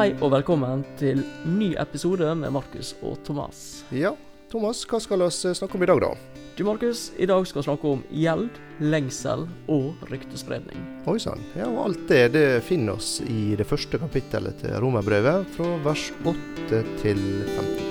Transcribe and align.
Hei 0.00 0.14
og 0.24 0.30
velkommen 0.32 0.80
til 0.96 1.18
ny 1.44 1.74
episode 1.76 2.30
med 2.40 2.54
Markus 2.54 2.94
og 3.04 3.18
Thomas. 3.26 3.82
Ja, 3.92 4.14
Thomas, 4.48 4.80
hva 4.88 4.96
skal 4.96 5.20
vi 5.20 5.52
snakke 5.58 5.76
om 5.76 5.84
i 5.84 5.88
dag, 5.90 6.00
da? 6.00 6.40
Du, 6.56 6.62
Markus, 6.64 7.02
i 7.20 7.28
dag 7.28 7.44
skal 7.44 7.60
vi 7.60 7.66
snakke 7.66 7.92
om 7.98 8.00
gjeld, 8.08 8.48
lengsel 8.80 9.44
og 9.68 10.08
ryktespredning. 10.08 10.80
Oi 11.04 11.18
sann. 11.20 11.44
Ja, 11.52 11.68
og 11.68 11.82
alt 11.90 12.08
det 12.08 12.22
det 12.32 12.46
finner 12.64 12.96
oss 12.96 13.18
i 13.28 13.52
det 13.60 13.68
første 13.68 14.00
kapittelet 14.00 14.64
til 14.64 14.80
Romerbrevet, 14.80 15.44
fra 15.58 15.76
vers 15.84 16.08
8 16.24 16.84
til 17.04 17.24
15. 17.58 17.89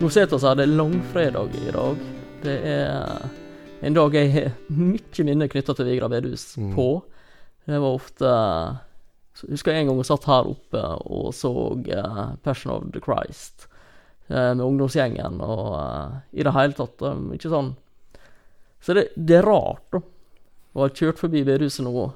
Nå 0.00 0.08
sitter 0.08 0.38
vi 0.38 0.46
her, 0.46 0.54
det 0.56 0.64
er 0.64 0.76
langfredag 0.78 1.56
i 1.60 1.72
dag. 1.74 2.04
Det 2.40 2.54
er 2.70 3.26
en 3.84 3.96
dag 3.96 4.14
jeg 4.16 4.30
har 4.32 4.54
mye 4.72 5.24
minner 5.28 5.50
knytta 5.52 5.74
til 5.76 5.88
Vigra 5.90 6.08
Vedhus 6.08 6.54
Mm. 6.56 6.74
på. 6.74 7.02
Det 7.66 7.78
var 7.80 7.94
ofte 7.94 8.24
Jeg 9.40 9.50
Husker 9.50 9.72
en 9.72 9.86
gang 9.86 9.96
jeg 9.96 10.04
satt 10.08 10.24
her 10.24 10.48
oppe 10.50 10.80
og 11.06 11.32
så 11.32 11.50
uh, 11.50 12.34
Passion 12.42 12.72
of 12.72 12.90
the 12.92 13.00
Christ 13.00 13.68
uh, 14.28 14.52
med 14.54 14.60
ungdomsgjengen 14.60 15.40
og 15.40 15.68
uh, 15.78 16.18
i 16.32 16.42
det 16.42 16.52
hele 16.52 16.72
tatt 16.76 17.00
eh, 17.00 17.22
Ikke 17.36 17.48
sånn 17.48 17.70
Så 18.82 18.92
det, 18.94 19.06
det 19.16 19.38
er 19.38 19.46
rart, 19.46 19.86
da, 19.92 20.00
å 20.74 20.82
ha 20.82 20.88
kjørt 20.90 21.18
forbi 21.22 21.44
bedehuset 21.44 21.84
nå 21.86 22.10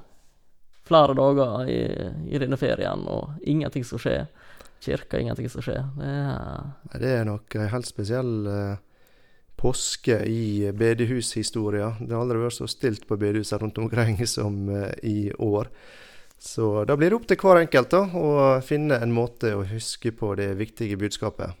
flere 0.85 1.15
dager 1.17 1.65
i, 1.69 1.79
i 2.29 2.37
denne 2.37 2.57
ferien, 2.61 3.07
og 3.09 3.39
ingenting 3.41 3.83
skal 3.83 3.99
skje. 4.03 4.17
Kirka, 4.83 5.19
ingenting 5.19 5.49
skal 5.49 5.65
skje. 5.65 5.77
Det 5.97 6.09
er 6.09 6.99
Det 7.01 7.13
er 7.13 7.25
nok 7.25 7.55
ei 7.55 7.69
helt 7.71 7.87
spesiell 7.87 8.47
eh, 8.51 8.77
påske 9.55 10.19
i 10.27 10.71
bedehushistoria. 10.75 11.95
Det 11.99 12.11
har 12.13 12.21
aldri 12.21 12.43
vært 12.43 12.59
så 12.59 12.67
stilt 12.69 13.07
på 13.07 13.17
bedehusene 13.17 13.63
rundt 13.63 13.79
omkring 13.81 14.19
som 14.37 14.69
eh, 14.69 14.91
i 15.03 15.19
år. 15.33 15.71
Så 16.39 16.83
da 16.85 16.97
blir 16.99 17.09
det 17.09 17.17
opp 17.17 17.27
til 17.29 17.39
hver 17.39 17.61
enkelt 17.63 17.93
da, 17.93 18.03
å 18.11 18.31
finne 18.65 18.99
en 19.01 19.13
måte 19.15 19.55
å 19.55 19.63
huske 19.65 20.11
på 20.13 20.33
det 20.37 20.51
viktige 20.59 20.99
budskapet. 20.99 21.55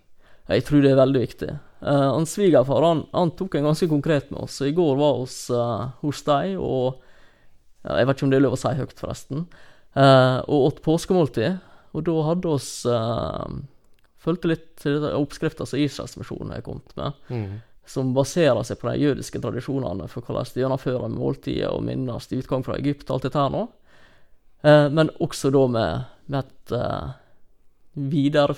Jeg 0.45 0.65
tror 0.67 0.83
det 0.83 0.91
er 0.91 0.99
veldig 0.99 1.21
viktig. 1.23 1.53
Uh, 1.81 2.11
han 2.13 2.27
Svigerfar 2.29 2.83
han, 2.85 3.01
han 3.15 3.31
tok 3.37 3.55
en 3.57 3.69
ganske 3.71 3.87
konkret 3.89 4.29
med 4.29 4.43
oss. 4.43 4.59
I 4.61 4.75
går 4.77 4.99
var 4.99 5.15
hos, 5.23 5.37
uh, 5.49 5.95
hos 6.03 6.21
deg, 6.27 6.59
og 6.59 6.99
uh, 6.99 7.95
Jeg 7.95 8.05
vet 8.05 8.17
ikke 8.17 8.27
om 8.27 8.33
det 8.33 8.37
er 8.37 8.45
lov 8.45 8.57
å 8.57 8.59
si 8.61 8.73
høyt, 8.77 8.93
forresten. 8.99 9.47
uh, 9.97 10.43
og 10.45 10.67
åt 10.67 10.83
påskemåltid. 10.85 11.57
Og 11.95 12.03
da 12.07 12.15
hadde 12.27 12.51
oss 12.57 12.69
uh, 12.89 13.47
Fulgte 14.25 14.49
litt 14.49 14.67
til 14.81 15.03
oppskrifta 15.05 15.67
som 15.69 15.77
Israelsmisjonen 15.79 16.55
har 16.55 16.63
kommet 16.65 16.95
med, 16.97 17.13
Mm. 17.29 17.59
som 17.85 18.13
baserer 18.15 18.63
seg 18.65 18.79
på 18.81 18.89
de 18.89 19.03
jødiske 19.03 19.37
tradisjonene 19.43 20.07
for 20.09 20.25
hvordan 20.25 20.47
de 20.55 20.63
gjennomfører 20.63 21.11
måltidet 21.13 21.67
og 21.69 21.83
minnes 21.85 22.25
utgang 22.33 22.63
fra 22.65 22.79
Egypt 22.79 23.05
og 23.11 23.19
alt 23.19 23.27
dette 23.27 23.37
her 23.43 23.51
nå. 23.53 23.67
Uh, 24.65 24.87
men 24.89 25.11
også 25.21 25.51
da 25.53 25.61
med, 25.69 26.07
med 26.33 26.39
et 26.47 26.73
uh, 26.73 27.13
videre 27.93 28.55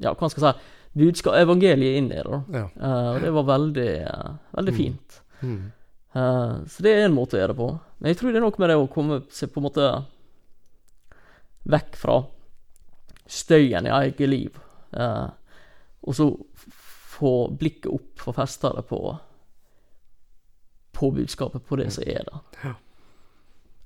Ja, 0.00 0.12
hva 0.12 0.28
skal 0.30 0.44
jeg 0.50 0.54
si 0.58 0.76
budskap, 1.00 1.34
evangeliet 1.38 1.96
inn 2.00 2.10
i 2.12 2.20
det. 2.20 2.38
Ja. 2.52 2.66
Uh, 2.76 3.08
og 3.14 3.20
det 3.24 3.32
var 3.36 3.44
veldig, 3.46 3.88
eh, 4.04 4.30
veldig 4.56 4.72
Mm. 4.72 4.78
fint. 4.78 5.20
Mm. 5.42 5.72
Eh, 6.14 6.54
så 6.66 6.82
det 6.82 6.90
er 6.96 7.04
en 7.06 7.14
måte 7.14 7.36
å 7.36 7.40
gjøre 7.40 7.52
det 7.54 7.56
på. 7.60 7.68
Men 8.00 8.08
jeg 8.10 8.16
tror 8.18 8.32
det 8.32 8.36
er 8.40 8.44
noe 8.44 8.58
med 8.58 8.68
det 8.72 8.76
å 8.76 8.88
komme 8.90 9.20
seg 9.30 9.52
på 9.52 9.60
en 9.60 9.66
måte 9.68 9.84
vekk 11.70 11.96
fra 12.00 12.16
støyen 13.30 13.86
i 13.86 13.94
eget 13.94 14.22
liv. 14.28 14.58
eh, 14.96 15.28
og 16.00 16.16
så 16.16 16.30
få 17.20 17.50
blikket 17.58 17.90
opp, 17.92 18.12
få 18.18 18.32
feste 18.32 18.70
det 18.76 18.86
på 18.88 19.00
på 21.00 21.10
budskapet, 21.16 21.64
på 21.66 21.76
det 21.80 21.90
som 21.94 22.04
er 22.06 22.24
der. 22.28 22.40
Ja, 22.64 22.74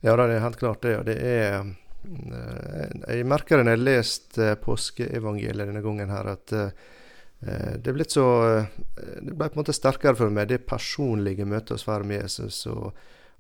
ja, 0.05 0.17
det 0.17 0.35
er 0.35 0.43
helt 0.43 0.59
klart 0.59 0.83
det. 0.83 0.97
Og 0.99 1.05
det 1.07 1.15
er 1.23 1.61
eh, 1.61 3.17
Jeg 3.17 3.27
merker 3.31 3.57
det 3.61 3.65
når 3.65 3.77
jeg 3.77 3.79
har 3.79 3.85
lest 3.85 4.39
eh, 4.39 4.55
påskeevangeliet 4.61 5.71
denne 5.71 5.83
gangen 5.85 6.11
her, 6.11 6.33
at 6.35 6.53
eh, 6.53 6.73
det 7.45 7.91
er 7.91 7.97
blitt 7.97 8.15
så 8.15 8.25
Det 8.97 9.35
ble 9.35 9.51
på 9.51 9.59
en 9.59 9.61
måte 9.61 9.75
sterkere 9.77 10.17
for 10.17 10.33
meg, 10.33 10.49
det 10.49 10.67
personlige 10.67 11.45
møtet 11.45 11.77
hos 11.77 11.85
Far 11.85 12.03
med 12.03 12.23
Jesus, 12.23 12.63
og, 12.67 12.95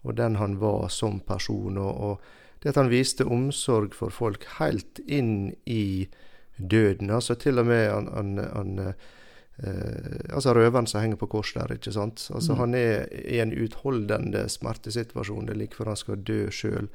og 0.04 0.16
den 0.18 0.36
han 0.36 0.58
var 0.60 0.88
som 0.92 1.20
person. 1.24 1.78
Og, 1.80 2.00
og 2.10 2.43
det 2.64 2.72
at 2.72 2.78
han 2.80 2.88
viste 2.88 3.26
omsorg 3.28 3.92
for 3.92 4.12
folk 4.12 4.46
helt 4.56 4.98
inn 5.04 5.52
i 5.68 6.08
døden. 6.56 7.10
Altså 7.12 7.36
til 7.36 7.60
og 7.60 7.68
med 7.68 7.90
han, 7.92 8.08
han, 8.14 8.38
han 8.40 8.78
eh, 8.80 10.32
altså 10.32 10.54
røveren 10.56 10.88
som 10.88 11.02
henger 11.04 11.20
på 11.20 11.28
kors 11.34 11.52
der, 11.52 11.76
ikke 11.76 11.92
sant. 11.92 12.24
Altså 12.32 12.56
Mm. 12.56 12.58
Han 12.62 12.74
er 12.74 13.04
i 13.12 13.42
en 13.44 13.52
utholdende 13.52 14.48
smertesituasjon. 14.48 15.44
Det 15.46 15.52
er 15.52 15.60
like 15.60 15.76
før 15.76 15.92
han 15.92 16.00
skal 16.00 16.24
dø 16.24 16.48
sjøl. 16.48 16.88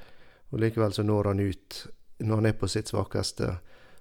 Og 0.50 0.60
likevel 0.60 0.94
så 0.94 1.06
når 1.06 1.34
han 1.36 1.40
ut, 1.40 1.86
når 2.18 2.36
han 2.36 2.50
er 2.50 2.58
på 2.58 2.68
sitt 2.68 2.90
svakeste, 2.90 3.60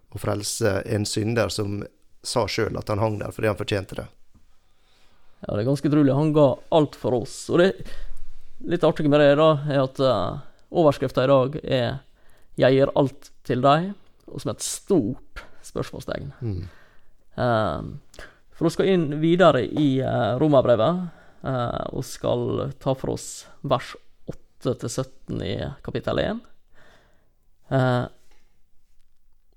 og 0.09 0.21
frelser 0.25 0.83
en 0.89 1.05
synder 1.05 1.53
som 1.53 1.83
sa 2.25 2.49
sjøl 2.49 2.81
at 2.81 2.89
han 2.89 2.99
hang 2.99 3.21
der 3.21 3.31
fordi 3.31 3.53
han 3.53 3.61
fortjente 3.61 4.01
det. 4.01 4.09
Ja, 5.45 5.53
det 5.53 5.61
er 5.61 5.69
ganske 5.69 5.89
utrolig. 5.93 6.17
Han 6.17 6.33
ga 6.33 6.55
alt 6.73 6.97
for 6.97 7.21
oss. 7.21 7.43
Og 7.53 7.61
det 7.61 7.75
litt 8.65 8.85
artige 8.89 9.13
med 9.13 9.21
det 9.21 9.35
da, 9.37 9.53
er 9.69 9.85
at 9.85 10.01
uh, 10.01 10.41
overskrifta 10.71 11.25
i 11.25 11.31
dag 11.31 11.61
er 11.65 11.99
'Jeg 12.59 12.75
gir 12.75 12.91
alt 12.97 13.31
til 13.45 13.63
deg', 13.63 13.95
og 14.27 14.41
som 14.41 14.51
et 14.51 14.63
stort 14.63 15.45
spørsmålstegn. 15.63 16.33
Mm. 16.41 16.69
Uh, 17.39 18.25
for 18.51 18.67
vi 18.67 18.71
skal 18.75 18.91
inn 18.91 19.21
videre 19.23 19.63
i 19.63 20.03
uh, 20.03 20.35
Romerbrevet, 20.41 21.09
uh, 21.45 21.85
og 21.95 22.05
skal 22.05 22.73
ta 22.83 22.95
for 22.99 23.15
oss 23.15 23.47
vers 23.63 23.95
8-17 24.65 25.39
i 25.47 25.55
kapittel 25.87 26.19
1. 26.19 26.41
Uh, 27.71 28.07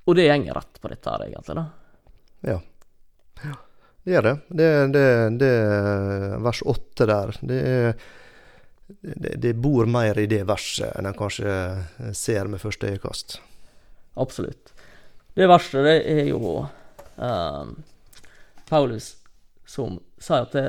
og 0.05 0.15
det 0.15 0.27
gjenger 0.27 0.53
rett 0.53 0.81
på 0.81 0.91
dette 0.91 1.09
her, 1.09 1.25
egentlig. 1.25 1.57
da. 1.57 1.65
Ja. 2.51 2.59
Det 4.03 4.13
gjør 4.13 4.27
det. 4.27 4.37
Det, 4.49 4.69
det, 4.93 5.05
det 5.41 5.53
vers 6.45 6.61
8 6.65 7.09
der, 7.09 7.37
det 7.41 7.61
er 7.73 8.09
det, 9.01 9.35
det 9.41 9.53
bor 9.53 9.87
mer 9.89 10.19
i 10.19 10.27
det 10.29 10.43
verset 10.49 10.91
enn 10.97 11.09
en 11.09 11.17
kanskje 11.17 11.53
ser 12.17 12.49
med 12.51 12.61
første 12.61 12.91
øyekast. 12.91 13.39
Absolutt. 14.19 14.73
Det 15.33 15.47
verste, 15.47 15.83
det 15.85 15.97
er 16.11 16.25
jo 16.27 16.65
eh, 17.15 17.71
Paulus 18.67 19.15
som 19.67 19.99
sier 20.19 20.45
at 20.45 20.55
det, 20.55 20.67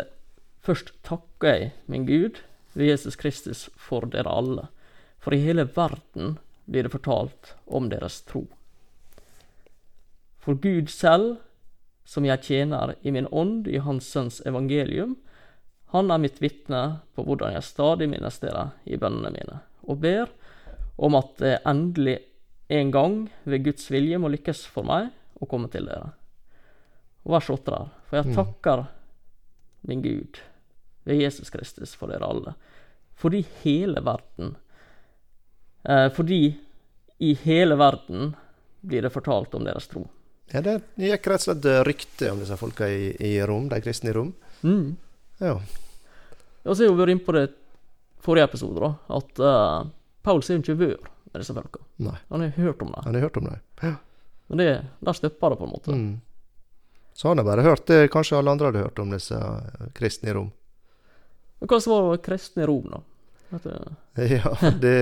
først 0.63 0.93
takker 1.03 1.51
jeg 1.51 1.73
min 1.91 2.07
Gud 2.07 2.39
ved 2.79 2.93
Jesus 2.93 3.19
Kristus 3.19 3.67
for 3.75 4.07
dere 4.07 4.31
alle. 4.31 4.69
For 5.23 5.35
i 5.35 5.43
hele 5.43 5.67
verden 5.67 6.37
blir 6.71 6.87
det 6.87 6.95
fortalt 6.95 7.55
om 7.67 7.91
deres 7.91 8.21
tro. 8.27 8.47
For 10.43 10.59
Gud 10.59 10.91
selv, 10.91 11.37
som 12.05 12.27
jeg 12.27 12.43
tjener 12.47 12.95
i 13.03 13.13
min 13.15 13.29
ånd 13.31 13.69
i 13.71 13.83
Hans 13.83 14.09
Sønns 14.11 14.41
evangelium, 14.47 15.17
han 15.93 16.11
er 16.11 16.21
mitt 16.23 16.39
vitne 16.41 16.83
på 17.17 17.25
hvordan 17.27 17.53
jeg 17.57 17.67
stadig 17.67 18.09
minnes 18.09 18.39
dere 18.41 18.71
i 18.89 18.97
bønnene 19.01 19.31
mine, 19.35 19.59
og 19.89 20.01
ber 20.01 20.31
om 21.03 21.17
at 21.19 21.35
det 21.41 21.59
endelig 21.69 22.19
en 22.73 22.91
gang 22.95 23.17
ved 23.45 23.65
Guds 23.67 23.91
vilje 23.93 24.19
må 24.23 24.31
lykkes 24.33 24.65
for 24.73 24.87
meg 24.89 25.11
å 25.43 25.49
komme 25.51 25.69
til 25.73 25.85
dere. 25.91 26.13
Og 27.27 27.35
vers 27.37 27.51
8 27.53 27.71
der. 27.75 27.91
For 28.09 28.17
jeg 28.17 28.27
Mm. 28.31 28.35
takker 28.39 28.87
min 29.89 30.03
Gud 30.03 30.39
ved 31.05 31.21
Jesus 31.21 31.51
Kristus 31.51 31.95
for 31.95 32.09
dere 32.09 32.25
alle. 32.29 32.55
Fordi 33.15 33.45
hele 33.63 34.01
verden 34.03 34.57
eh, 35.85 36.09
Fordi 36.11 36.57
i 37.19 37.35
hele 37.45 37.75
verden 37.79 38.35
blir 38.81 39.03
det 39.03 39.13
fortalt 39.13 39.55
om 39.55 39.65
deres 39.65 39.87
tro. 39.91 40.07
Ja, 40.53 40.61
det 40.61 40.81
gikk 40.99 41.27
rett 41.31 41.45
og 41.49 41.61
slett 41.63 41.87
rykte 41.87 42.31
om 42.33 42.41
disse 42.43 42.57
folka 42.59 42.89
i, 42.91 43.13
i 43.21 43.37
Rom, 43.47 43.69
de 43.71 43.79
kristne 43.81 44.11
i 44.11 44.13
Rom. 44.17 44.33
Mm. 44.63 44.97
Ja. 45.43 45.57
Og 46.63 46.77
så 46.77 46.87
har 46.87 46.93
vi 46.93 47.01
vært 47.03 47.15
inne 47.17 47.27
på 47.27 47.35
det 47.37 47.47
forrige 48.23 48.47
episode, 48.47 48.79
da, 48.79 48.93
at 49.19 49.43
uh, 49.43 49.91
Paul 50.23 50.43
har 50.43 50.55
jo 50.55 50.63
ikke 50.63 50.79
vært 50.79 51.09
med 51.33 51.43
disse 51.43 51.57
folka. 51.57 51.81
Nei, 52.03 52.19
Han 52.31 52.45
har 52.45 52.53
hørt 52.57 52.83
om 52.85 52.93
det. 52.93 53.05
han 53.05 53.17
har 53.17 53.27
hørt 53.27 53.41
om 53.41 53.49
det. 53.51 53.95
Men 54.53 54.61
det, 54.61 54.69
der 55.01 55.17
stopper 55.17 55.51
det, 55.51 55.59
på 55.59 55.65
en 55.65 55.73
måte. 55.73 55.97
Mm. 55.97 56.21
Så 57.15 57.29
han 57.29 57.39
har 57.39 57.45
bare 57.45 57.65
hørt 57.65 57.87
det 57.87 58.11
kanskje 58.13 58.39
alle 58.39 58.53
andre 58.53 58.71
hadde 58.71 58.85
hørt 58.85 58.99
om 59.03 59.11
disse 59.13 59.37
eh, 59.37 59.89
kristne 59.97 60.31
i 60.31 60.37
Rom. 60.37 60.51
Men 61.61 61.71
hva 61.71 61.81
var 61.87 62.23
kristne 62.25 62.65
i 62.65 62.69
Rom, 62.69 62.93
da? 62.93 63.03
Du? 63.63 63.73
Ja, 64.37 64.53
det, 64.81 64.97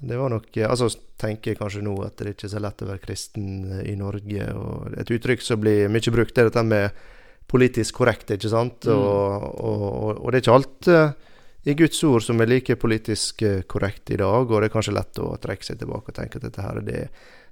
det 0.00 0.16
var 0.20 0.32
nok 0.32 0.56
Altså 0.66 0.90
tenker 1.20 1.52
jeg 1.52 1.60
kanskje 1.60 1.84
nå 1.84 1.94
at 2.04 2.18
det 2.20 2.34
ikke 2.34 2.48
er 2.48 2.52
så 2.52 2.60
lett 2.60 2.84
å 2.84 2.88
være 2.90 3.04
kristen 3.04 3.48
i 3.84 3.94
Norge. 3.96 4.48
Og 4.60 4.96
et 5.00 5.12
uttrykk 5.16 5.44
som 5.44 5.60
blir 5.62 5.92
mye 5.92 6.14
brukt, 6.14 6.38
er 6.38 6.50
dette 6.50 6.64
med 6.68 7.04
politisk 7.54 8.00
korrekt, 8.00 8.32
ikke 8.34 8.50
sant? 8.50 8.88
Mm. 8.88 8.98
Og, 8.98 9.46
og, 9.62 10.10
og, 10.18 10.26
det 10.32 10.40
er 10.40 10.44
ikke 10.44 10.56
alt 10.58 10.90
eh, 10.90 11.30
i 11.70 11.76
Guds 11.78 12.02
ord 12.08 12.24
som 12.26 12.42
er 12.42 12.50
like 12.50 12.76
politisk 12.80 13.44
eh, 13.46 13.62
korrekt 13.70 14.10
i 14.14 14.18
dag, 14.20 14.50
og 14.50 14.56
det 14.58 14.68
er 14.68 14.74
kanskje 14.74 14.96
lett 14.96 15.22
å 15.22 15.34
trekke 15.40 15.68
seg 15.68 15.78
tilbake 15.80 16.10
og 16.10 16.18
tenke 16.18 16.40
at 16.40 16.48
dette 16.48 16.64
her 16.64 16.82
det 16.84 17.04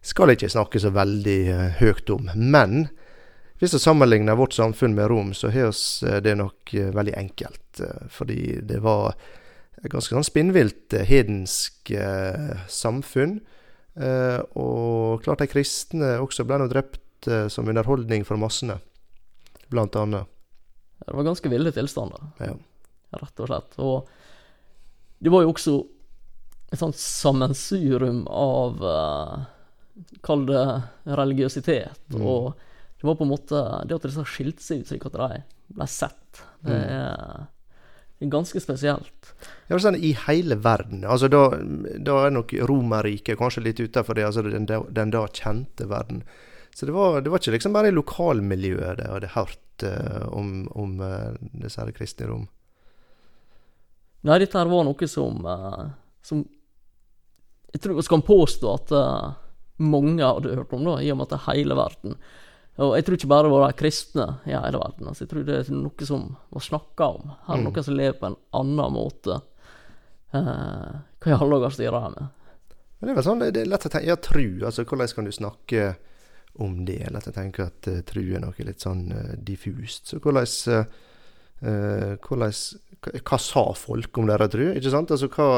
skal 0.02 0.34
ikke 0.34 0.50
snakke 0.50 0.82
så 0.82 0.90
veldig 0.94 1.38
eh, 1.54 1.78
høyt 1.78 2.10
om. 2.14 2.32
Men 2.34 2.88
hvis 3.62 3.76
vi 3.76 3.82
sammenligner 3.84 4.38
vårt 4.38 4.56
samfunn 4.58 4.96
med 4.98 5.06
Rom, 5.12 5.30
så 5.38 5.52
har 5.54 5.70
vi 5.70 6.18
det 6.26 6.34
nok 6.34 6.72
veldig 6.96 7.12
enkelt. 7.14 7.82
Fordi 8.10 8.56
det 8.66 8.80
var 8.82 9.12
et 9.78 9.92
ganske 9.92 10.16
sånn 10.16 10.26
spinnvilt 10.26 10.96
hedensk 11.06 11.92
samfunn. 12.66 13.36
Og 14.58 15.22
klart 15.22 15.44
de 15.44 15.46
kristne 15.52 16.16
også 16.24 16.42
ble 16.48 16.58
nå 16.58 16.66
drept 16.74 17.30
som 17.54 17.70
underholdning 17.70 18.26
for 18.26 18.42
massene, 18.42 18.80
blant 19.72 19.96
annet. 19.96 20.28
Det 21.02 21.14
var 21.16 21.26
ganske 21.26 21.50
ville 21.50 21.72
tilstander, 21.74 22.28
Ja. 22.38 22.52
rett 23.18 23.40
og 23.42 23.48
slett. 23.50 23.78
Og 23.82 24.08
det 25.22 25.30
var 25.32 25.42
jo 25.42 25.52
også 25.52 25.74
et 26.72 26.78
sånt 26.80 26.96
sammensurium 26.96 28.22
av 28.32 28.78
uh, 28.82 29.42
Kall 30.24 30.46
det 30.48 30.62
religiøsitet. 31.04 31.98
Mm. 32.14 32.22
Og 32.24 32.54
det 32.96 33.04
var 33.04 33.16
på 33.18 33.26
en 33.26 33.32
måte 33.34 33.58
Det 33.86 33.98
at 33.98 34.06
disse 34.08 34.24
skilte 34.24 34.62
seg 34.64 34.80
ut 34.80 34.88
slik 34.88 35.04
at 35.10 35.18
de 35.18 35.42
ble 35.76 35.86
sett, 35.90 36.42
det 36.64 36.72
Mm. 36.78 36.88
er, 36.88 37.48
ganske 38.30 38.60
spesielt. 38.62 39.32
Ja, 39.68 39.76
sånn 39.82 39.96
I 39.98 40.12
hele 40.28 40.54
verden. 40.54 41.02
altså 41.04 41.28
Da, 41.28 41.48
da 41.98 42.26
er 42.26 42.30
nok 42.30 42.52
Romerriket 42.54 43.36
kanskje 43.38 43.64
litt 43.64 43.80
utenfor 43.82 44.14
det, 44.14 44.24
altså 44.24 44.42
den, 44.48 44.64
den 44.66 45.10
da 45.10 45.26
kjente 45.26 45.88
verden. 45.90 46.22
Så 46.74 46.86
det 46.88 46.92
var, 46.96 47.20
det 47.20 47.30
var 47.30 47.38
ikke 47.42 47.52
liksom 47.56 47.74
bare 47.76 47.90
i 47.90 47.94
lokalmiljøet 47.94 48.96
det 48.98 49.08
hadde 49.10 49.28
hørt 49.34 49.82
uh, 49.84 50.24
om, 50.32 50.68
om 50.72 50.94
uh, 51.04 51.34
disse 51.52 51.80
her 51.82 51.90
kristne 51.92 52.26
Rom. 52.30 52.46
Nei, 54.24 54.38
dette 54.38 54.56
her 54.58 54.70
var 54.70 54.86
noe 54.86 55.08
som, 55.10 55.42
uh, 55.44 55.90
som 56.24 56.44
Jeg 57.74 57.82
tror 57.82 57.98
vi 57.98 58.04
kan 58.08 58.22
påstå 58.24 58.70
at 58.76 58.90
eh, 58.92 59.28
mange 59.80 60.20
hadde 60.22 60.54
hørt 60.58 60.72
om, 60.76 60.82
da, 60.84 60.98
i 61.00 61.08
og 61.12 61.16
med 61.16 61.24
at 61.24 61.30
det 61.32 61.38
er 61.40 61.46
hele 61.56 61.76
verden. 61.78 62.16
Og 62.84 62.90
jeg 62.98 63.04
tror 63.06 63.16
ikke 63.16 63.30
bare 63.32 63.46
det 63.46 63.52
var 63.54 63.64
de 63.64 63.78
kristne 63.78 64.26
i 64.44 64.52
hele 64.52 64.80
verden. 64.80 65.08
altså 65.08 65.24
Jeg 65.24 65.30
tror 65.30 65.46
det 65.48 65.56
er 65.56 65.70
noe 65.72 66.06
som 66.08 66.26
var 66.52 66.64
snakka 66.66 67.08
om. 67.16 67.32
Her 67.46 67.54
er 67.56 67.62
Mm. 67.62 67.64
noen 67.70 67.84
som 67.88 67.96
lever 67.96 68.18
på 68.20 68.28
en 68.28 68.36
annen 68.60 68.92
måte. 68.92 69.38
Hva 70.32 71.28
i 71.28 71.34
alle 71.36 71.58
dager 71.58 71.74
styrer 71.76 71.96
de 72.06 72.12
med? 72.14 72.28
Men 73.00 73.08
det 73.08 73.10
er 73.12 73.18
vel 73.18 73.26
sånn, 73.26 73.42
det 73.42 73.60
er 73.64 73.72
lett 73.72 73.86
å 73.88 73.92
tenke 73.92 74.06
Ja, 74.06 74.16
tru. 74.16 74.44
altså 74.64 74.84
Hvordan 74.84 75.14
kan 75.14 75.24
du 75.24 75.32
snakke 75.32 75.96
om 76.60 76.84
det? 76.84 77.00
Eller 77.06 77.22
at 77.22 77.30
jeg 77.30 77.36
tenker 77.38 77.70
at 77.70 77.88
uh, 77.88 78.02
tru 78.06 78.22
er 78.22 78.42
noe 78.42 78.66
litt 78.66 78.84
sånn 78.84 79.06
uh, 79.12 79.32
diffust. 79.38 80.10
Så 80.10 80.20
hvordan 80.20 80.46
eh, 80.74 80.84
eh, 81.62 82.12
hvordan 82.20 82.54
hva, 83.22 83.38
sa 83.40 83.64
folk 83.78 84.20
om 84.20 84.28
deres 84.30 84.52
tru? 84.52 84.66
Ikke 84.74 84.92
sant? 84.92 85.14
Altså 85.14 85.30
hva 85.32 85.48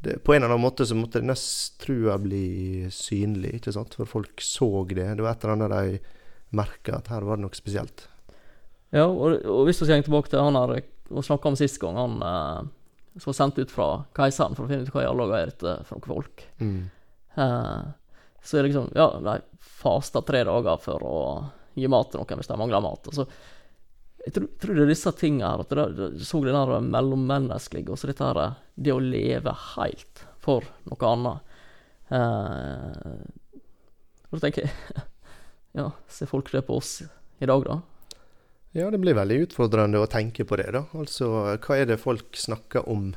det, 0.00 0.18
På 0.24 0.32
en 0.32 0.40
eller 0.42 0.54
annen 0.54 0.64
måte 0.64 0.86
så 0.88 0.96
måtte 0.96 1.20
nest 1.20 1.76
trua 1.82 2.16
bli 2.20 2.88
synlig, 2.94 3.58
ikke 3.58 3.74
sant? 3.76 3.96
For 3.98 4.08
folk 4.08 4.40
så 4.40 4.70
det. 4.88 5.10
Det 5.16 5.24
var 5.24 5.34
et 5.34 5.44
eller 5.44 5.58
annet 5.58 5.74
de 5.74 6.16
merka 6.56 6.96
at 6.96 7.10
her 7.12 7.26
var 7.26 7.36
det 7.36 7.44
noe 7.44 7.56
spesielt. 7.58 8.06
Ja, 8.90 9.04
og, 9.06 9.44
og 9.44 9.66
hvis 9.68 9.82
vi 9.82 9.90
går 9.90 10.02
tilbake 10.06 10.32
til 10.32 10.42
han 10.42 10.58
her 10.58 10.80
og 11.10 11.26
snakka 11.26 11.50
om 11.50 11.58
sist 11.58 11.78
gang, 11.82 11.98
han 11.98 12.16
eh, 12.24 12.70
som 13.18 13.30
var 13.30 13.36
sendt 13.36 13.58
ut 13.58 13.72
fra 13.72 13.88
keiseren 14.16 14.56
for 14.56 14.64
å 14.66 14.70
finne 14.70 14.86
ut 14.86 14.92
hva 14.94 15.04
i 15.04 15.08
alle 15.10 15.26
dager 15.26 15.42
er 15.42 15.52
dette 15.52 15.74
for 15.88 15.98
noen 15.98 16.12
folk. 16.14 16.44
Mm. 16.62 16.80
Eh, 17.44 17.80
så 18.40 18.56
er 18.56 18.62
det 18.62 18.70
liksom 18.70 18.90
Ja, 18.96 19.08
de 19.20 19.36
fasta 19.80 20.22
tre 20.26 20.44
dager 20.48 20.80
for 20.82 21.06
å 21.06 21.16
gi 21.78 21.88
mat 21.90 22.12
til 22.12 22.20
noen 22.20 22.40
hvis 22.40 22.50
de 22.50 22.58
mangler 22.60 22.84
mat. 22.84 23.10
Altså, 23.10 23.26
jeg 24.20 24.34
tror, 24.36 24.48
tror 24.60 24.76
det 24.76 24.84
er 24.84 24.90
disse 24.92 25.12
tingene 25.16 25.48
her, 25.48 25.62
at 25.64 25.70
det, 25.96 26.08
så 26.28 26.42
det 26.44 26.52
der 26.52 26.72
mellommenneskelige, 26.84 27.88
og 27.92 28.00
så 28.00 28.10
dette 28.10 28.26
her 28.26 28.56
det 28.76 28.92
å 28.92 29.00
leve 29.00 29.54
helt 29.74 30.24
for 30.44 30.66
noe 30.88 31.12
annet. 31.14 31.54
Eh, 32.10 33.14
da 34.30 34.42
tenker 34.42 34.66
jeg 34.66 35.06
Ja, 35.78 35.92
ser 36.10 36.26
folk 36.26 36.48
det 36.50 36.64
på 36.66 36.80
oss 36.80 36.96
i 37.38 37.46
dag, 37.46 37.62
da? 37.62 37.76
Ja, 38.74 38.88
det 38.90 38.98
blir 39.02 39.14
veldig 39.14 39.44
utfordrende 39.44 40.00
å 40.02 40.08
tenke 40.10 40.42
på 40.46 40.58
det, 40.58 40.68
da. 40.74 40.84
Altså, 40.98 41.28
hva 41.62 41.78
er 41.78 41.86
det 41.90 42.00
folk 42.02 42.34
snakker 42.38 42.88
om 42.90 43.12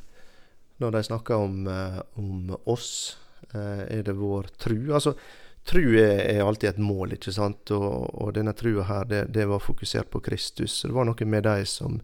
når 0.81 0.95
de 0.95 1.01
snakker 1.09 1.41
om, 1.41 1.65
eh, 1.69 1.99
om 2.21 2.53
oss? 2.69 3.17
Eh, 3.49 3.83
er 3.97 4.05
det 4.05 4.15
vår 4.17 4.51
tru? 4.61 4.77
Altså, 4.93 5.15
tru 5.65 5.95
er, 5.99 6.41
alltid 6.43 6.69
et 6.69 6.81
mål, 6.83 7.15
ikke 7.17 7.33
sant? 7.33 7.71
Og, 7.75 8.09
og 8.13 8.33
denne 8.35 8.53
trua 8.57 8.85
her, 8.87 9.07
det, 9.09 9.23
det 9.35 9.47
var 9.49 9.63
fokusert 9.63 10.11
på 10.11 10.21
Kristus. 10.23 10.79
Så 10.79 10.89
det 10.89 10.97
var 10.97 11.07
noe 11.07 11.29
med 11.29 11.45
de 11.47 11.65
som 11.69 11.99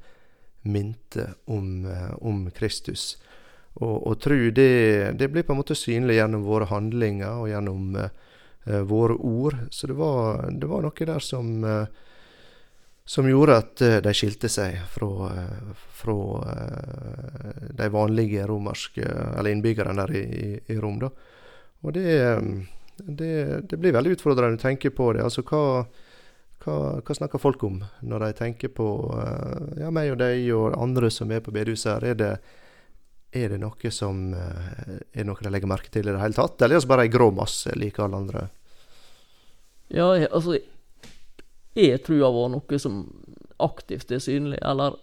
minte 0.62 1.30
om, 1.48 1.86
eh, 1.88 2.12
om 2.22 2.46
Kristus. 2.56 3.14
Og, 3.80 3.96
og 4.08 4.20
tru, 4.24 4.50
det, 4.52 5.18
det 5.20 5.30
blir 5.32 5.46
på 5.48 5.56
en 5.56 5.62
måte 5.62 5.78
synlig 5.78 6.20
gjennom 6.20 6.44
våre 6.48 6.68
handlinger 6.72 7.44
og 7.44 7.50
gjennom 7.52 7.96
eh, 8.00 8.84
våre 8.88 9.16
ord. 9.16 9.58
Så 9.72 9.88
det 9.92 9.98
var, 10.00 10.46
det 10.52 10.70
var 10.70 10.86
noe 10.86 11.10
der 11.12 11.24
som 11.24 11.60
uh, 11.64 12.06
som 13.10 13.26
gjorde 13.26 13.56
at 13.58 13.82
uh, 13.82 13.96
de 14.06 14.12
skilte 14.14 14.52
seg 14.54 14.76
fra, 14.94 15.32
fra 15.98 16.18
de 17.80 17.88
vanlige 17.90 18.44
romerske, 18.46 19.02
eller 19.02 19.50
innbyggerne 19.50 19.96
der 19.98 20.14
i, 20.14 20.22
i, 20.22 20.50
i 20.70 20.78
Rom. 20.78 21.00
Da. 21.02 21.10
Og 21.82 21.96
det, 21.96 22.06
eh, 22.22 22.40
det, 23.06 23.62
det 23.70 23.78
blir 23.78 23.96
veldig 23.96 24.16
utfordrende 24.18 24.60
å 24.60 24.62
tenke 24.62 24.92
på 24.96 25.12
det. 25.16 25.24
Altså 25.26 25.44
hva, 25.48 25.86
hva, 26.64 26.78
hva 27.02 27.18
snakker 27.18 27.42
folk 27.42 27.64
om 27.68 27.82
når 28.02 28.26
de 28.26 28.32
tenker 28.40 28.74
på 28.76 28.88
eh, 29.18 29.84
ja, 29.84 29.92
meg 29.94 30.14
og 30.14 30.20
deg 30.22 30.48
og 30.56 30.78
andre 30.80 31.12
som 31.14 31.32
er 31.32 31.44
på 31.46 31.54
bedehuset 31.56 31.92
her? 31.96 32.08
Er 32.12 32.20
det, 32.20 32.32
er 33.36 33.54
det 33.54 33.62
noe 33.62 33.94
som 33.94 34.30
eh, 34.34 34.96
Er 35.14 35.22
det 35.22 35.28
noe 35.30 35.46
de 35.46 35.54
legger 35.54 35.72
merke 35.72 35.94
til 35.94 36.08
i 36.08 36.14
det 36.14 36.22
hele 36.22 36.38
tatt, 36.38 36.62
eller 36.62 36.80
er 36.80 36.86
det 36.86 36.92
bare 36.92 37.08
ei 37.08 37.14
grå 37.14 37.30
masse 37.36 37.76
like 37.78 38.04
alle 38.04 38.24
andre? 38.24 38.48
Ja, 39.90 40.12
altså 40.30 40.60
Er 41.76 42.02
trua 42.06 42.30
vår 42.34 42.52
noe 42.58 42.82
som 42.82 43.04
aktivt 43.60 44.12
er 44.12 44.22
synlig, 44.24 44.60
eller 44.64 44.96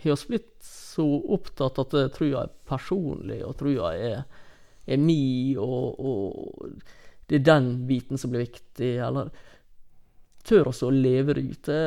har 0.00 0.16
vi 0.16 0.32
blitt 0.32 0.52
så 0.64 1.04
opptatt 1.28 1.78
at 1.82 1.96
trua 2.14 2.44
er 2.46 2.52
personlig, 2.68 3.42
og 3.44 3.58
trua 3.60 3.92
er, 3.96 4.22
er 4.90 5.00
mi, 5.00 5.54
og, 5.60 6.00
og 6.00 6.74
det 7.30 7.40
er 7.40 7.46
den 7.46 7.70
biten 7.88 8.20
som 8.20 8.32
blir 8.32 8.46
viktig, 8.46 8.92
eller 9.06 9.30
tør 10.46 10.70
også 10.72 10.88
å 10.88 10.94
leve 10.94 11.36
det 11.36 11.44
ut? 11.46 11.68
Det, 11.68 11.80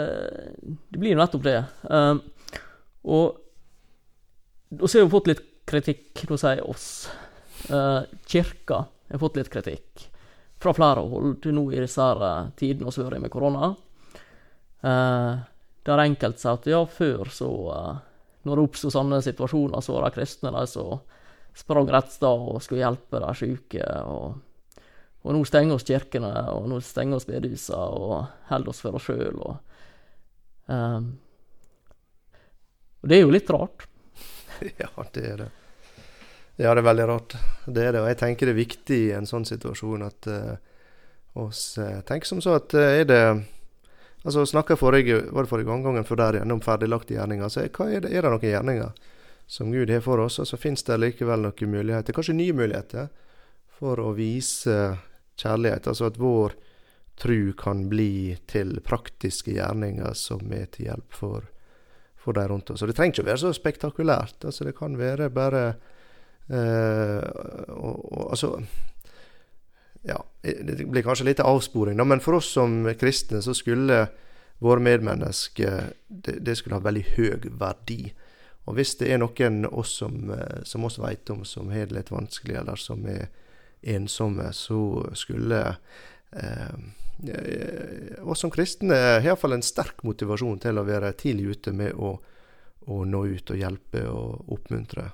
det 0.93 1.01
blir 1.01 1.15
jo 1.15 1.19
nettopp 1.19 1.45
det. 1.47 1.57
Um, 1.89 2.21
og 3.03 3.43
og 4.81 4.89
så 4.89 4.99
har 4.99 5.05
vi 5.05 5.13
fått 5.13 5.29
litt 5.29 5.43
kritikk, 5.69 6.23
nå 6.29 6.37
sier 6.39 6.59
jeg 6.59 6.67
oss. 6.69 6.87
Uh, 7.69 8.03
kirka 8.29 8.83
har 9.11 9.21
fått 9.21 9.37
litt 9.39 9.51
kritikk 9.53 10.07
fra 10.63 10.73
flere 10.75 11.03
hold 11.03 11.45
nå 11.51 11.63
i 11.71 11.81
disse 11.83 12.03
eh, 12.03 12.45
tidene 12.59 12.91
vi 12.95 13.03
har 13.03 13.17
med 13.19 13.31
korona. 13.31 13.73
Uh, 14.83 15.43
der 15.83 16.03
enkelte 16.05 16.39
sier 16.39 16.55
at 16.55 16.67
ja, 16.71 16.79
før 16.87 17.29
så 17.31 17.49
uh, 17.67 17.97
Når 18.43 18.59
det 18.59 18.63
oppsto 18.67 18.89
sånne 18.91 19.21
situasjoner, 19.23 19.83
så 19.83 19.93
var 19.95 20.07
det 20.07 20.15
kristne 20.17 20.51
de 20.55 20.63
som 20.67 20.97
sprang 21.55 21.89
rett 21.89 22.11
sted 22.11 22.27
og 22.27 22.61
skulle 22.63 22.83
hjelpe 22.83 23.21
de 23.21 23.31
syke. 23.37 23.87
Og, 24.09 24.83
og 25.23 25.35
nå 25.35 25.43
stenger 25.47 25.77
oss 25.77 25.87
kirkene, 25.87 26.31
og 26.53 26.67
nå 26.71 26.79
stenger 26.83 27.19
oss 27.19 27.29
bedehusene 27.29 27.79
og 27.79 28.15
holder 28.49 28.73
oss 28.73 28.83
for 28.83 28.99
oss 28.99 29.07
sjøl. 29.07 29.39
Og, 29.39 29.81
um, 30.67 31.09
og 33.03 33.11
det 33.11 33.19
er 33.19 33.25
jo 33.25 33.33
litt 33.35 33.53
rart. 33.53 33.89
Ja, 34.79 34.87
det 35.11 35.23
er 35.27 35.39
det. 35.41 35.49
Ja, 36.61 36.71
det 36.71 36.83
er 36.83 36.85
veldig 36.85 37.05
rart. 37.09 37.33
Det 37.65 37.81
er 37.81 37.95
det. 37.95 38.03
Og 38.03 38.07
jeg 38.11 38.19
tenker 38.21 38.47
det 38.47 38.53
er 38.53 38.59
viktig 38.61 38.99
i 39.09 39.15
en 39.17 39.25
sånn 39.27 39.43
situasjon 39.49 40.05
at 40.05 40.29
uh, 40.29 40.53
oss 41.41 41.73
uh, 41.81 42.03
tenker 42.07 42.29
som 42.29 42.39
så 42.45 42.53
at 42.59 42.75
uh, 42.77 42.85
er 43.01 43.09
det 43.09 43.23
Altså 44.23 44.45
snakka 44.47 44.77
forrige, 44.79 45.17
var 45.35 45.43
det 45.43 45.49
forrige 45.51 45.67
gang, 45.67 45.81
gangen 45.83 46.05
før 46.07 46.21
der 46.21 46.37
igjen 46.37 46.53
om 46.55 46.61
ferdiglagte 46.63 47.11
gjerninger. 47.11 47.49
Så 47.51 47.65
hva 47.75 47.89
er 47.91 48.05
det, 48.05 48.13
er 48.15 48.23
det 48.23 48.29
noen 48.31 48.45
gjerninger 48.47 49.09
som 49.47 49.71
Gud 49.71 49.89
har 49.89 50.03
for 50.05 50.21
oss? 50.23 50.39
Og 50.39 50.47
så 50.47 50.57
finnes 50.57 50.83
det 50.87 50.99
likevel 50.99 51.45
noen 51.45 51.73
muligheter, 51.73 52.15
kanskje 52.15 52.37
nye 52.37 52.55
muligheter, 52.55 53.09
for 53.73 53.99
å 53.99 54.13
vise 54.17 54.77
kjærlighet. 55.39 55.89
Altså 55.89 56.09
at 56.09 56.19
vår 56.21 56.55
tru 57.19 57.53
kan 57.57 57.87
bli 57.89 58.37
til 58.49 58.79
praktiske 58.85 59.53
gjerninger 59.53 60.15
som 60.17 60.47
er 60.53 60.69
til 60.73 60.89
hjelp 60.89 61.17
for 61.17 61.49
for 62.23 62.33
de 62.33 62.47
rundt 62.47 62.71
oss. 62.71 62.81
Og 62.81 62.89
det 62.89 62.95
trenger 62.97 63.17
ikke 63.17 63.25
å 63.25 63.31
være 63.31 63.41
så 63.41 63.53
spektakulært. 63.55 64.39
Altså, 64.47 64.67
det 64.67 64.75
kan 64.77 64.95
være 64.99 65.29
bare 65.33 65.63
eh, 66.47 67.23
og, 67.75 67.97
og, 67.99 68.25
Altså 68.29 68.55
Ja, 70.03 70.17
det 70.43 70.83
blir 70.91 71.03
kanskje 71.05 71.29
litt 71.29 71.39
avsporing, 71.43 71.95
da, 71.99 72.03
men 72.07 72.19
for 72.23 72.35
oss 72.39 72.49
som 72.57 72.81
kristne 72.99 73.39
så 73.43 73.53
skulle 73.55 74.01
våre 74.63 74.83
medmennesker 74.83 75.93
det, 76.07 76.41
det 76.43 76.57
skulle 76.59 76.75
ha 76.75 76.83
veldig 76.83 77.03
høy 77.15 77.45
verdi. 77.59 78.11
Og 78.63 78.77
hvis 78.77 78.95
det 78.99 79.09
er 79.11 79.19
noen 79.19 79.65
oss 79.67 79.97
som, 79.99 80.31
som 80.63 80.85
oss 80.87 80.99
vet 81.01 81.29
om 81.33 81.43
som 81.45 81.71
har 81.73 81.89
det 81.89 81.97
litt 81.97 82.11
vanskelig, 82.13 82.55
eller 82.61 82.79
som 82.79 83.03
er 83.11 83.27
ensomme, 83.83 84.53
så 84.55 85.03
skulle 85.19 85.59
eh, 86.31 86.77
oss 88.23 88.39
som 88.39 88.51
kristne 88.51 88.95
har 88.95 89.25
iallfall 89.25 89.57
en 89.57 89.65
sterk 89.65 90.03
motivasjon 90.07 90.61
til 90.63 90.79
å 90.79 90.85
være 90.87 91.11
tidlig 91.19 91.57
ute 91.57 91.73
med 91.75 91.93
å, 91.99 92.15
å 92.87 93.03
nå 93.03 93.25
ut 93.35 93.51
og 93.51 93.59
hjelpe 93.59 94.05
og 94.07 94.55
oppmuntre. 94.55 95.09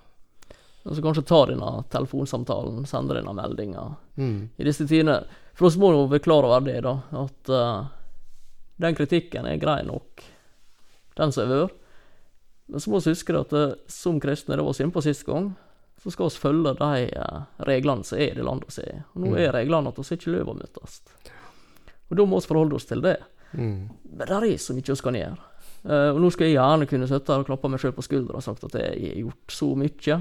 Og 0.88 0.96
så 0.96 1.04
kanskje 1.04 1.26
ta 1.28 1.42
denne 1.50 1.72
telefonsamtalen, 1.92 2.86
sende 2.88 3.18
denne 3.18 3.34
meldinga 3.36 3.96
Mm. 4.20 4.50
i 4.58 4.64
disse 4.64 4.84
tidene. 4.88 5.22
For 5.56 5.68
oss 5.68 5.78
må 5.80 5.94
vi 5.94 6.10
være 6.12 6.24
klar 6.24 6.44
over 6.44 6.60
det, 6.66 6.82
da. 6.84 6.98
At 7.16 7.50
uh, 7.50 7.88
den 8.84 8.96
kritikken 8.96 9.46
er 9.48 9.60
grei 9.62 9.84
nok, 9.88 10.24
den 11.16 11.32
som 11.32 11.48
har 11.48 11.62
vært. 11.68 11.79
Men 12.70 12.84
så 12.84 12.92
må 12.94 13.00
vi 13.02 13.14
huske 13.16 13.36
at 13.40 13.54
eh, 13.58 13.74
som 13.90 14.20
kristne, 14.22 14.56
det 14.60 14.66
var 14.66 14.78
vi 14.78 14.84
inne 14.86 14.94
på 14.96 15.02
sist 15.06 15.26
gang, 15.28 15.52
så 16.00 16.12
skal 16.14 16.30
vi 16.30 16.42
følge 16.44 16.76
de 16.80 17.08
eh, 17.10 17.42
reglene 17.68 18.06
som 18.08 18.20
er 18.22 18.32
i 18.32 18.38
det 18.38 18.46
landet 18.46 18.72
vi 18.78 18.84
er. 18.86 18.96
i. 19.00 19.04
Og 19.16 19.22
nå 19.24 19.32
Mm. 19.34 19.38
er 19.42 19.56
reglene 19.58 19.92
at 19.92 19.98
vi 20.00 20.16
ikke 20.16 20.32
løper 20.36 20.54
å 20.54 20.60
møtes. 20.62 21.02
Og 22.10 22.18
da 22.18 22.26
må 22.26 22.40
vi 22.40 22.48
forholde 22.48 22.76
oss 22.78 22.86
til 22.90 23.02
det. 23.02 23.18
Mm. 23.54 23.90
Men 24.14 24.28
det 24.28 24.38
er 24.38 24.58
så 24.62 24.74
mye 24.78 24.94
vi 24.94 25.02
kan 25.04 25.18
gjøre. 25.20 25.46
Uh, 25.80 26.10
og 26.12 26.18
nå 26.20 26.30
skal 26.32 26.48
jeg 26.50 26.58
gjerne 26.58 26.88
kunne 26.92 27.08
sitte 27.08 27.32
her 27.32 27.40
og 27.40 27.48
klappe 27.48 27.70
meg 27.72 27.80
sjøl 27.80 27.94
på 27.96 28.04
skuldra 28.04 28.36
og 28.36 28.44
sagt 28.44 28.66
at 28.68 28.74
jeg 28.76 29.00
har 29.00 29.20
gjort 29.22 29.54
så 29.56 29.70
mye. 29.80 30.18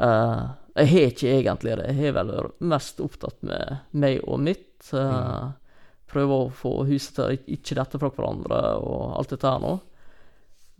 Uh, 0.00 0.44
jeg 0.78 0.88
har 0.92 1.08
ikke 1.10 1.32
egentlig 1.34 1.76
det. 1.80 1.86
Jeg 1.90 1.98
har 2.06 2.14
vel 2.20 2.30
vært 2.36 2.60
mest 2.72 3.00
opptatt 3.04 3.42
med 3.42 3.80
meg 3.92 4.20
og 4.24 4.38
mitt. 4.40 4.68
Uh, 4.94 5.50
Prøve 6.10 6.36
å 6.44 6.46
få 6.50 6.72
huset 6.88 7.14
til 7.14 7.36
ikke 7.54 7.76
dette 7.78 7.98
fra 8.02 8.08
hverandre 8.10 8.60
og 8.82 9.12
alt 9.20 9.30
dette 9.30 9.46
her 9.46 9.60
nå. 9.62 9.76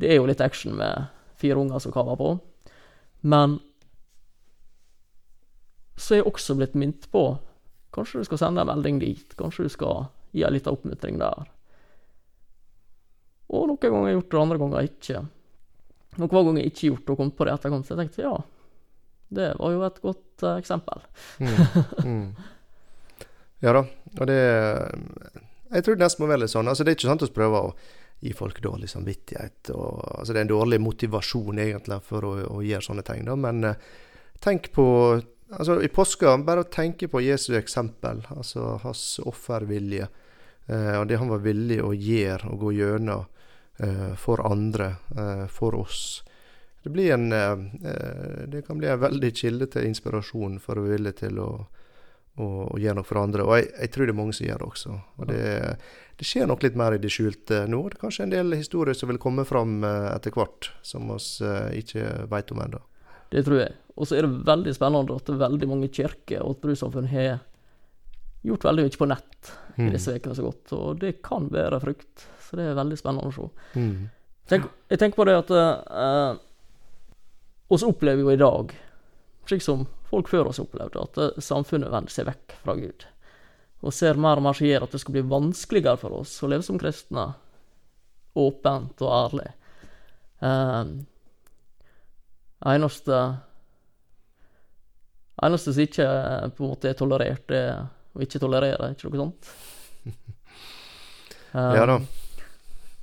Det 0.00 0.08
er 0.08 0.20
jo 0.20 0.28
litt 0.28 0.40
action 0.40 0.76
med 0.78 1.10
fire 1.40 1.60
unger 1.60 1.82
som 1.82 1.92
kaver 1.92 2.16
på. 2.16 2.30
Men 3.20 3.58
så 6.00 6.14
er 6.14 6.22
jeg 6.22 6.30
også 6.30 6.56
blitt 6.56 6.76
minnet 6.78 7.08
på 7.12 7.24
Kanskje 7.90 8.20
du 8.20 8.28
skal 8.28 8.38
sende 8.38 8.62
en 8.62 8.68
melding 8.70 9.00
dit. 9.02 9.32
Kanskje 9.34 9.64
du 9.66 9.72
skal 9.72 10.04
gi 10.30 10.44
en 10.46 10.54
liten 10.54 10.70
oppmuntring 10.70 11.16
der. 11.18 11.48
Og 13.50 13.66
noen 13.66 13.80
ganger 13.82 13.98
har 13.98 14.12
jeg 14.12 14.18
gjort 14.20 14.30
det, 14.30 14.42
andre 14.44 14.58
ganger 14.60 14.86
ikke. 14.86 15.22
Noen 16.20 16.30
ganger 16.36 16.60
jeg 16.60 16.70
ikke 16.70 16.86
gjort 16.86 17.02
det 17.02 17.14
og 17.14 17.18
kommet 17.18 17.36
på 17.40 17.48
det 17.48 17.54
etterkant. 17.56 17.88
Så 17.88 17.96
jeg 17.96 18.00
tenkte 18.04 18.22
ja, 18.22 18.36
det 19.40 19.48
var 19.58 19.74
jo 19.74 19.82
et 19.88 19.98
godt 20.04 20.44
uh, 20.46 20.52
eksempel. 20.54 21.02
Mm. 21.42 21.58
Mm. 22.06 22.28
Ja 23.60 23.74
da, 23.76 23.82
og 24.16 24.30
det 24.30 24.38
Jeg 24.40 25.84
tror 25.84 25.98
det 25.98 26.04
nesten 26.04 26.22
må 26.22 26.30
være 26.30 26.44
litt 26.44 26.54
sånn. 26.54 26.70
Altså, 26.70 26.86
det 26.86 26.94
er 26.94 26.96
ikke 26.96 27.10
sant 27.10 27.26
å 27.26 27.34
prøve 27.34 27.58
å 27.66 27.74
gi 28.20 28.32
folk 28.32 28.62
dårlig 28.62 28.90
samvittighet. 28.90 29.70
Og, 29.74 30.00
altså, 30.18 30.32
det 30.32 30.40
er 30.40 30.46
en 30.46 30.54
dårlig 30.54 30.80
motivasjon 30.84 31.60
egentlig 31.62 32.00
for 32.06 32.26
å, 32.28 32.32
å 32.58 32.62
gjøre 32.64 32.86
sånne 32.90 33.04
ting. 33.06 33.24
Da. 33.28 33.36
Men 33.40 33.64
eh, 33.64 33.90
tenk 34.44 34.70
på 34.76 34.86
altså, 35.16 35.80
I 35.82 35.88
påska, 35.92 36.36
bare 36.44 36.66
å 36.66 36.72
tenke 36.72 37.08
på 37.08 37.24
Jesu 37.24 37.54
eksempel, 37.58 38.24
altså 38.36 38.76
hans 38.84 39.04
offervilje. 39.24 40.08
Eh, 40.66 40.96
og 41.00 41.08
det 41.08 41.20
han 41.20 41.32
var 41.32 41.44
villig 41.44 41.80
å 41.84 41.94
gjøre 41.96 42.52
og 42.52 42.66
gå 42.66 42.74
gjennom 42.80 43.24
eh, 43.80 44.10
for 44.20 44.44
andre, 44.48 44.94
for 45.48 45.78
oss. 45.80 46.20
Det, 46.82 47.10
en, 47.12 47.28
det 48.48 48.62
kan 48.64 48.78
bli 48.80 48.88
en 48.88 49.02
veldig 49.02 49.30
kilde 49.36 49.66
til 49.68 49.84
inspirasjon 49.90 50.54
for 50.64 50.78
å 50.80 50.84
være 50.86 50.96
villig 50.96 51.12
til 51.18 51.40
å, 51.42 51.50
å, 52.40 52.48
og 52.72 52.80
gjøre 52.82 52.98
noe 52.98 53.06
for 53.08 53.20
andre. 53.20 53.44
Og 53.46 53.56
jeg, 53.58 53.68
jeg 53.84 53.92
tror 53.94 54.08
det 54.08 54.14
er 54.14 54.18
mange 54.20 54.36
som 54.36 54.46
gjør 54.48 54.62
det 54.62 54.68
også. 54.70 54.94
Og 55.20 55.28
det, 55.30 55.42
det 56.20 56.28
skjer 56.28 56.48
nok 56.50 56.64
litt 56.66 56.78
mer 56.80 56.96
i 56.96 57.00
det 57.02 57.12
skjulte 57.12 57.62
nå. 57.70 57.82
Det 57.90 57.98
er 57.98 58.02
kanskje 58.06 58.26
en 58.26 58.34
del 58.34 58.56
historier 58.58 58.96
som 58.98 59.12
vil 59.12 59.20
komme 59.22 59.44
fram 59.48 59.78
eh, 59.86 60.08
etter 60.14 60.34
hvert, 60.36 60.70
som 60.86 61.06
vi 61.12 61.18
eh, 61.46 61.68
ikke 61.84 62.06
vet 62.32 62.52
om 62.56 62.64
ennå. 62.66 62.82
Det 63.30 63.44
tror 63.46 63.60
jeg. 63.62 63.76
Og 64.00 64.08
så 64.08 64.16
er 64.18 64.26
det 64.26 64.42
veldig 64.48 64.72
spennende 64.74 65.16
at 65.20 65.28
veldig 65.44 65.68
mange 65.70 65.88
kirker 65.94 66.42
og 66.42 66.58
trossamfunn 66.62 67.10
har 67.12 67.38
gjort 68.46 68.64
veldig 68.64 68.86
mye 68.86 68.98
på 69.02 69.10
nett 69.10 69.50
i 69.54 69.58
Mm. 69.80 69.92
disse 69.94 70.12
ukene 70.12 70.34
så 70.36 70.42
godt, 70.44 70.72
og 70.76 70.98
det 71.00 71.22
kan 71.24 71.46
være 71.48 71.78
frukt. 71.80 72.24
Så 72.42 72.56
det 72.58 72.64
er 72.68 72.74
veldig 72.76 72.96
spennende 72.98 73.30
å 73.30 73.32
se. 73.32 73.46
Mm. 73.78 74.08
Tenk, 74.50 74.66
jeg 74.90 74.98
tenker 75.00 75.16
på 75.20 75.24
det 75.28 75.36
at 75.38 75.52
eh, 75.56 76.40
oss 77.70 77.84
opplever 77.86 78.20
jo 78.24 78.32
i 78.34 78.40
dag, 78.40 78.74
slik 79.48 79.62
som 79.64 79.86
folk 80.10 80.30
før 80.30 80.50
oss 80.50 80.60
opplevde, 80.62 81.02
at 81.02 81.20
eh, 81.20 81.42
samfunnet 81.42 81.92
vender 81.92 82.12
seg 82.12 82.28
vekk 82.28 82.56
fra 82.64 82.76
Gud. 82.78 83.06
Og 83.80 83.94
ser 83.96 84.20
mer 84.20 84.40
og 84.40 84.44
mer 84.44 84.56
som 84.58 84.68
gjør 84.68 84.84
at 84.84 84.94
det 84.94 85.00
skal 85.02 85.16
bli 85.16 85.28
vanskeligere 85.30 86.00
for 86.00 86.20
oss 86.20 86.34
å 86.44 86.50
leve 86.50 86.66
som 86.66 86.80
kristne, 86.80 87.30
åpent 88.38 89.00
og 89.02 89.14
ærlig. 89.16 89.48
Uh, 90.40 91.00
eneste 92.70 93.16
eneste 95.40 95.72
som 95.72 95.84
ikke 95.84 96.06
eh, 96.06 96.46
på 96.52 96.64
en 96.64 96.72
måte 96.74 96.90
er 96.90 96.98
tolerert, 96.98 97.46
det 97.48 97.60
er 97.72 97.84
å 98.14 98.24
ikke 98.24 98.40
tolerere, 98.42 98.92
ikke 98.94 99.10
noe 99.10 99.26
sånt? 99.26 99.52
Ja 101.50 101.82
da. 101.82 101.96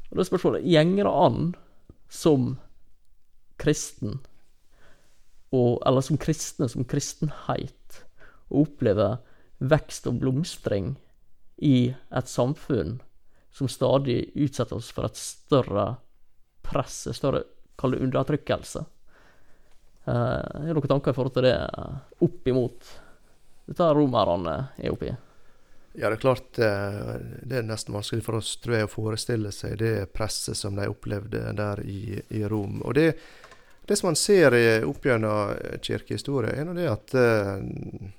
Og 0.07 0.13
da 0.15 0.21
er 0.23 0.27
spørsmålet 0.29 0.63
Gjenger 0.71 1.03
det 1.03 1.11
an 1.11 1.47
som 2.07 2.45
kristen, 3.59 4.21
og, 5.55 5.81
eller 5.87 6.03
som 6.03 6.19
kristne, 6.19 6.67
som 6.69 6.85
kristenheit, 6.87 8.01
å 8.47 8.63
oppleve 8.63 9.17
vekst 9.57 10.07
og 10.09 10.19
blomstring 10.21 10.95
i 11.63 11.93
et 12.15 12.29
samfunn 12.29 12.99
som 13.51 13.69
stadig 13.71 14.27
utsetter 14.35 14.77
oss 14.77 14.91
for 14.93 15.07
et 15.07 15.17
større 15.17 15.87
press, 16.67 17.05
en 17.07 17.17
større 17.17 17.43
kall 17.79 17.95
det 17.95 18.03
undertrykkelse? 18.05 18.83
Har 20.07 20.67
du 20.67 20.77
noen 20.77 20.87
tanker 20.87 21.11
i 21.11 21.17
forhold 21.17 21.35
til 21.35 21.47
det, 21.49 21.57
eh, 21.57 21.95
opp 22.23 22.47
imot 22.47 22.91
dette 23.67 23.87
romerne 23.97 24.53
er 24.79 24.93
oppi? 24.93 25.09
Ja, 25.97 26.07
det 26.07 26.19
er 26.19 26.21
klart 26.21 26.59
eh, 26.61 27.09
det 27.43 27.57
er 27.59 27.65
nesten 27.67 27.95
vanskelig 27.95 28.23
for 28.23 28.39
oss 28.39 28.53
tror 28.61 28.77
jeg, 28.77 28.87
å 28.87 28.93
forestille 28.93 29.51
seg 29.51 29.79
det 29.81 29.95
presset 30.15 30.55
som 30.55 30.77
de 30.77 30.87
opplevde 30.87 31.41
der 31.57 31.81
i, 31.83 32.21
i 32.37 32.43
Rom. 32.47 32.79
Og 32.85 32.95
det, 32.95 33.09
det 33.87 33.95
som 33.95 34.09
man 34.09 34.17
ser 34.19 34.55
opp 34.85 35.05
gjennom 35.07 35.55
kirkehistorie, 35.81 36.53
er 36.59 36.65
nå 36.67 36.73
det 36.75 36.87
at 36.91 37.13
eh, 37.15 38.09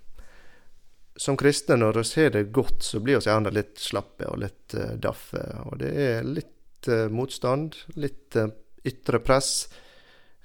som 1.19 1.37
kristne, 1.37 1.77
når 1.77 1.99
vi 1.99 2.05
ser 2.07 2.31
det 2.31 2.45
godt, 2.55 2.83
så 2.87 3.01
blir 3.03 3.19
vi 3.19 3.27
gjerne 3.27 3.51
litt 3.51 3.81
slappe 3.83 4.29
og 4.31 4.39
litt 4.45 4.75
eh, 4.79 4.95
daffe. 5.03 5.43
Og 5.67 5.81
det 5.83 5.91
er 6.05 6.29
litt 6.29 6.89
eh, 6.89 7.09
motstand, 7.11 7.75
litt 7.99 8.37
eh, 8.39 8.53
ytre 8.87 9.19
press. 9.27 9.69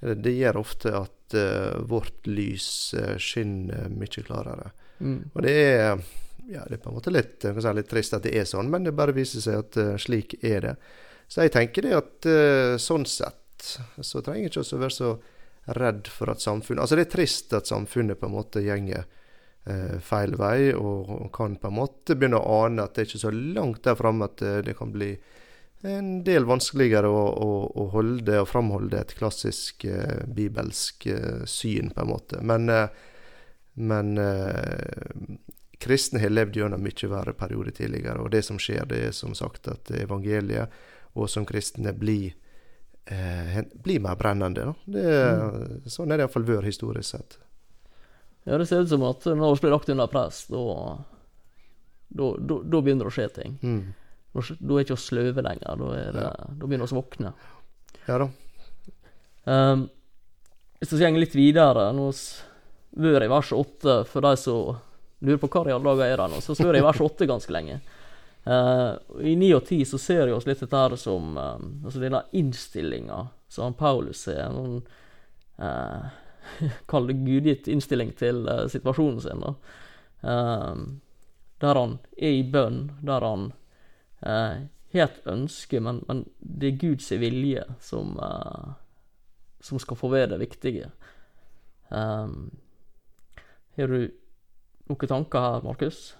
Eh, 0.02 0.16
Det 0.18 0.34
gjør 0.34 0.58
ofte 0.60 0.94
at 0.98 1.36
eh, 1.38 1.78
vårt 1.86 2.26
lys 2.26 2.66
eh, 2.98 3.14
skinner 3.22 3.86
mye 3.94 4.26
klarere. 4.26 4.72
Mm. 4.98 5.30
Og 5.32 5.40
det 5.46 5.54
er, 5.54 6.02
ja, 6.50 6.66
det 6.66 6.80
er 6.80 6.82
på 6.82 6.90
en 6.90 6.98
måte 6.98 7.14
litt, 7.14 7.38
si 7.46 7.74
litt 7.78 7.90
trist 7.90 8.18
at 8.18 8.26
det 8.26 8.34
er 8.34 8.44
sånn, 8.50 8.68
men 8.70 8.84
det 8.84 8.96
bare 8.98 9.14
viser 9.14 9.46
seg 9.46 9.62
at 9.62 9.78
eh, 9.78 9.94
slik 10.02 10.36
er 10.42 10.60
det. 10.68 10.74
Så 11.30 11.46
jeg 11.46 11.54
tenker 11.54 11.86
det 11.86 11.94
at 11.96 12.28
eh, 12.28 12.74
sånn 12.82 13.06
sett 13.08 13.43
så 14.00 14.22
trenger 14.24 14.50
ikke 14.50 14.64
vi 14.64 14.76
å 14.76 14.82
være 14.84 14.96
så 14.96 15.10
redd 15.78 16.08
for 16.12 16.32
at 16.32 16.42
samfunnet 16.44 16.84
Altså 16.84 16.98
det 16.98 17.06
er 17.06 17.14
trist 17.14 17.54
at 17.56 17.70
samfunnet 17.70 18.20
på 18.20 18.28
en 18.28 18.34
måte 18.34 18.62
gjenger 18.64 19.06
eh, 19.64 19.96
feil 20.04 20.36
vei, 20.40 20.74
og 20.76 21.30
kan 21.34 21.56
på 21.60 21.70
en 21.70 21.78
måte 21.78 22.16
begynne 22.18 22.40
å 22.40 22.60
ane 22.64 22.84
at 22.84 22.94
det 22.94 23.04
er 23.04 23.10
ikke 23.10 23.24
så 23.24 23.32
langt 23.32 23.82
der 23.86 23.96
framme 23.98 24.28
at 24.28 24.44
eh, 24.44 24.60
det 24.66 24.76
kan 24.78 24.92
bli 24.94 25.14
en 25.84 26.22
del 26.24 26.46
vanskeligere 26.48 27.08
å, 27.12 27.24
å, 27.44 27.48
å 27.68 27.88
holde 27.92 28.38
og 28.40 28.48
framholde 28.48 29.00
et 29.00 29.16
klassisk 29.18 29.84
eh, 29.88 30.22
bibelsk 30.24 31.06
eh, 31.12 31.42
syn, 31.48 31.90
på 31.92 32.04
en 32.04 32.12
måte. 32.12 32.40
Men, 32.40 32.68
eh, 32.72 32.88
men 33.74 34.14
eh, 34.20 35.34
kristne 35.84 36.22
har 36.22 36.32
levd 36.32 36.56
gjennom 36.56 36.84
mye 36.84 37.10
verre 37.10 37.36
perioder 37.36 37.76
tidligere, 37.76 38.22
og 38.22 38.32
det 38.32 38.44
som 38.46 38.60
skjer, 38.60 38.86
det 38.88 39.02
er 39.10 39.16
som 39.16 39.36
sagt 39.36 39.68
at 39.68 39.92
evangeliet 39.98 40.72
og 41.14 41.28
som 41.30 41.44
kristne 41.46 41.92
blir, 41.96 42.32
eh, 43.06 43.62
blir 43.84 44.00
mer 44.00 44.16
brennende. 44.16 44.64
Da. 44.70 44.74
Det, 44.86 45.90
Sånn 45.92 46.10
er 46.12 46.16
det 46.20 46.26
iallfall 46.26 46.46
vært 46.48 46.68
historisk 46.68 47.10
sett. 47.16 47.38
Ja, 48.44 48.58
det 48.60 48.66
ser 48.68 48.82
ut 48.84 48.90
som 48.92 49.02
at 49.08 49.24
når 49.24 49.54
vi 49.56 49.60
blir 49.64 49.72
lagt 49.72 49.88
under 49.92 50.06
press, 50.12 50.44
da 52.70 52.80
begynner 52.84 53.06
det 53.08 53.10
å 53.10 53.14
skje 53.14 53.28
ting. 53.34 53.54
Mm. 53.64 53.84
Da 54.34 54.42
er 54.76 54.84
ikke 54.84 54.96
vi 54.98 55.00
sløve 55.00 55.42
lenger, 55.46 55.78
da, 55.80 56.30
da 56.50 56.66
begynner 56.66 56.88
vi 56.90 56.96
å 56.96 57.00
våkne. 57.00 57.32
Ja 58.08 58.18
da. 58.20 58.28
Um, 59.48 59.86
hvis 60.80 60.92
vi 60.94 60.98
går 61.04 61.20
litt 61.20 61.34
videre 61.36 61.90
Nå 61.92 62.06
s- 62.12 62.42
vært 62.96 63.26
i 63.26 63.28
vers 63.32 63.50
8, 63.52 63.96
for 64.08 64.24
de 64.24 64.30
som 64.40 64.76
lurer 65.24 65.40
på 65.42 65.48
hva 65.52 65.64
i 65.68 65.74
alle 65.74 65.84
dager 65.90 66.12
er 66.12 66.20
det 66.22 66.28
nå, 66.32 66.40
så 66.44 66.54
står 66.56 66.72
vært 66.72 66.80
i 66.80 66.84
vers 66.86 67.00
8 67.04 67.26
ganske 67.28 67.52
lenge. 67.54 67.80
Uh, 68.44 69.00
I 69.24 69.32
9 69.40 69.54
og 69.56 69.64
10 69.64 69.86
så 69.88 69.98
ser 69.98 70.26
vi 70.28 70.34
oss 70.36 70.44
litt 70.44 70.60
dette 70.60 70.76
her 70.76 70.96
som 71.00 71.38
uh, 71.38 71.56
altså 71.84 72.02
denne 72.02 72.20
innstillinga 72.36 73.22
som 73.48 73.76
Paulus 73.78 74.26
har. 74.28 74.52
Noen 74.52 74.82
uh, 75.60 76.12
Kall 76.90 77.08
det 77.08 77.16
gudgitt 77.24 77.70
innstilling 77.72 78.12
til 78.18 78.44
uh, 78.48 78.66
situasjonen 78.68 79.22
sin. 79.24 79.44
Um, 80.20 80.84
der 81.64 81.80
han 81.80 81.98
er 82.18 82.36
i 82.36 82.44
bønn, 82.44 82.82
der 83.04 83.24
han 83.24 83.46
uh, 84.26 84.64
har 84.94 85.08
et 85.08 85.22
ønske, 85.30 85.80
men, 85.80 86.02
men 86.08 86.26
det 86.38 86.74
er 86.74 86.82
Guds 86.82 87.08
vilje 87.16 87.64
som 87.80 88.18
uh, 88.20 88.74
som 89.64 89.80
skal 89.80 89.96
få 89.96 90.10
være 90.12 90.34
det 90.34 90.42
viktige. 90.42 90.90
Har 91.88 93.88
du 93.88 94.10
noen 94.90 95.08
tanker 95.08 95.40
her, 95.40 95.62
Markus? 95.64 96.10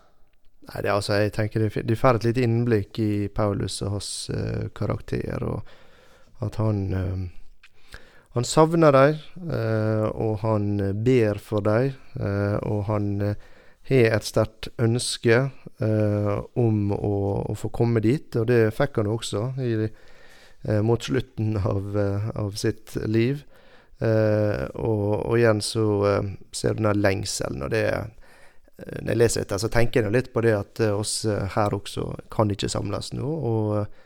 Nei, 0.65 0.81
det 0.81 0.89
er 0.89 0.95
altså, 0.97 1.17
jeg 1.21 1.33
tenker 1.37 1.65
det, 1.65 1.85
det 1.85 1.99
får 2.01 2.19
et 2.19 2.29
lite 2.31 2.45
innblikk 2.47 2.99
i 3.05 3.29
Paulus 3.29 3.83
og 3.85 3.99
hans 3.99 4.11
uh, 4.33 4.69
karakter, 4.77 5.45
og 5.45 6.45
at 6.45 6.61
han 6.61 6.85
uh, 6.93 7.25
Han 8.35 8.45
savner 8.45 8.91
dem, 8.91 9.19
uh, 9.47 10.09
og 10.11 10.41
han 10.43 10.65
ber 11.07 11.39
for 11.39 11.63
dem, 11.63 11.93
eh, 12.19 12.57
og 12.67 12.81
han 12.89 13.21
eh, 13.23 13.37
har 13.89 14.17
et 14.17 14.27
sterkt 14.27 14.71
ønske 14.81 15.37
eh, 15.85 16.35
om 16.57 16.93
å, 16.97 17.15
å, 17.51 17.57
få 17.59 17.71
komme 17.75 18.01
dit, 18.05 18.37
og 18.41 18.49
det 18.49 18.73
fikk 18.77 19.01
han 19.03 19.11
også 19.13 19.45
i, 19.61 19.73
eh, 19.85 20.81
mot 20.85 21.05
slutten 21.05 21.59
av, 21.61 21.91
eh, 21.99 22.29
av 22.41 22.55
sitt 22.61 22.97
liv. 23.05 23.45
Eh, 24.01 24.65
og, 24.75 25.11
og, 25.21 25.35
igjen 25.39 25.61
så 25.63 25.87
eh, 26.11 26.31
ser 26.53 26.79
du 26.79 26.85
den 26.87 27.03
lengselen, 27.05 27.67
og 27.67 27.75
det 27.75 27.87
Når 28.77 29.11
jeg 29.13 29.19
leser 29.21 29.45
dette, 29.45 29.59
så 29.63 29.69
tenker 29.71 30.03
jeg 30.03 30.15
litt 30.15 30.33
på 30.35 30.43
det 30.43 30.55
at 30.57 30.81
oss 30.89 31.21
her 31.55 31.77
også 31.77 32.09
kan 32.35 32.51
ikke 32.51 32.73
samles 32.73 33.13
nå. 33.15 33.23
og 33.23 34.01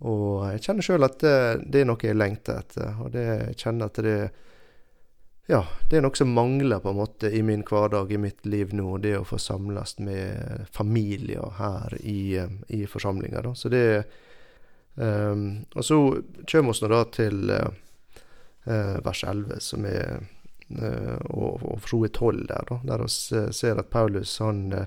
og 0.00 0.46
jeg 0.54 0.62
kjenner 0.64 0.84
sjøl 0.84 1.04
at 1.04 1.18
det, 1.20 1.32
det, 1.68 1.82
er 1.82 1.88
noe 1.90 2.00
jeg 2.00 2.16
lengter 2.16 2.62
etter. 2.62 2.94
Og 3.04 3.10
det, 3.12 3.24
jeg 3.26 3.58
kjenner 3.60 3.90
at 3.90 4.00
det 4.04 4.14
ja, 5.50 5.64
det 5.90 5.98
er 5.98 6.04
noe 6.04 6.14
som 6.14 6.30
mangler 6.30 6.78
på 6.78 6.92
en 6.92 7.00
måte 7.00 7.30
i 7.34 7.40
min 7.42 7.64
hverdag, 7.66 8.12
i 8.14 8.20
mitt 8.22 8.44
liv 8.46 8.70
nå. 8.76 8.94
Det 9.02 9.16
å 9.18 9.26
få 9.26 9.38
samles 9.42 9.96
med 9.98 10.68
familier 10.70 11.56
her 11.58 11.96
i, 12.00 12.38
i 12.70 12.84
forsamlinga. 12.86 13.42
Så 13.58 13.72
det 13.72 13.84
um, 14.94 15.64
Og 15.74 15.84
så 15.84 15.98
kommer 16.46 16.76
vi 16.76 16.86
nå 16.86 16.92
da 16.94 17.00
til 17.10 17.50
uh, 17.50 18.96
vers 19.02 19.24
11, 19.26 19.58
som 19.64 19.88
er 19.90 20.22
og, 20.70 21.62
og 21.66 21.80
for 21.82 21.88
så 21.90 21.98
vidt 22.04 22.18
12 22.20 22.42
der, 22.46 22.68
da, 22.68 22.76
der 22.86 23.02
vi 23.02 23.40
ser 23.56 23.80
at 23.82 23.90
Paulus 23.90 24.36
han 24.38 24.86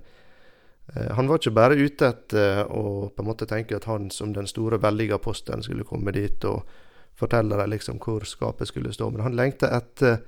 Eh, 0.95 1.11
han 1.11 1.27
var 1.27 1.39
ikke 1.39 1.55
bare 1.55 1.79
ute 1.79 2.09
etter 2.09 2.65
å 2.67 3.09
på 3.13 3.23
en 3.23 3.29
måte 3.29 3.47
tenke 3.49 3.77
at 3.77 3.87
han 3.87 4.09
som 4.11 4.33
den 4.35 4.49
store, 4.49 4.81
veldige 4.83 5.15
apostelen 5.15 5.63
skulle 5.63 5.87
komme 5.87 6.13
dit 6.15 6.43
og 6.49 6.67
fortelle 7.17 7.57
dem 7.59 7.71
liksom 7.71 8.01
hvor 8.03 8.25
skapet 8.27 8.67
skulle 8.67 8.93
stå, 8.93 9.09
men 9.13 9.23
han 9.23 9.37
lengta 9.37 9.69
etter 9.77 10.23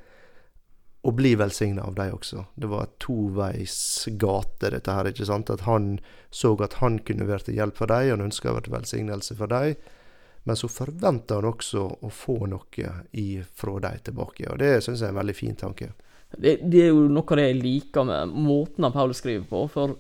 å 1.06 1.12
bli 1.14 1.36
velsigna 1.38 1.84
av 1.86 1.98
dem 1.98 2.16
også. 2.16 2.48
Det 2.58 2.70
var 2.70 2.88
et 2.88 2.96
toveis 3.04 4.08
gate, 4.18 4.72
dette 4.74 4.94
her. 4.94 5.06
ikke 5.06 5.28
sant? 5.28 5.52
At 5.54 5.68
han 5.68 6.00
så 6.34 6.56
at 6.66 6.80
han 6.80 6.98
kunne 7.06 7.28
være 7.30 7.46
til 7.46 7.60
hjelp 7.60 7.78
for 7.78 7.92
dem, 7.92 8.10
han 8.16 8.26
ønska 8.26 8.50
å 8.50 8.56
være 8.56 8.66
til 8.70 8.74
velsignelse 8.74 9.38
for 9.38 9.54
dem. 9.54 9.76
Men 10.46 10.58
så 10.60 10.70
forventer 10.70 11.40
han 11.42 11.50
også 11.50 11.84
å 12.06 12.10
få 12.14 12.36
noe 12.46 12.90
fra 13.58 13.78
dem 13.82 14.02
tilbake. 14.06 14.50
Og 14.52 14.60
det 14.62 14.75
syns 14.86 15.02
jeg 15.02 15.10
er 15.10 15.16
en 15.16 15.22
veldig 15.22 15.36
fin 15.38 15.56
tanke. 15.58 15.90
Det, 16.38 16.60
det, 16.62 16.84
er 16.84 16.92
jo 16.92 17.08
noe 17.10 17.25
av 17.25 17.40
det 17.40 17.48
jeg 17.48 17.62
liker 17.62 18.06
med 18.06 18.34
måten 18.46 18.86
Paulus 18.94 19.22
skriver 19.24 19.48
på. 19.50 19.64
For 19.74 19.96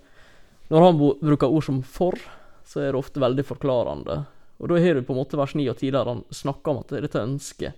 når 0.69 0.85
han 0.85 0.99
bruker 0.99 1.49
ord 1.49 1.65
som 1.65 1.81
'for', 1.81 2.21
så 2.65 2.81
er 2.81 2.91
det 2.91 3.01
ofte 3.01 3.21
veldig 3.21 3.45
forklarende. 3.45 4.25
Og 4.57 4.69
da 4.69 4.79
har 4.79 4.93
du 4.93 5.01
på 5.01 5.13
en 5.13 5.19
måte 5.19 5.37
vers 5.37 5.55
9 5.55 5.69
og 5.69 5.77
10 5.77 5.91
der 5.91 6.05
han 6.05 6.23
snakker 6.29 6.71
om 6.71 6.79
at 6.81 6.89
det 6.89 6.97
er 6.97 7.07
dette 7.07 7.25
ønsket. 7.25 7.73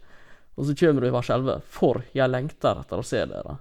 Og 0.57 0.65
så 0.65 0.75
kommer 0.75 1.01
du 1.01 1.07
i 1.07 1.15
vers 1.15 1.29
11 1.29 1.62
'for 1.63 2.03
jeg 2.13 2.29
lengter 2.29 2.79
etter 2.81 2.97
å 2.97 3.05
se 3.05 3.24
dere'. 3.25 3.57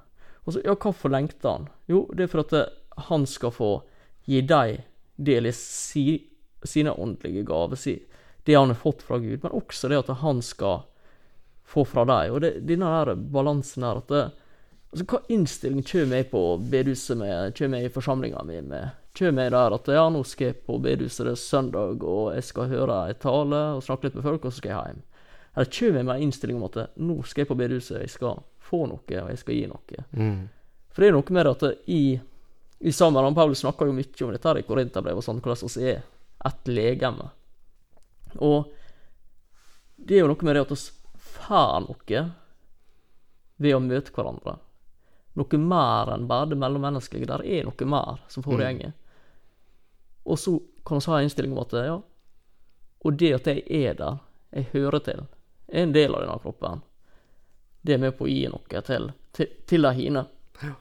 Og 0.46 0.52
så, 0.52 0.64
ja, 0.64 0.74
hvorfor 0.74 1.10
lengter 1.10 1.50
han? 1.50 1.68
Jo, 1.86 2.06
det 2.14 2.24
er 2.24 2.30
for 2.30 2.40
at 2.40 2.50
det, 2.50 2.68
han 3.10 3.26
skal 3.26 3.50
få 3.50 3.82
gi 4.26 4.40
deg 4.40 4.84
del 5.16 5.46
i 5.46 5.52
si, 5.52 6.22
sine 6.62 6.90
åndelige 6.90 7.44
gaver, 7.46 7.76
det 8.46 8.54
han 8.54 8.70
har 8.72 8.78
fått 8.78 9.02
fra 9.02 9.18
Gud, 9.22 9.42
men 9.42 9.54
også 9.58 9.90
det 9.90 10.00
at 10.00 10.12
han 10.22 10.42
skal 10.44 10.84
få 11.66 11.84
fra 11.84 12.04
deg. 12.06 12.32
Og 12.32 12.44
det, 12.44 12.52
denne 12.68 12.90
der 12.92 13.16
balansen 13.16 13.86
her 13.86 13.98
at 14.02 14.12
det, 14.12 14.26
altså, 14.92 15.06
Hva 15.10 15.22
innstilling 15.34 15.82
kommer 15.86 16.22
jeg 16.22 16.30
på 16.30 16.44
bedehuset 16.62 17.18
med, 17.18 17.56
kommer 17.58 17.82
jeg 17.82 17.90
i 17.90 17.96
forsamlinga 17.96 18.46
mi 18.46 18.60
med? 18.62 18.94
kommer 19.16 19.46
jeg 19.46 19.52
der 19.54 19.74
at 19.76 19.90
ja, 19.96 20.06
nå 20.12 20.22
skal 20.28 20.50
jeg 20.50 20.58
på 20.66 20.78
bedehuset, 20.82 21.24
det 21.26 21.34
er 21.34 21.40
søndag, 21.40 22.04
og 22.04 22.34
jeg 22.36 22.44
skal 22.44 22.70
høre 22.72 22.98
ei 23.08 23.16
tale 23.20 23.60
og 23.76 23.84
snakke 23.84 24.08
litt 24.08 24.18
med 24.18 24.26
folk, 24.26 24.44
og 24.44 24.52
så 24.52 24.60
skal 24.60 24.72
jeg 24.72 24.90
hjem. 24.90 25.02
Eller 25.56 25.70
kommer 25.78 26.00
jeg 26.00 26.08
med 26.08 26.14
en 26.14 26.26
innstilling 26.26 26.58
om 26.60 26.66
at 26.68 26.78
nå 27.00 27.16
skal 27.24 27.44
jeg 27.44 27.50
på 27.50 27.58
bedehuset, 27.58 28.00
jeg 28.02 28.12
skal 28.12 28.42
få 28.66 28.82
noe, 28.90 29.00
og 29.00 29.30
jeg 29.32 29.40
skal 29.40 29.56
gi 29.56 29.64
noe. 29.70 30.04
Mm. 30.12 30.42
For 30.92 31.02
det 31.02 31.08
er 31.08 31.16
noe 31.16 31.36
med 31.38 31.50
at 31.52 31.64
i, 31.92 32.02
i 32.78 32.92
sammen, 32.92 33.38
Paulus 33.38 33.64
snakker 33.64 33.88
jo 33.88 33.96
mye 33.96 34.26
om 34.26 34.36
dette 34.36 34.50
her 34.50 34.60
i 34.60 34.66
Korinterbrevet, 34.68 35.24
sånn, 35.24 35.40
hvordan 35.44 35.72
vi 35.78 35.90
er 35.94 36.04
ett 36.46 36.72
legeme. 36.72 37.30
Og 38.44 38.72
det 39.96 40.16
er 40.16 40.24
jo 40.24 40.30
noe 40.32 40.48
med 40.48 40.56
det 40.56 40.64
at 40.66 40.74
vi 40.74 40.80
får 41.36 41.86
noe 41.86 42.22
ved 43.56 43.76
å 43.76 43.82
møte 43.82 44.12
hverandre. 44.12 44.58
Noe 45.36 45.60
mer 45.60 46.12
enn 46.14 46.28
bare 46.28 46.50
det 46.52 46.60
mellommenneskelige. 46.60 47.28
Der 47.28 47.44
er 47.44 47.68
noe 47.68 47.88
mer 47.88 48.20
som 48.32 48.44
foregår. 48.44 48.92
Mm. 48.92 48.98
Og 50.26 50.38
så 50.40 50.58
kan 50.86 51.00
vi 51.00 51.10
ha 51.10 51.18
en 51.18 51.26
innstilling 51.28 51.52
om 51.54 51.62
at 51.62 51.74
ja, 51.86 51.96
og 53.06 53.18
det 53.20 53.32
at 53.36 53.46
jeg 53.46 53.62
er 53.70 53.94
der, 53.94 54.18
jeg 54.50 54.70
hører 54.72 55.02
til, 55.06 55.26
er 55.68 55.84
en 55.84 55.92
del 55.94 56.14
av 56.14 56.24
denne 56.24 56.38
kroppen. 56.42 56.80
Det 57.86 57.94
er 57.94 58.02
med 58.02 58.16
på 58.18 58.26
å 58.26 58.30
gi 58.30 58.46
noe 58.50 58.82
til, 58.88 59.10
til, 59.36 59.52
til 59.68 59.86
de 59.86 59.92
hine. 59.94 60.24
Ja. 60.62 60.72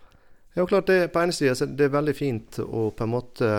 ja, 0.56 0.66
klart 0.66 0.90
det 0.90 1.12
på 1.14 1.22
ene 1.22 1.36
sida 1.36 1.68
det 1.70 1.86
er 1.86 1.94
veldig 1.94 2.16
fint 2.18 2.60
å 2.64 2.88
på 2.96 3.06
en 3.06 3.14
måte 3.14 3.52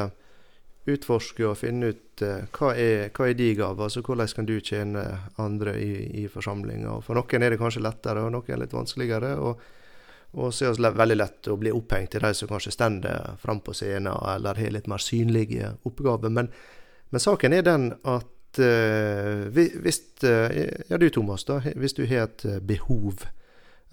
utforske 0.90 1.46
og 1.46 1.56
finne 1.60 1.92
ut 1.92 2.22
uh, 2.24 2.44
hva, 2.56 2.74
er, 2.78 3.08
hva 3.14 3.30
er 3.30 3.38
de 3.38 3.48
gaver, 3.58 3.88
altså 3.88 4.02
hvordan 4.06 4.34
kan 4.36 4.48
du 4.48 4.56
tjene 4.60 5.02
andre 5.42 5.76
i, 5.80 5.90
i 6.22 6.26
forsamlinga. 6.32 7.00
For 7.06 7.18
noen 7.18 7.42
er 7.42 7.54
det 7.54 7.60
kanskje 7.62 7.84
lettere, 7.84 8.22
og 8.26 8.32
noen 8.34 8.54
er 8.54 8.62
litt 8.64 8.76
vanskeligere. 8.76 9.34
og 9.40 9.72
og 10.36 10.52
så 10.52 10.66
er 10.68 10.74
det 10.76 10.90
veldig 10.98 11.16
lett 11.16 11.48
å 11.48 11.56
bli 11.56 11.70
opphengt 11.72 12.16
i 12.18 12.20
de 12.20 12.30
som 12.36 12.48
kanskje 12.50 12.74
står 12.74 13.36
fram 13.40 13.62
på 13.64 13.72
scenen 13.72 14.10
eller 14.12 14.58
har 14.58 14.74
litt 14.74 14.88
mer 14.90 15.00
synlige 15.00 15.70
oppgaver. 15.88 16.28
Men, 16.28 16.50
men 17.08 17.22
saken 17.22 17.54
er 17.56 17.64
den 17.64 17.86
at 18.02 18.60
uh, 18.60 19.46
hvis 19.54 20.02
uh, 20.26 20.50
Ja, 20.90 20.98
du 20.98 21.08
Thomas, 21.10 21.46
da. 21.48 21.62
Hvis 21.64 21.96
du 21.96 22.04
har 22.04 22.26
et 22.26 22.44
behov 22.60 23.24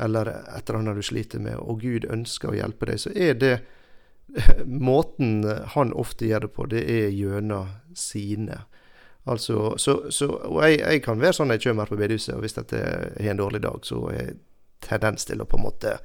eller 0.02 0.34
et 0.34 0.68
eller 0.68 0.80
annet 0.80 1.00
du 1.00 1.06
sliter 1.06 1.40
med, 1.40 1.56
og 1.62 1.84
Gud 1.86 2.10
ønsker 2.12 2.52
å 2.52 2.58
hjelpe 2.58 2.90
deg, 2.90 3.00
så 3.00 3.14
er 3.14 3.38
det 3.40 3.54
Måten 4.66 5.44
han 5.76 5.94
ofte 5.94 6.28
gjør 6.30 6.48
det 6.48 6.54
på, 6.56 6.68
det 6.72 6.84
er 6.90 7.10
gjennom 7.14 7.72
sine. 7.98 8.64
Altså, 9.24 9.78
så, 9.78 10.12
så, 10.12 10.28
og 10.28 10.60
jeg, 10.66 10.82
jeg, 10.82 11.04
kan 11.06 11.22
være 11.22 11.38
sånn 11.38 11.54
jeg 11.54 11.64
kommer 11.64 11.88
på 11.88 11.98
bedehuset, 12.00 12.36
og 12.36 12.44
hvis 12.44 12.58
jeg 12.60 12.68
har 12.74 13.32
en 13.32 13.40
dårlig 13.40 13.64
dag, 13.64 13.80
så 13.88 14.02
har 14.10 14.18
jeg 14.18 14.38
tendens 14.84 15.28
til 15.30 15.40
å 15.40 15.48
på 15.48 15.60
en 15.60 15.68
måte 15.70 15.96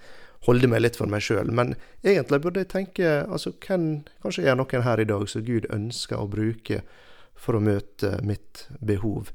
holde 0.46 0.70
meg 0.70 0.84
litt 0.84 0.98
for 0.98 1.10
meg 1.10 1.24
sjøl. 1.24 1.50
Men 1.50 1.74
egentlig 2.06 2.40
burde 2.44 2.62
jeg 2.62 2.70
tenke 2.70 3.10
altså, 3.26 3.54
hvem, 3.64 4.04
Kanskje 4.22 4.46
er 4.46 4.58
noen 4.58 4.86
her 4.86 5.02
i 5.02 5.08
dag 5.08 5.26
som 5.30 5.44
Gud 5.46 5.66
ønsker 5.74 6.20
å 6.20 6.30
bruke 6.30 6.82
for 7.38 7.58
å 7.58 7.62
møte 7.62 8.16
mitt 8.26 8.66
behov. 8.78 9.32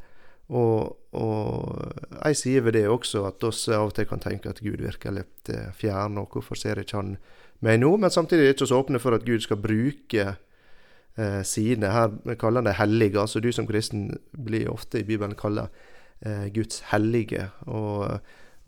Og, 0.54 0.96
og 1.16 2.18
jeg 2.28 2.40
sier 2.40 2.66
ved 2.66 2.76
det 2.78 2.88
også 2.92 3.24
at 3.30 3.44
oss 3.48 3.66
av 3.72 3.90
og 3.90 3.96
til 3.98 4.08
kan 4.10 4.22
tenke 4.24 4.52
at 4.52 4.64
Gud 4.64 4.84
virker 4.84 5.16
litt 5.16 5.52
eh, 5.52 5.72
fjern, 5.76 6.20
og 6.20 6.36
hvorfor 6.36 6.60
ser 6.60 6.82
ikke 6.82 7.00
han 7.00 7.16
meg 7.60 7.80
nå? 7.80 7.96
Men 7.98 8.12
samtidig 8.12 8.42
er 8.42 8.52
det 8.52 8.56
ikke 8.58 8.72
så 8.72 8.82
åpne 8.82 9.00
for 9.00 9.16
at 9.16 9.26
Gud 9.28 9.44
skal 9.46 9.62
bruke 9.62 10.26
eh, 10.34 11.42
sine. 11.48 11.92
Her 11.94 12.36
kaller 12.40 12.64
han 12.64 12.70
det 12.72 12.80
hellige. 12.80 13.20
Altså 13.22 13.40
du 13.40 13.52
som 13.52 13.68
kristen 13.68 14.10
blir 14.32 14.72
ofte 14.72 15.00
i 15.02 15.08
Bibelen 15.08 15.38
kalt 15.40 15.70
eh, 16.22 16.48
Guds 16.54 16.84
hellige. 16.92 17.50
og 17.66 18.22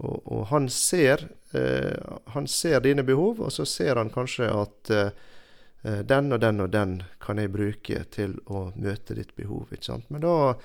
og, 0.03 0.25
og 0.27 0.47
han, 0.51 0.67
ser, 0.69 1.27
eh, 1.55 1.95
han 2.33 2.47
ser 2.51 2.81
dine 2.83 3.05
behov, 3.07 3.39
og 3.39 3.51
så 3.55 3.65
ser 3.69 3.95
han 3.95 4.11
kanskje 4.11 4.49
at 4.51 4.91
eh, 4.91 6.01
den 6.03 6.33
og 6.35 6.41
den 6.41 6.63
og 6.65 6.71
den 6.73 6.97
kan 7.23 7.39
jeg 7.39 7.53
bruke 7.53 8.01
til 8.11 8.35
å 8.51 8.69
møte 8.75 9.15
ditt 9.15 9.35
behov. 9.37 9.71
ikke 9.71 9.87
sant? 9.87 10.09
Men 10.11 10.25
da 10.25 10.55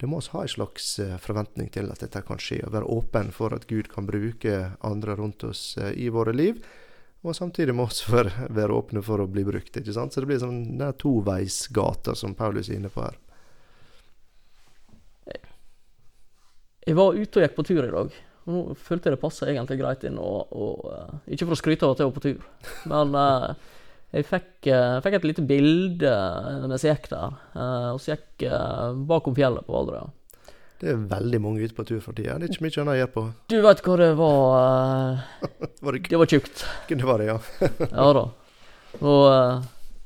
det 0.00 0.08
må 0.08 0.22
vi 0.22 0.32
ha 0.32 0.44
en 0.46 0.54
slags 0.54 0.94
eh, 1.02 1.16
forventning 1.20 1.68
til 1.74 1.90
at 1.92 2.00
dette 2.00 2.22
kan 2.24 2.40
skje, 2.40 2.62
og 2.64 2.72
være 2.72 2.88
åpen 2.88 3.34
for 3.36 3.52
at 3.52 3.68
Gud 3.68 3.90
kan 3.92 4.08
bruke 4.08 4.70
andre 4.80 5.16
rundt 5.18 5.44
oss 5.44 5.74
eh, 5.76 5.92
i 5.92 6.08
våre 6.08 6.32
liv. 6.32 6.62
Og 7.20 7.36
samtidig 7.36 7.74
må 7.76 7.84
vi 7.90 8.14
være, 8.14 8.46
være, 8.48 8.76
åpne 8.76 9.02
for 9.04 9.20
å 9.20 9.28
bli 9.28 9.44
brukt. 9.44 9.74
ikke 9.76 9.92
sant? 9.92 10.14
Så 10.14 10.22
det 10.22 10.30
blir 10.30 10.40
sånn 10.40 10.78
den 10.80 10.96
toveisgata 10.96 12.14
som 12.16 12.36
Paulus 12.36 12.70
er 12.70 12.78
inne 12.78 12.92
på 12.92 13.04
her. 13.04 13.18
Jeg 16.88 16.96
var 16.96 17.12
ute 17.14 17.38
og 17.38 17.44
gikk 17.44 17.58
på 17.58 17.66
tur 17.68 17.82
i 17.84 17.92
dag. 17.92 18.14
Og 18.48 18.54
nå 18.54 18.60
følte 18.80 19.10
jeg 19.10 19.18
det 19.18 19.22
passa 19.22 19.50
egentlig 19.50 19.76
greit 19.82 20.06
inn. 20.08 20.16
Og, 20.16 20.54
og 20.56 20.86
uh, 20.88 21.18
ikke 21.28 21.44
for 21.44 21.58
å 21.58 21.60
skryte 21.60 21.84
av 21.84 21.92
at 21.92 22.00
jeg 22.00 22.08
var 22.08 22.16
på 22.16 22.24
tur, 22.24 22.46
men 22.90 23.12
uh, 23.12 23.76
jeg 24.16 24.26
fikk, 24.26 24.48
jeg 24.66 25.02
fikk, 25.04 25.16
et 25.20 25.26
lite 25.28 25.44
bilde 25.46 26.14
mens 26.64 26.82
jeg 26.82 26.96
gikk 26.96 27.12
der. 27.12 27.36
og 27.92 28.00
så 28.02 28.16
gikk 28.16 28.42
bakom 29.06 29.36
fjellet 29.36 29.62
på 29.68 29.76
Valdrea. 29.76 30.08
Det 30.80 30.88
er 30.88 31.00
veldig 31.10 31.38
mange 31.44 31.60
ute 31.60 31.76
på 31.76 31.84
tur 31.84 31.98
for 32.00 32.16
tida. 32.16 32.38
Det 32.40 32.46
er 32.46 32.54
ikke 32.54 32.64
mye 32.64 32.80
annet 32.80 32.94
å 32.94 33.00
gjøre 33.00 33.12
på. 33.12 33.24
Du 33.52 33.56
veit 33.60 33.82
hva 33.84 33.96
det 34.00 34.06
var? 34.16 35.18
var 35.84 35.96
det, 35.96 36.00
det, 36.08 36.20
var 36.22 36.30
tjukt. 36.30 36.62
Det 36.88 37.04
var 37.04 37.20
det, 37.20 37.26
ja. 37.28 37.36
ja 37.90 38.06
da. 38.16 38.22
Og 39.00 39.26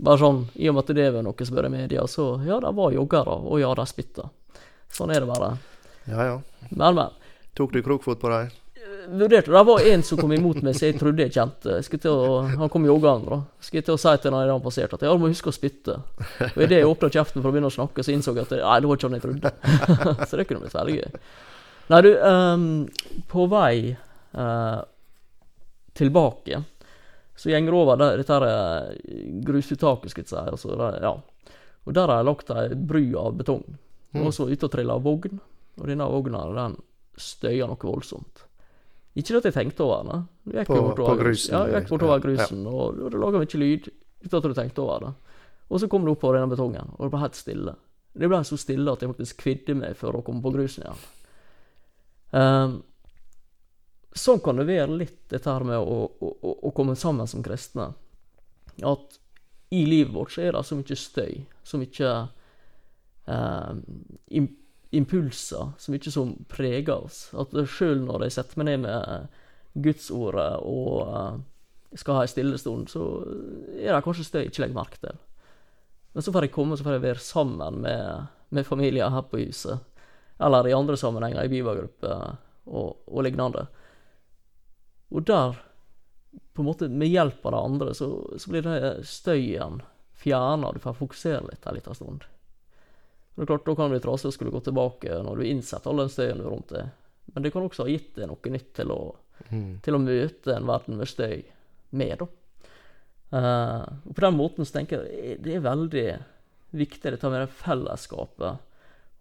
bare 0.04 0.18
sånn, 0.18 0.40
i 0.58 0.66
og 0.68 0.74
med 0.74 0.82
at 0.82 0.96
det 0.98 1.06
er 1.06 1.20
noe 1.22 1.46
som 1.46 1.60
er 1.62 1.68
i 1.68 1.72
media, 1.76 2.08
så 2.10 2.26
ja, 2.42 2.58
det 2.64 2.74
var 2.74 2.96
joggere, 2.96 3.38
og 3.46 3.62
ja, 3.62 3.70
de 3.78 3.86
spytta. 3.86 4.26
Sånn 4.90 5.14
er 5.14 5.22
det 5.22 5.30
bare. 5.30 5.52
Ja, 6.10 6.26
ja. 6.26 6.36
Men, 6.72 6.98
men. 6.98 7.14
Tok 7.54 7.76
du 7.76 7.78
krokfot 7.86 8.18
på 8.18 8.34
dem? 8.34 8.50
Vurderte. 9.08 9.50
Det 9.50 9.62
var 9.68 9.86
en 9.92 10.02
som 10.02 10.18
kom 10.18 10.32
imot 10.32 10.60
meg 10.64 10.76
som 10.76 10.88
jeg 10.88 10.98
trodde 11.00 11.24
jeg 11.26 11.34
kjente. 11.34 11.78
Jeg 11.80 12.10
å, 12.10 12.42
han 12.48 12.70
kom 12.72 12.86
joggende. 12.88 13.40
Skulle 13.60 13.82
jeg 13.82 13.88
til 13.88 13.96
å 13.96 14.00
si 14.00 14.14
til 14.22 14.36
han 14.36 14.52
han 14.52 14.64
passerte 14.64 14.98
at 14.98 15.04
jeg 15.06 15.20
må 15.20 15.30
huske 15.32 15.50
å 15.50 15.56
spytte. 15.56 15.96
Og 16.50 16.62
Idet 16.64 16.80
jeg 16.80 16.88
åpna 16.88 17.10
kjeften 17.12 17.42
for 17.42 17.50
å 17.50 17.54
begynne 17.54 17.72
å 17.72 17.74
snakke, 17.74 18.04
så 18.04 18.14
innså 18.14 18.34
jeg 18.36 18.46
at 18.46 18.54
nei, 18.58 18.78
det 18.80 18.90
var 18.90 19.00
ikke 19.00 19.10
han 19.10 19.18
jeg 19.18 19.26
trodde. 19.26 19.54
så 20.28 20.40
det 20.40 20.46
kunne 20.48 20.64
blitt 20.64 20.76
veldig 20.78 20.96
gøy. 20.98 21.18
Nei, 21.92 22.00
du, 22.06 22.10
um, 22.24 22.68
på 23.28 23.48
vei 23.52 23.74
uh, 23.92 24.80
tilbake 25.94 26.62
så 27.36 27.50
går 27.50 27.74
over 27.74 27.96
der, 27.98 28.16
dette 28.16 28.36
her 28.36 28.44
eh, 28.46 29.30
grusuttaket, 29.42 30.12
skal 30.12 30.22
jeg 30.22 30.30
si. 30.30 30.36
Altså, 30.38 30.76
der, 30.78 31.00
ja. 31.02 31.14
Og 31.84 31.96
der 31.96 32.08
har 32.08 32.20
jeg 32.20 32.28
lagt 32.28 32.52
ei 32.54 32.68
bru 32.78 33.02
av 33.20 33.34
betong. 33.40 33.64
Mm. 34.14 34.22
Og 34.22 34.34
så 34.34 34.46
ute 34.46 34.68
og 34.68 34.72
trilla 34.72 34.96
vogn. 35.02 35.40
Og 35.80 35.88
denne 35.90 36.06
vogna 36.06 36.44
den 36.54 36.76
støyer 37.18 37.66
noe 37.66 37.88
voldsomt. 37.90 38.43
Ikke 39.14 39.38
at 39.38 39.46
jeg 39.46 39.54
tenkte 39.54 39.84
over 39.86 40.08
det. 40.08 40.20
Du 40.44 40.56
gikk 40.58 40.66
På- 40.66 40.80
bortover 40.82 41.14
på 41.14 41.22
grusen, 41.22 41.52
Ja, 41.54 41.66
jeg 41.70 41.82
gikk 41.82 41.92
bortover 41.92 42.16
ja, 42.18 42.22
grusen, 42.24 42.66
og, 42.66 42.98
og 42.98 43.12
det 43.12 43.20
laga 43.22 43.42
ikke 43.46 43.60
lyd 43.62 43.90
uten 44.24 44.38
at 44.38 44.48
du 44.48 44.54
tenkte 44.54 44.82
over 44.82 45.04
det. 45.06 45.12
Og 45.70 45.80
så 45.80 45.88
kom 45.88 46.04
du 46.04 46.10
opp 46.12 46.20
på 46.20 46.32
denne 46.34 46.50
betongen, 46.50 46.90
og 46.96 47.06
det 47.06 47.12
ble 47.12 47.20
helt 47.22 47.38
stille. 47.38 47.76
Det 48.14 48.30
ble 48.30 48.40
så 48.46 48.58
stille 48.58 48.92
at 48.92 49.02
jeg 49.02 49.10
faktisk 49.10 49.38
kvidde 49.42 49.76
meg 49.78 49.96
for 49.98 50.14
å 50.14 50.22
komme 50.26 50.42
på 50.42 50.52
grusen 50.54 50.84
igjen. 50.84 51.04
Um, 52.34 52.74
sånn 54.14 54.42
kan 54.42 54.58
det 54.58 54.66
være 54.66 54.98
litt, 54.98 55.18
dette 55.30 55.50
her 55.50 55.64
med 55.66 55.78
å, 55.78 55.98
å, 56.10 56.54
å, 56.68 56.72
komme 56.74 56.96
sammen 56.98 57.30
som 57.30 57.42
kristne. 57.42 57.92
At 58.82 59.18
i 59.74 59.84
livet 59.86 60.14
vårt 60.14 60.34
så 60.34 60.42
er 60.42 60.54
det 60.54 60.64
så 60.66 60.78
mye 60.78 60.98
støy, 60.98 61.40
så 61.66 61.80
mye 61.80 62.12
im 64.34 64.50
impulser, 64.96 65.72
så 65.78 65.92
mye 65.92 66.12
som 66.12 66.34
preger 66.50 66.94
oss. 66.94 67.26
At 67.36 67.54
sjøl 67.70 68.04
når 68.06 68.26
jeg 68.26 68.36
setter 68.38 68.60
meg 68.60 68.70
ned 68.70 68.84
med 68.86 69.40
Gudsordet 69.84 70.62
og 70.62 71.00
eh, 71.08 71.38
skal 71.98 72.18
ha 72.18 72.24
ei 72.24 72.30
stille 72.30 72.58
stund, 72.58 72.90
så 72.90 73.02
er 73.74 73.90
det 73.90 74.02
kanskje 74.06 74.26
støy 74.28 74.40
jeg 74.42 74.52
ikke 74.52 74.64
legger 74.64 74.78
merke 74.78 75.00
til. 75.02 75.20
Men 76.14 76.26
så 76.26 76.34
får 76.34 76.46
jeg 76.46 76.54
komme 76.54 76.78
så 76.78 76.86
får 76.86 76.96
jeg 76.96 77.06
være 77.08 77.22
sammen 77.22 77.80
med, 77.82 78.26
med 78.54 78.66
familien 78.66 79.14
her 79.14 79.26
på 79.30 79.42
huset, 79.42 79.82
eller 80.42 80.66
i 80.68 80.74
andre 80.74 80.98
sammenhenger, 80.98 81.42
i 81.42 81.50
bibelgrupper 81.50 82.36
og, 82.66 83.00
og 83.06 83.26
lignende. 83.26 83.66
Og 85.14 85.26
der, 85.26 85.58
på 86.54 86.62
en 86.62 86.68
måte 86.70 86.90
med 86.90 87.10
hjelp 87.10 87.46
av 87.46 87.54
det 87.54 87.64
andre, 87.70 87.96
så, 87.98 88.10
så 88.38 88.50
blir 88.50 88.66
det 88.66 88.94
støyen 89.10 89.82
fjerna, 90.18 90.72
du 90.72 90.80
får 90.82 90.98
fokusere 90.98 91.44
litt 91.50 91.66
en 91.66 91.78
liten 91.78 91.98
stund. 91.98 92.26
Men 93.34 93.42
det 93.42 93.46
er 93.48 93.50
klart, 93.56 93.64
Da 93.66 93.74
kan 93.74 93.90
det 93.90 93.98
bli 94.00 94.04
trasig 94.08 94.28
å 94.30 94.32
skulle 94.36 94.52
gå 94.54 94.60
tilbake 94.62 95.22
når 95.26 95.36
du 95.40 95.44
innsetter 95.48 95.90
all 95.90 96.02
den 96.04 96.12
støyen 96.12 96.42
rundt 96.44 96.68
deg. 96.74 96.90
Men 97.34 97.42
det 97.42 97.50
kan 97.52 97.62
også 97.66 97.82
ha 97.82 97.90
gitt 97.90 98.14
deg 98.14 98.28
noe 98.30 98.50
nytt 98.54 98.72
til 98.74 98.92
å, 98.94 99.00
Mm. 99.50 99.80
til 99.82 99.94
å 99.94 99.98
møte 99.98 100.54
en 100.54 100.66
verden 100.66 100.96
med 100.96 101.08
støy 101.10 101.42
med. 101.90 102.18
da. 102.18 102.26
Uh, 103.34 103.82
og 104.06 104.14
På 104.14 104.20
den 104.22 104.36
måten 104.38 104.64
så 104.64 104.76
tenker 104.78 105.02
jeg 105.08 105.40
det 105.42 105.56
er 105.56 105.64
veldig 105.64 106.04
viktig 106.74 107.10
dette 107.10 107.30
med 107.30 107.42
det 107.42 107.50
fellesskapet, 107.58 108.60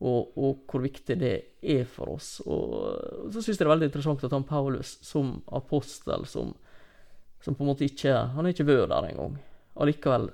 og, 0.04 0.38
og 0.38 0.60
hvor 0.70 0.84
viktig 0.84 1.18
det 1.18 1.34
er 1.64 1.84
for 1.90 2.14
oss. 2.14 2.42
Og 2.46 3.32
så 3.34 3.42
syns 3.42 3.56
jeg 3.56 3.64
det 3.64 3.68
er 3.68 3.74
veldig 3.74 3.90
interessant 3.90 4.24
at 4.28 4.36
han 4.36 4.44
Paulus 4.46 4.98
som 5.02 5.42
apostel, 5.52 6.26
som, 6.30 6.54
som 7.42 7.56
på 7.56 7.64
en 7.64 7.72
måte 7.72 7.88
ikke 7.88 8.14
Han 8.36 8.46
er 8.46 8.54
ikke 8.54 8.68
vært 8.68 8.92
der 8.94 9.10
engang. 9.10 9.38
Allikevel 9.80 10.30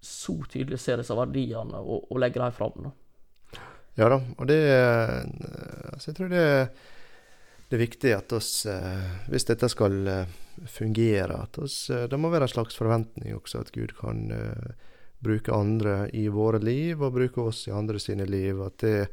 så 0.00 0.36
tydelig 0.46 0.78
ser 0.78 1.00
disse 1.00 1.16
verdiene 1.16 1.80
og, 1.82 2.06
og 2.10 2.20
legger 2.22 2.44
dem 2.44 2.54
fram. 2.54 2.76
Da. 2.84 2.90
Ja 3.96 4.10
da, 4.12 4.18
og 4.20 4.48
det 4.50 4.60
altså 5.92 6.10
Jeg 6.10 6.16
tror 6.18 6.32
det, 6.32 6.46
det 7.68 7.76
er 7.78 7.82
viktig 7.82 8.12
at 8.12 8.34
oss, 8.36 8.50
eh, 8.68 9.06
hvis 9.32 9.48
dette 9.48 9.70
skal 9.72 9.96
eh, 10.12 10.34
fungere, 10.68 11.38
at 11.46 11.58
oss, 11.60 11.86
det 11.88 12.18
må 12.20 12.30
være 12.32 12.48
en 12.48 12.52
slags 12.52 12.76
forventning 12.76 13.34
også 13.36 13.64
at 13.64 13.72
Gud 13.74 13.92
kan 13.98 14.28
bruke 15.20 15.52
andre 15.52 16.06
i 16.16 16.26
våre 16.32 16.60
liv, 16.62 17.00
og 17.02 17.16
bruke 17.16 17.48
oss 17.48 17.66
i 17.68 17.74
andre 17.74 18.00
sine 18.00 18.24
liv. 18.28 18.60
At 18.64 18.78
det, 18.84 19.08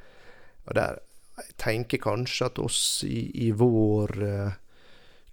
og 0.67 0.77
der, 0.77 0.99
jeg 1.39 1.57
tenker 1.59 2.03
kanskje 2.03 2.47
at 2.47 2.61
oss 2.63 2.83
i, 3.07 3.25
i 3.47 3.49
vår 3.55 4.15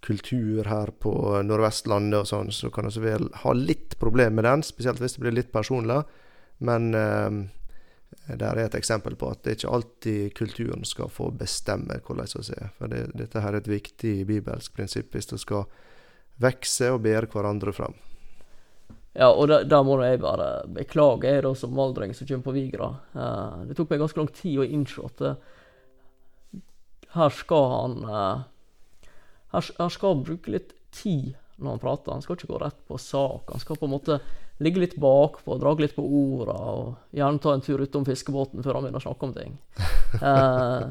kultur 0.01 0.65
her 0.65 0.93
på 1.03 1.13
Nordvestlandet 1.45 2.23
og 2.23 2.29
sånn, 2.29 2.51
så 2.55 2.71
kan 2.73 2.89
vi 2.91 3.15
ha 3.43 3.55
litt 3.57 3.99
problemer 4.01 4.41
med 4.41 4.49
den, 4.49 4.65
spesielt 4.67 5.01
hvis 5.03 5.17
det 5.17 5.25
blir 5.25 5.37
litt 5.37 5.53
personlig. 5.53 6.01
Men 6.65 6.95
eh, 6.97 7.29
der 8.27 8.59
er 8.59 8.67
et 8.67 8.77
eksempel 8.79 9.17
på 9.19 9.31
at 9.33 9.43
det 9.45 9.57
ikke 9.57 9.73
alltid 9.75 10.35
kulturen 10.39 10.85
skal 10.87 11.11
få 11.11 11.31
bestemme 11.35 11.99
hvordan 12.07 12.29
vi 12.37 12.57
er. 12.59 12.71
For 12.79 12.91
det, 12.91 13.09
dette 13.19 13.43
her 13.43 13.55
er 13.55 13.63
et 13.63 13.71
viktig 13.71 14.15
bibelsk 14.29 14.75
prinsipp 14.77 15.15
hvis 15.15 15.31
det 15.33 15.41
skal 15.43 15.67
vokse 16.41 16.91
og 16.95 17.03
bære 17.05 17.31
hverandre 17.33 17.75
fram. 17.75 17.97
Ja, 19.19 19.33
og 19.33 19.51
da 19.51 19.81
må 19.83 19.97
jeg 20.05 20.21
bare 20.23 20.63
beklage, 20.71 21.27
jeg 21.27 21.43
da 21.43 21.51
som 21.59 21.75
valdring 21.75 22.15
som 22.15 22.29
kommer 22.29 22.47
på 22.47 22.55
Vigra. 22.55 22.93
Uh, 23.15 23.67
det 23.67 23.75
tok 23.79 23.91
meg 23.91 24.05
ganske 24.05 24.21
lang 24.21 24.31
tid 24.37 24.61
å 24.63 24.67
innse 24.67 25.03
at 25.09 25.25
uh, 25.27 26.61
her 27.17 27.35
skal 27.35 27.67
han 27.73 27.97
uh, 28.07 28.45
her, 29.51 29.73
her 29.81 29.91
skal 29.91 30.15
han 30.15 30.23
bruke 30.29 30.55
litt 30.55 30.77
tid 30.95 31.35
når 31.59 31.75
han 31.75 31.83
prater. 31.83 32.15
Han 32.15 32.23
skal 32.23 32.39
ikke 32.39 32.53
gå 32.53 32.61
rett 32.63 32.79
på 32.87 33.01
sak. 33.03 33.51
Han 33.51 33.63
skal 33.63 33.81
på 33.81 33.89
en 33.89 33.95
måte 33.97 34.21
ligge 34.61 34.83
litt 34.83 34.97
bakpå, 35.01 35.57
dra 35.61 35.73
litt 35.81 35.95
på 35.97 36.05
orda, 36.05 36.57
og 36.57 37.17
gjerne 37.17 37.41
ta 37.43 37.55
en 37.57 37.63
tur 37.65 37.81
utom 37.81 38.05
fiskebåten 38.09 38.65
før 38.65 38.77
han 38.77 38.87
begynner 38.87 39.03
å 39.03 39.07
snakke 39.09 39.29
om 39.29 39.37
ting. 39.37 39.57
Eh, 40.11 40.85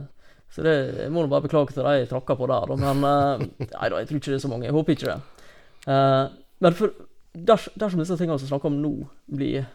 så 0.49 0.63
det, 0.63 0.73
jeg 0.95 1.11
må 1.11 1.21
nå 1.21 1.29
bare 1.29 1.43
beklage 1.43 1.75
til 1.75 1.83
de 1.83 1.91
jeg 1.99 2.07
tråkka 2.07 2.37
på 2.39 2.47
der. 2.49 2.71
Men 2.79 3.03
eh, 3.05 3.41
nei 3.59 3.89
da, 3.91 3.99
jeg 3.99 4.07
tror 4.07 4.21
ikke 4.21 4.31
det 4.31 4.37
er 4.37 4.41
så 4.45 4.49
mange. 4.49 4.65
Jeg 4.69 4.75
håper 4.77 4.95
ikke 4.95 5.09
det. 5.09 5.49
Eh, 5.91 6.37
men 6.63 6.77
for, 6.79 6.93
ders, 7.35 7.67
dersom 7.75 7.99
disse 8.01 8.15
tingene 8.17 8.39
som 8.39 8.47
vi 8.47 8.53
snakker 8.53 8.71
om 8.71 8.79
nå, 8.79 8.93
blir 9.27 9.67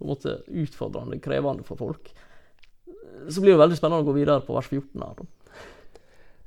på 0.00 0.06
en 0.06 0.10
måte 0.14 0.34
utfordrende, 0.48 1.20
krevende 1.22 1.68
for 1.68 1.78
folk, 1.78 2.10
så 3.28 3.44
blir 3.44 3.54
det 3.54 3.60
veldig 3.60 3.78
spennende 3.78 4.02
å 4.02 4.08
gå 4.08 4.16
videre 4.16 4.42
på 4.46 4.56
vers 4.56 4.72
14 4.72 5.04
her. 5.04 5.20
da. 5.20 5.28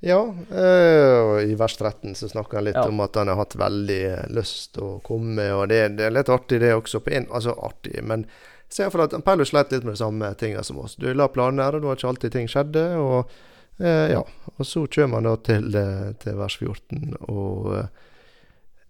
Ja, 0.05 0.19
og 0.21 1.39
i 1.41 1.55
vers 1.57 1.75
13 1.79 2.13
så 2.15 2.27
snakker 2.29 2.59
han 2.59 2.67
litt 2.67 2.75
Ja. 2.77 2.83
om 2.87 2.99
at 3.01 3.15
han 3.17 3.27
har 3.31 3.39
hatt 3.39 3.55
veldig 3.57 4.29
lyst 4.35 4.75
til 4.75 4.83
å 4.83 4.99
komme, 5.01 5.47
og 5.57 5.67
det, 5.71 5.79
det 5.97 6.05
er 6.05 6.13
litt 6.13 6.29
artig 6.29 6.59
det 6.61 6.73
også. 6.75 6.99
på 7.01 7.09
en, 7.17 7.25
Altså 7.33 7.55
artig, 7.57 8.03
men 8.05 8.27
se 8.69 8.85
for 8.93 9.01
at 9.05 9.15
Paulus 9.25 9.49
sleit 9.49 9.71
litt 9.73 9.83
med 9.83 9.95
de 9.95 10.01
samme 10.03 10.29
tingene 10.37 10.63
som 10.63 10.77
oss. 10.83 10.93
Du 11.01 11.07
la 11.13 11.25
planer, 11.27 11.73
og 11.75 11.81
du 11.81 11.87
har 11.89 11.97
ikke 11.97 12.11
alltid 12.11 12.31
ting 12.35 12.47
skjedde. 12.51 12.83
og 13.01 13.31
eh, 13.79 14.11
ja, 14.13 14.21
og 14.57 14.65
så 14.65 14.85
kommer 14.87 15.17
han 15.23 15.29
da 15.31 15.35
til, 15.41 15.71
eh, 15.75 16.11
til 16.21 16.37
vers 16.37 16.57
14 16.61 17.15
og 17.25 17.71
eh, 17.79 17.87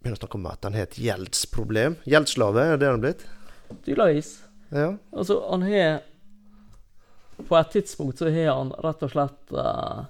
begynner 0.02 0.18
å 0.18 0.22
snakke 0.22 0.36
om 0.42 0.50
at 0.52 0.68
han 0.68 0.74
har 0.78 0.84
et 0.90 1.00
gjeldsproblem. 1.00 1.96
Gjeldsslave, 2.06 2.66
er 2.74 2.78
det 2.82 2.90
han 2.92 3.02
blitt? 3.06 3.24
Tydeligvis. 3.86 4.34
Ja. 4.76 4.92
Altså, 5.16 5.40
han 5.50 5.64
har 5.64 6.02
På 7.48 7.56
et 7.60 7.72
tidspunkt 7.72 8.18
så 8.20 8.30
har 8.32 8.54
han 8.56 8.70
rett 8.84 9.02
og 9.04 9.12
slett 9.12 9.52
eh, 9.56 10.04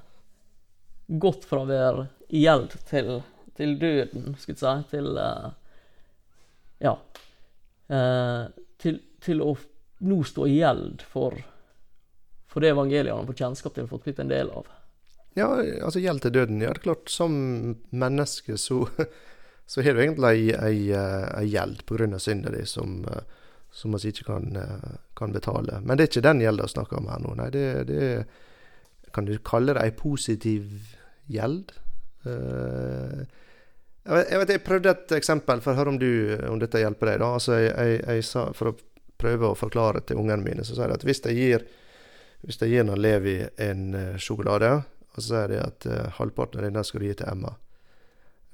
gått 1.08 1.46
fra 1.46 1.62
å 1.62 1.70
være 1.70 2.08
i 2.34 2.44
gjeld 2.46 2.74
til, 2.89 3.12
til 3.58 3.76
døden, 3.80 4.34
skulle 4.39 4.58
jeg 4.58 4.86
si, 4.86 4.89
til 4.96 5.20
uh, 5.20 5.52
Ja. 6.84 6.98
Uh, 7.86 8.50
til, 8.82 8.98
til 9.22 9.44
å 9.46 9.54
nå 10.06 10.18
stå 10.28 10.48
i 10.50 10.58
gjeld 10.58 11.04
for, 11.08 11.38
for 12.50 12.65
det 12.65 12.74
evangeliet 12.74 13.13
han 13.13 13.24
har 13.24 13.30
fått 13.30 13.44
kjennskap 13.44 13.76
til 13.76 13.86
og 13.86 13.94
fått 13.94 14.08
blitt 14.10 14.20
en 14.24 14.34
del 14.34 14.50
av. 14.52 14.68
Ja, 15.38 15.50
altså 15.84 16.02
gjeld 16.02 16.24
til 16.24 16.34
døden. 16.36 16.60
Ja, 16.63 16.74
det 16.74 16.82
er 16.82 16.88
klart, 16.89 17.10
som 17.12 17.36
menneske 17.91 18.58
så, 18.60 18.86
så 19.72 19.86
har 19.86 19.96
du 19.96 20.04
egentlig 20.04 20.32
ei, 20.32 20.44
ei, 20.56 20.78
eh, 20.96 21.46
gjeld 21.52 21.86
pga. 21.88 22.20
synda 22.20 22.54
di 22.54 22.65
som, 22.65 23.06
som 23.72 23.96
ikke 23.96 24.28
kan, 24.28 24.58
kan 25.13 25.36
betale. 25.36 25.82
Men 25.84 25.98
det 25.98 26.06
er 26.06 26.12
ikke 26.12 26.28
den 26.28 26.44
gjelda 26.44 26.68
vi 26.68 26.76
snakker 26.76 27.00
om 27.00 27.10
her 27.12 27.24
nå. 27.24 27.36
Nei, 27.39 27.50
det, 27.54 27.65
det 27.91 28.02
er 28.10 28.28
Kan 29.15 29.30
du 29.30 29.38
kalle 29.47 29.78
det 29.78 29.86
ei 29.86 29.95
positiv 29.95 30.67
gjeld? 31.32 31.71
Uh, 32.25 33.23
jeg, 34.06 34.38
vet, 34.41 34.51
jeg 34.54 34.65
prøvde 34.65 34.91
et 34.91 35.15
eksempel 35.17 35.63
for 35.63 35.73
å 35.73 35.80
høre 35.80 35.93
om, 35.95 36.01
du, 36.01 36.36
om 36.49 36.60
dette 36.62 36.84
hjelper 36.84 37.13
deg. 37.13 37.23
da. 37.23 37.32
Altså, 37.39 37.56
jeg, 37.58 37.71
jeg, 37.73 38.04
jeg 38.04 38.28
sa, 38.28 38.49
For 38.58 38.73
å 38.73 38.78
prøve 39.15 39.49
å 39.49 39.58
forklare 39.58 40.04
til 40.06 40.19
ungene 40.19 40.43
mine, 40.43 40.65
så 40.67 40.75
sier 40.75 40.91
jeg 40.91 40.99
at 40.99 41.08
hvis 41.08 41.23
jeg 41.23 41.39
gir 41.39 41.67
hvis 42.45 42.62
jeg 42.62 42.75
gir 42.75 42.97
Levi 42.99 43.39
en 43.58 43.93
eh, 43.97 44.17
sjokolade, 44.21 44.71
og 45.15 45.21
så 45.21 45.28
sier 45.28 45.54
de 45.54 45.62
at 45.63 45.86
uh, 45.88 46.10
halvparten 46.17 46.60
av 46.60 46.67
den 46.67 46.84
skal 46.84 47.01
du 47.01 47.08
gi 47.08 47.15
til 47.17 47.30
Emma. 47.32 47.54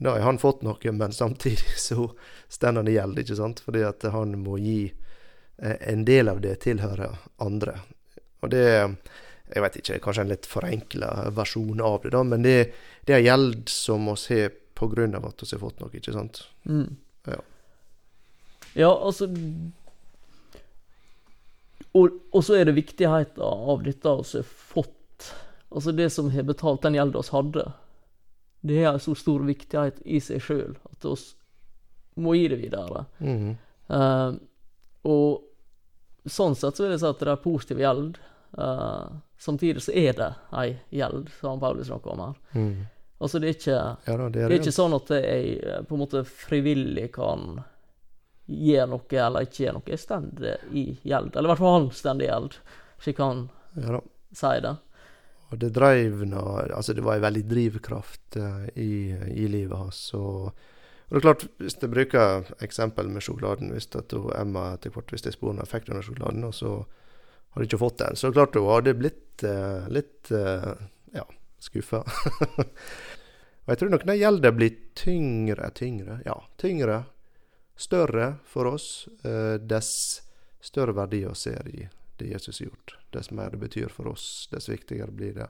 Da 0.02 0.14
har 0.14 0.28
han 0.28 0.40
fått 0.40 0.62
noe, 0.64 0.94
men 0.94 1.12
samtidig 1.12 1.74
så 1.88 2.06
står 2.48 2.80
han 2.80 2.88
i 2.88 2.96
gjeld, 2.96 3.20
ikke 3.20 3.38
sant? 3.40 3.64
Fordi 3.66 3.82
at 3.88 4.06
han 4.14 4.38
må 4.44 4.60
gi 4.62 4.92
uh, 4.92 5.76
En 5.90 6.06
del 6.06 6.30
av 6.30 6.40
det 6.46 6.60
tilhører 6.64 7.18
andre. 7.44 7.80
Og 8.46 8.54
det 8.54 8.70
Jeg 9.52 9.64
vet 9.66 9.78
ikke, 9.82 10.00
kanskje 10.06 10.24
en 10.26 10.32
litt 10.32 10.48
forenkla 10.48 11.12
versjon 11.36 11.82
av 11.84 12.00
det, 12.04 12.14
da, 12.16 12.24
men 12.24 12.46
det, 12.46 12.58
det 13.08 13.18
er 13.18 13.26
gjeld 13.26 13.70
som 13.72 14.08
oss 14.12 14.30
har 14.32 14.52
av 14.82 15.26
at 15.28 15.44
vi 15.44 15.52
har 15.52 15.62
fått 15.62 15.82
noe, 15.82 15.92
ikke 15.94 16.14
sant? 16.16 16.40
Mm. 16.66 16.96
Ja. 17.30 17.38
Ja, 18.74 18.90
altså 18.90 19.28
og, 21.92 22.18
og 22.32 22.44
så 22.48 22.56
er 22.56 22.66
det 22.66 22.78
viktigheten 22.78 23.44
av 23.44 23.84
dette 23.84 24.16
vi 24.16 24.40
har 24.40 24.48
fått. 24.48 25.28
Altså 25.72 25.92
det 25.96 26.10
som 26.16 26.32
har 26.32 26.48
betalt 26.48 26.82
den 26.86 26.96
gjelda 26.96 27.22
vi 27.22 27.36
hadde. 27.36 27.66
Det 28.62 28.80
har 28.84 28.96
en 28.96 29.04
så 29.04 29.16
stor 29.18 29.44
viktighet 29.46 30.00
i 30.06 30.22
seg 30.24 30.44
sjøl 30.46 30.76
at 30.88 31.06
vi 31.06 32.24
må 32.24 32.36
gi 32.38 32.48
det 32.48 32.62
videre. 32.62 33.06
Mm 33.20 33.38
-hmm. 33.38 33.56
uh, 33.90 34.32
og 35.04 35.44
sånn 36.26 36.56
sett 36.56 36.78
så 36.78 36.84
vil 36.84 36.92
jeg 36.92 37.00
si 37.02 37.10
at 37.10 37.20
det 37.20 37.32
er 37.32 37.44
positiv 37.44 37.80
gjeld. 37.80 38.18
Eh, 38.58 39.06
samtidig 39.42 39.82
så 39.84 39.94
er 39.98 40.14
det 40.18 40.30
ei 40.62 40.68
gjeld, 41.02 41.30
som 41.40 41.60
Paulus 41.62 41.90
snakker 41.90 42.14
om 42.14 42.24
her. 42.26 42.36
Mm. 42.54 42.86
Altså, 43.22 43.40
det 43.42 43.50
er 43.50 43.58
ikke, 43.58 43.80
Ja 44.08 44.18
da, 44.18 44.30
det 44.30 44.34
det 44.34 44.46
er 44.46 44.54
er 44.56 44.60
ikke 44.60 44.74
sånn 44.74 44.96
at 44.98 45.12
jeg 45.14 45.58
eh, 45.62 45.82
på 45.86 45.98
en 45.98 46.02
måte 46.02 46.24
frivillig 46.26 47.10
kan 47.14 47.60
gjøre 48.52 48.88
noe 48.92 49.20
eller 49.26 49.46
ikke 49.46 49.64
gjøre 49.66 49.76
noe. 49.78 49.90
Jeg 49.94 50.02
står 50.02 50.30
i 50.74 50.86
gjeld. 51.08 51.36
Eller 51.36 51.48
i 51.48 51.52
hvert 51.54 51.62
fall 51.62 51.76
han 51.78 51.92
står 51.96 52.24
i 52.24 52.30
gjeld, 52.30 52.58
slik 53.02 53.22
han 53.22 53.44
Ja 53.78 53.98
da. 53.98 54.02
sier 54.36 54.66
det. 54.66 54.76
Og 55.52 55.60
det 55.60 55.70
dreiv 55.76 56.22
Altså, 56.34 56.94
det 56.94 57.04
var 57.04 57.16
en 57.16 57.26
veldig 57.28 57.44
drivkraft 57.48 58.38
eh, 58.40 58.68
i, 58.76 58.92
i 59.44 59.48
livet 59.48 59.78
hans. 59.78 60.14
Og, 60.14 60.48
og 60.50 61.12
det 61.12 61.20
er 61.20 61.26
klart, 61.28 61.46
hvis 61.60 61.78
jeg 61.82 61.92
bruker 61.92 62.54
eksempel 62.64 63.10
med 63.12 63.22
sjokoladen 63.22 63.74
Hvis 63.76 63.90
at 64.00 64.14
Emma 64.40 64.74
etter 64.74 64.94
hvert 64.96 65.12
hvis 65.12 65.26
jeg 65.28 65.36
spurte 65.36 65.58
henne 65.58 65.68
fikk 65.68 65.90
denne 65.90 66.04
sjokoladen, 66.08 66.46
og 66.48 66.56
så 66.56 66.74
hadde 67.52 67.68
ikke 67.68 67.82
fått 67.82 68.02
den, 68.02 68.16
så 68.16 68.28
det 68.28 68.40
klart 68.40 68.56
hun 68.56 68.70
hadde 68.72 68.96
blitt 69.00 69.44
eh, 69.44 69.88
litt 69.92 70.32
eh, 70.32 70.74
ja, 71.14 71.26
skuffa. 71.60 72.04
og 73.64 73.74
jeg 73.74 73.82
tror 73.82 73.94
nok 73.94 74.06
den 74.08 74.20
gjelder 74.22 74.56
blir 74.56 74.78
tyngre, 74.98 75.72
tyngre, 75.76 76.20
ja, 76.26 76.38
tyngre, 76.62 77.04
større 77.76 78.36
for 78.46 78.72
oss, 78.72 79.08
eh, 79.26 79.58
dess 79.60 80.22
større 80.62 80.96
verdi 80.96 81.26
vi 81.26 81.36
ser 81.36 81.68
i 81.68 81.88
det 82.22 82.30
Jesus 82.30 82.60
har 82.60 82.70
gjort. 82.70 82.98
Dess 83.12 83.32
mer 83.32 83.50
det 83.50 83.58
betyr 83.58 83.90
for 83.90 84.08
oss, 84.14 84.48
dess 84.52 84.70
viktigere 84.70 85.12
blir 85.12 85.34
det 85.34 85.50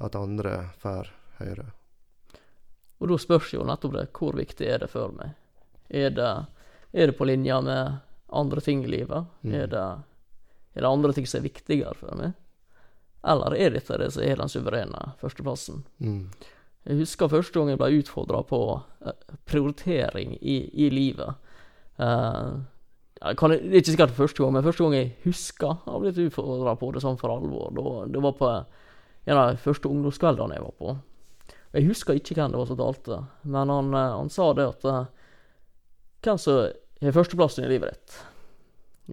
at 0.00 0.16
andre 0.16 0.70
får 0.80 1.10
høre. 1.40 1.66
Og 3.00 3.08
da 3.08 3.16
spørs 3.20 3.52
jo 3.54 3.64
nettopp 3.66 3.96
det, 3.96 4.06
hvor 4.16 4.36
viktig 4.36 4.68
er 4.68 4.82
det 4.84 4.90
for 4.92 5.12
meg? 5.16 5.34
Er 5.88 6.12
det, 6.14 6.30
er 6.92 7.10
det 7.10 7.16
på 7.18 7.26
linje 7.28 7.56
med 7.64 7.98
andre 8.28 8.60
ting 8.64 8.84
i 8.84 8.92
livet? 8.92 9.28
Mm. 9.42 9.54
Er, 9.56 9.66
det, 9.72 9.84
er 10.74 10.84
det 10.84 10.90
andre 10.90 11.12
ting 11.16 11.26
som 11.28 11.40
er 11.40 11.48
viktigere 11.48 11.96
for 11.98 12.16
meg? 12.18 12.34
Eller 13.26 13.56
er 13.58 13.74
dette 13.74 13.98
det 14.00 14.10
som 14.14 14.24
er 14.24 14.40
den 14.40 14.50
suverene 14.52 15.12
førsteplassen? 15.20 15.84
Mm. 16.00 16.30
Jeg 16.88 17.02
husker 17.02 17.28
første 17.28 17.58
gang 17.58 17.72
jeg 17.72 17.80
ble 17.80 18.00
utfordra 18.00 18.40
på 18.48 18.60
eh, 19.04 19.36
prioritering 19.48 20.38
i, 20.40 20.62
i 20.72 20.88
livet. 20.92 21.36
Uh, 22.00 22.62
jeg 23.20 23.36
kan, 23.36 23.52
det 23.52 23.74
er 23.74 23.82
ikke 23.82 23.92
sikkert 23.92 24.16
første 24.16 24.40
gang, 24.40 24.54
men 24.54 24.64
første 24.64 24.86
gang 24.86 24.96
jeg 24.96 25.10
husker 25.26 25.74
å 25.74 25.92
ha 25.92 25.98
blitt 26.00 26.20
utfordra 26.22 26.72
på 26.80 26.88
det 26.94 27.02
sånn 27.04 27.18
for 27.20 27.34
alvor, 27.34 27.68
da, 27.76 27.90
det 28.08 28.22
var 28.24 28.36
på 28.38 28.48
en 28.48 29.36
av 29.36 29.50
de 29.50 29.60
første 29.60 29.90
ungdomskveldene 29.90 30.56
jeg 30.56 30.64
var 30.64 30.76
på. 30.80 30.94
Jeg 31.76 31.86
husker 31.86 32.16
ikke 32.16 32.38
hvem 32.38 32.54
det 32.54 32.62
var 32.62 32.70
som 32.70 32.78
talte, 32.80 33.18
men 33.44 33.72
han, 33.74 33.92
eh, 33.94 34.14
han 34.16 34.32
sa 34.32 34.52
det 34.56 34.70
at 34.72 34.86
eh, 34.88 35.02
Hvem 36.20 36.36
som 36.36 36.56
har 37.00 37.14
førsteplassen 37.16 37.64
i 37.64 37.68
livet 37.70 37.94
ditt? 37.94 38.16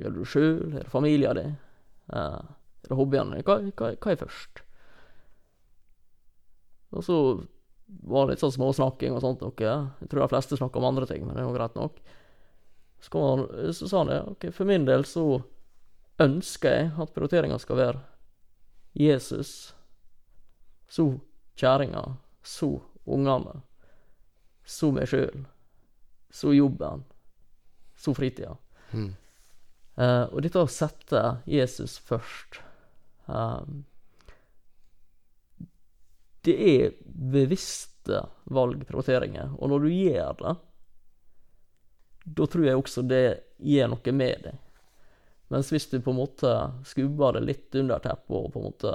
Det 0.01 0.13
du 0.15 0.23
sjøl? 0.27 0.71
Er 0.71 0.79
det 0.83 0.91
familien 0.91 1.37
din? 1.39 1.57
Uh, 2.13 2.39
er 2.83 2.91
det 2.91 2.97
hobbyene 2.99 3.37
dine? 3.37 3.45
Hva, 3.47 3.59
hva, 3.73 3.91
hva 3.95 4.13
er 4.13 4.21
først? 4.21 4.63
Og 6.95 7.03
så 7.03 7.17
var 7.87 8.25
det 8.25 8.35
litt 8.35 8.43
sånn 8.43 8.55
småsnakking 8.55 9.15
og 9.15 9.23
sånt. 9.23 9.43
Okay. 9.43 9.67
Jeg 10.01 10.11
tror 10.11 10.25
de 10.25 10.31
fleste 10.31 10.59
snakker 10.59 10.81
om 10.81 10.89
andre 10.89 11.07
ting, 11.09 11.25
men 11.25 11.35
det 11.35 11.43
er 11.43 11.47
jo 11.49 11.55
greit 11.55 11.77
nok. 11.79 11.99
Så, 12.99 13.21
han, 13.21 13.45
så 13.73 13.87
sa 13.87 14.01
han 14.03 14.11
det. 14.11 14.21
ok, 14.33 14.47
For 14.55 14.69
min 14.69 14.87
del 14.87 15.05
så 15.07 15.25
ønsker 16.23 16.73
jeg 16.73 16.93
at 16.97 17.13
prioriteringa 17.13 17.59
skal 17.61 17.79
være 17.79 18.03
Jesus, 18.97 19.75
så 20.89 21.11
kjerringa, 21.59 22.01
så 22.41 22.71
ungene, 23.05 23.59
så 24.65 24.89
meg 24.91 25.09
sjøl, 25.11 25.45
så 26.33 26.53
jobben, 26.55 27.03
så 27.97 28.13
fritida. 28.17 28.55
Mm. 28.91 29.11
Eh, 29.97 30.23
og 30.29 30.43
dette 30.45 30.61
å 30.61 30.69
sette 30.69 31.21
Jesus 31.49 31.95
først 32.05 32.59
um, 33.25 33.81
Det 36.45 36.53
er 36.53 36.93
bevisste 37.03 38.21
valg, 38.53 38.85
prioriteringer. 38.87 39.55
Og 39.57 39.73
når 39.73 39.83
du 39.83 39.89
gjør 39.91 40.37
det, 40.43 40.53
da 42.37 42.47
tror 42.47 42.67
jeg 42.67 42.79
også 42.79 43.03
det 43.09 43.25
gjør 43.57 43.91
noe 43.91 44.13
med 44.15 44.45
deg. 44.45 44.63
Mens 45.51 45.71
hvis 45.71 45.89
du 45.91 45.97
på 46.03 46.11
en 46.11 46.19
måte 46.19 46.53
skubber 46.87 47.37
det 47.37 47.45
litt 47.47 47.75
under 47.79 48.03
teppet 48.03 48.35
og 48.35 48.51
på 48.53 48.61
en 48.61 48.67
måte 48.67 48.93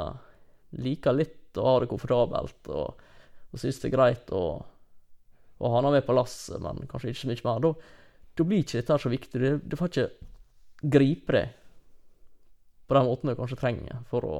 liker 0.85 1.17
litt 1.17 1.61
å 1.61 1.65
ha 1.67 1.79
det 1.81 1.89
komfortabelt 1.91 2.69
og, 2.73 3.01
og 3.53 3.61
syns 3.61 3.81
det 3.81 3.89
er 3.89 3.95
greit 3.97 4.33
å, 4.33 4.45
ha 5.63 5.81
noe 5.85 5.95
med 5.95 6.05
på 6.07 6.17
lasset, 6.17 6.61
men 6.61 6.85
kanskje 6.91 7.13
ikke 7.13 7.23
så 7.23 7.31
mye 7.31 7.47
mer, 7.47 7.65
da, 7.65 7.73
da 8.37 8.47
blir 8.49 8.65
ikke 8.65 8.81
dette 8.81 8.99
så 9.01 9.13
viktig. 9.13 9.41
Det, 9.41 9.53
det 9.65 9.79
får 9.81 9.93
ikke 9.93 10.32
gripe 10.83 11.33
det 11.33 11.49
på 12.87 12.95
den 12.99 13.07
måten 13.09 13.31
du 13.31 13.37
kanskje 13.39 13.57
trenger 13.57 14.03
for 14.11 14.27
å, 14.27 14.37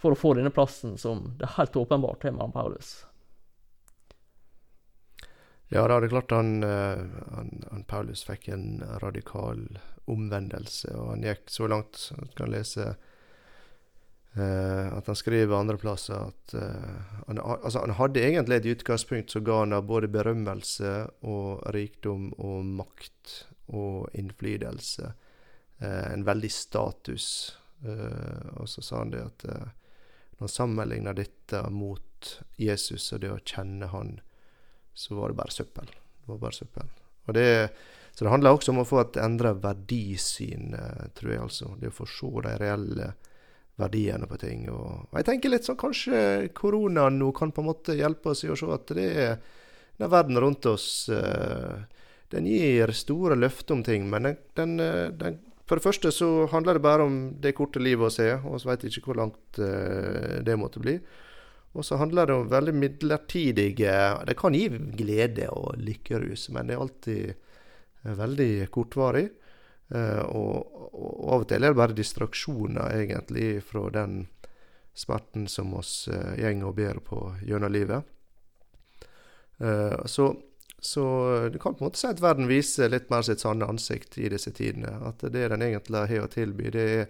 for 0.00 0.16
å 0.16 0.18
få 0.18 0.34
denne 0.38 0.50
plassen 0.50 0.96
som 0.98 1.36
det 1.38 1.46
er 1.46 1.56
helt 1.60 1.76
åpenbart 1.78 2.24
har 2.26 2.34
med 2.34 2.54
Paulus. 2.56 2.94
Ja, 5.70 5.84
da 5.86 6.00
er 6.00 6.02
det 6.02 6.10
klart 6.10 6.34
han, 6.34 6.64
eh, 6.66 7.04
han, 7.36 7.52
han 7.70 7.86
Paulus 7.86 8.24
fikk 8.26 8.48
en 8.50 8.82
radikal 9.04 9.62
omvendelse, 10.10 10.90
og 10.98 11.12
han 11.12 11.22
gikk 11.28 11.46
så 11.54 11.70
langt 11.70 12.08
at 12.18 12.34
kan 12.38 12.50
lese 12.50 12.94
Uh, 14.30 14.86
at 14.94 15.08
han 15.10 15.16
skriver 15.18 15.56
andre 15.56 15.74
plasser 15.74 16.14
at 16.14 16.52
uh, 16.54 17.14
han, 17.26 17.40
altså, 17.42 17.80
han 17.82 17.96
hadde 17.98 18.22
egentlig 18.22 18.60
et 18.60 18.68
utgangspunkt 18.76 19.32
som 19.34 19.42
ga 19.42 19.56
han 19.64 19.74
både 19.82 20.06
berømmelse 20.06 20.92
og 21.26 21.64
rikdom 21.74 22.28
og 22.38 22.68
makt 22.78 23.32
og 23.76 24.08
innflytelse. 24.18 25.12
Eh, 25.78 26.12
en 26.12 26.24
veldig 26.24 26.50
status. 26.52 27.56
Eh, 27.84 28.48
og 28.60 28.68
så 28.68 28.82
sa 28.82 29.02
han 29.02 29.14
det 29.14 29.22
at 29.24 29.44
eh, 29.44 29.70
når 30.36 30.46
han 30.46 30.54
sammenligna 30.54 31.14
dette 31.16 31.62
mot 31.72 32.34
Jesus 32.60 33.12
og 33.12 33.22
det 33.22 33.32
å 33.32 33.40
kjenne 33.44 33.90
han, 33.92 34.18
så 34.94 35.16
var 35.16 35.32
det 35.32 35.40
bare 35.40 35.54
søppel. 35.54 35.88
Det 35.88 36.28
var 36.32 36.42
bare 36.42 36.58
søppel. 36.58 36.92
Og 37.28 37.34
det, 37.36 37.48
så 38.12 38.24
det 38.24 38.32
handler 38.32 38.56
også 38.56 38.74
om 38.74 38.82
å 38.82 38.88
få 38.88 39.00
et 39.02 39.18
endra 39.22 39.52
verdisyn, 39.56 40.74
tror 41.16 41.32
jeg 41.32 41.42
altså. 41.44 41.74
Det 41.80 41.92
å 41.92 41.94
få 41.94 42.08
se 42.08 42.30
de 42.46 42.54
reelle 42.60 43.12
verdiene 43.80 44.28
på 44.28 44.38
ting. 44.40 44.66
Og 44.72 45.16
jeg 45.16 45.28
tenker 45.28 45.52
litt 45.52 45.68
sånn 45.68 45.78
kanskje 45.80 46.50
koronaen 46.56 47.18
nå 47.20 47.30
kan 47.36 47.52
på 47.54 47.62
en 47.62 47.70
måte 47.70 47.96
hjelpe 47.96 48.34
oss 48.34 48.44
i 48.44 48.52
å 48.52 48.58
se 48.58 48.68
at 48.74 48.92
det 48.96 49.08
er 49.24 49.34
den 50.00 50.10
verden 50.10 50.40
rundt 50.40 50.66
oss 50.66 51.08
eh, 51.12 51.80
Den 52.30 52.46
gir 52.46 52.92
store 52.94 53.34
løfter 53.38 53.74
om 53.74 53.82
ting, 53.86 54.06
men 54.10 54.28
den, 54.28 54.36
den, 54.58 54.76
eh, 54.80 55.08
den 55.10 55.40
For 55.66 55.78
det 55.78 55.86
første 55.86 56.10
så 56.10 56.46
handler 56.50 56.78
det 56.78 56.82
bare 56.82 57.06
om 57.06 57.18
det 57.42 57.54
korte 57.54 57.78
livet 57.78 58.08
å 58.08 58.14
se, 58.14 58.32
og 58.42 58.58
vi 58.58 58.70
vet 58.70 58.86
ikke 58.88 59.10
hvor 59.12 59.20
langt 59.20 59.58
eh, 59.62 60.38
det 60.42 60.56
måtte 60.58 60.82
bli. 60.82 60.96
Og 61.78 61.86
så 61.86 61.98
handler 62.00 62.26
det 62.26 62.34
om 62.34 62.48
veldig 62.50 62.72
midlertidige 62.74 63.92
Det 64.26 64.34
kan 64.38 64.54
gi 64.54 64.64
glede 64.98 65.46
og 65.54 65.78
lykkerus, 65.78 66.48
men 66.50 66.66
det 66.66 66.74
er 66.74 66.82
alltid 66.82 67.30
eh, 67.30 68.16
veldig 68.18 68.52
kortvarig. 68.70 69.28
Og, 69.90 70.74
og 70.94 71.30
av 71.34 71.42
og 71.42 71.46
til 71.50 71.64
er 71.66 71.72
det 71.72 71.78
bare 71.80 71.94
distraksjoner, 71.98 72.92
egentlig, 72.94 73.56
fra 73.66 73.88
den 73.90 74.20
smerten 74.94 75.48
som 75.50 75.72
oss 75.74 76.04
uh, 76.06 76.36
gjeng 76.38 76.62
og 76.62 76.76
ber 76.76 77.00
på 77.02 77.18
gjennom 77.42 77.74
livet. 77.74 78.06
Så, 80.06 80.28
så 80.80 81.04
du 81.52 81.58
kan 81.58 81.74
på 81.74 81.84
en 81.84 81.90
måte 81.90 82.00
si 82.00 82.08
at 82.08 82.22
verden 82.22 82.48
viser 82.48 82.90
litt 82.92 83.10
mer 83.12 83.24
sitt 83.26 83.42
sanne 83.42 83.68
ansikt 83.68 84.18
i 84.18 84.30
disse 84.32 84.52
tidene. 84.56 84.94
At 85.08 85.22
det 85.22 85.48
den 85.52 85.64
egentlig 85.64 86.06
har 86.08 86.24
å 86.24 86.30
tilby, 86.32 86.70
det 86.72 86.86
er 86.96 87.06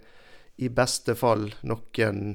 i 0.61 0.69
beste 0.69 1.15
fall 1.17 1.49
noen 1.63 2.35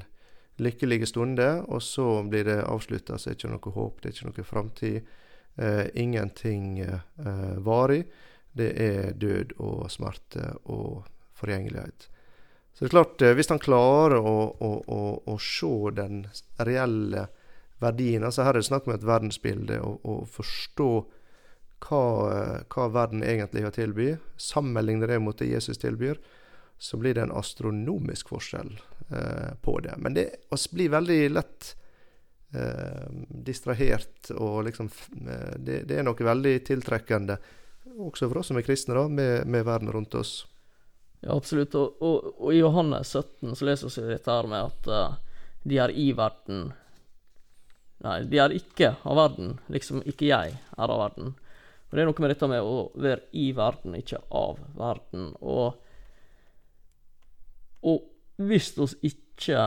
lykkelige 0.56 1.06
stunder, 1.06 1.60
og 1.68 1.82
så 1.84 2.22
blir 2.24 2.46
det 2.48 2.62
avslutta, 2.64 3.18
så 3.18 3.30
er 3.30 3.34
det 3.34 3.42
ikke 3.42 3.52
noe 3.52 3.74
håp, 3.76 4.00
det 4.00 4.08
er 4.08 4.16
ikke 4.16 4.30
noe 4.30 4.48
framtid. 4.48 5.14
Eh, 5.56 5.86
ingenting 5.94 6.78
eh, 6.78 7.56
varig. 7.64 8.04
Det 8.56 8.72
er 8.80 9.12
død 9.12 9.52
og 9.60 9.90
smerte 9.92 10.50
og 10.72 11.04
forgjengelighet. 11.36 12.08
Så 12.72 12.84
det 12.84 12.88
er 12.88 12.92
klart, 12.92 13.22
eh, 13.22 13.34
hvis 13.36 13.52
han 13.52 13.60
klarer 13.60 14.20
å, 14.20 14.36
å, 14.52 14.70
å, 14.88 15.02
å 15.32 15.36
se 15.40 15.92
den 15.96 16.26
reelle 16.60 17.28
verdien 17.80 18.24
altså 18.24 18.44
Her 18.46 18.54
er 18.54 18.62
det 18.62 18.68
snakk 18.70 18.86
om 18.88 18.94
et 18.94 19.04
verdensbilde, 19.04 19.80
og, 19.84 20.04
og 20.08 20.28
forstå 20.32 20.90
hva, 21.84 22.02
eh, 22.32 22.58
hva 22.72 22.88
verden 22.92 23.24
egentlig 23.24 23.64
har 23.66 23.74
tilby. 23.76 24.16
Sammenligne 24.36 25.06
det 25.06 25.18
mot 25.22 25.38
det 25.38 25.50
Jesus 25.50 25.78
tilbyr, 25.78 26.18
så 26.78 26.96
blir 26.96 27.14
det 27.14 27.26
en 27.26 27.32
astronomisk 27.32 28.28
forskjell 28.28 28.72
eh, 29.10 29.52
på 29.62 29.78
det. 29.80 29.94
Men 29.96 30.14
det 30.14 30.30
blir 30.72 30.92
veldig 30.92 31.20
lett 31.30 31.76
eh, 32.54 33.06
distrahert, 33.28 34.30
og 34.30 34.64
liksom 34.64 34.90
eh, 35.28 35.54
det, 35.58 35.82
det, 35.88 35.98
er 35.98 36.06
noe 36.06 36.28
veldig 36.28 36.58
tiltrekkende, 36.66 37.38
også 37.96 38.28
for 38.28 38.42
oss 38.42 38.52
som 38.52 38.60
er 38.60 38.66
kristne, 38.66 38.96
da, 38.96 39.06
med, 39.08 39.46
med 39.48 39.64
verden 39.64 39.92
rundt 39.92 40.14
oss. 40.18 40.42
Ja, 41.20 41.36
absolutt. 41.36 41.74
Og, 41.74 42.02
og, 42.02 42.32
og, 42.36 42.50
i 42.54 42.60
Johannes 42.60 43.14
17 43.16 43.56
så 43.56 43.68
leser 43.68 43.94
vi 44.02 44.12
dette 44.12 44.34
her 44.34 44.48
med 44.50 44.68
at 44.68 44.90
uh, 44.92 45.38
de 45.66 45.80
er 45.80 45.94
i 45.96 46.10
verden 46.16 46.68
Nei, 48.04 48.18
de 48.28 48.36
er 48.38 48.52
ikke 48.52 48.90
av 49.08 49.16
verden, 49.16 49.54
liksom 49.72 50.02
ikke 50.04 50.26
jeg 50.28 50.52
er 50.52 50.90
av 50.92 50.98
verden. 51.00 51.30
Og 51.86 51.94
Det 51.94 52.02
er 52.02 52.08
noe 52.08 52.22
med 52.24 52.32
dette 52.34 52.48
med 52.50 52.66
å 52.66 52.76
være 52.98 53.28
i 53.38 53.46
verden, 53.54 53.94
ikke 53.94 54.18
av 54.34 54.58
verden. 54.74 55.30
Og, 55.38 55.76
og 57.86 58.42
hvis 58.42 58.72
vi 58.78 59.12
ikke 59.12 59.60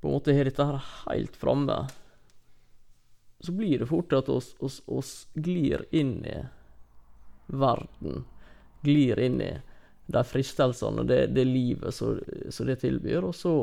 på 0.00 0.08
en 0.08 0.14
måte 0.14 0.34
har 0.36 0.46
dette 0.46 0.66
her 0.68 0.80
helt 1.08 1.36
framme, 1.36 1.78
så 3.44 3.52
blir 3.52 3.82
det 3.82 3.90
fort 3.90 4.12
at 4.16 4.28
oss, 4.32 4.54
oss, 4.58 4.78
oss 4.86 5.12
glir 5.34 5.84
inn 5.90 6.22
i 6.24 6.38
verden. 7.46 8.24
Glir 8.84 9.18
inn 9.20 9.40
i 9.42 9.52
de 10.06 10.22
fristelsene, 10.24 11.04
det, 11.08 11.26
det 11.26 11.44
livet 11.44 11.94
som 11.94 12.68
det 12.68 12.78
tilbyr. 12.80 13.24
Og 13.24 13.34
så, 13.34 13.54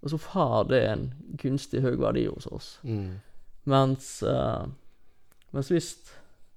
og 0.00 0.12
så 0.12 0.20
får 0.20 0.68
det 0.72 0.82
en 0.90 1.08
kunstig 1.40 1.82
høy 1.82 1.96
verdi 1.98 2.26
hos 2.28 2.46
oss. 2.50 2.70
Mm. 2.82 3.18
Mens, 3.68 4.10
uh, 4.22 4.68
mens 5.54 5.72
hvis 5.72 5.92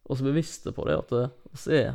vi 0.09 0.17
så 0.17 0.23
bevisste 0.23 0.73
på 0.75 0.85
det, 0.87 0.97
at 0.97 1.13
oss 1.53 1.67
er 1.67 1.93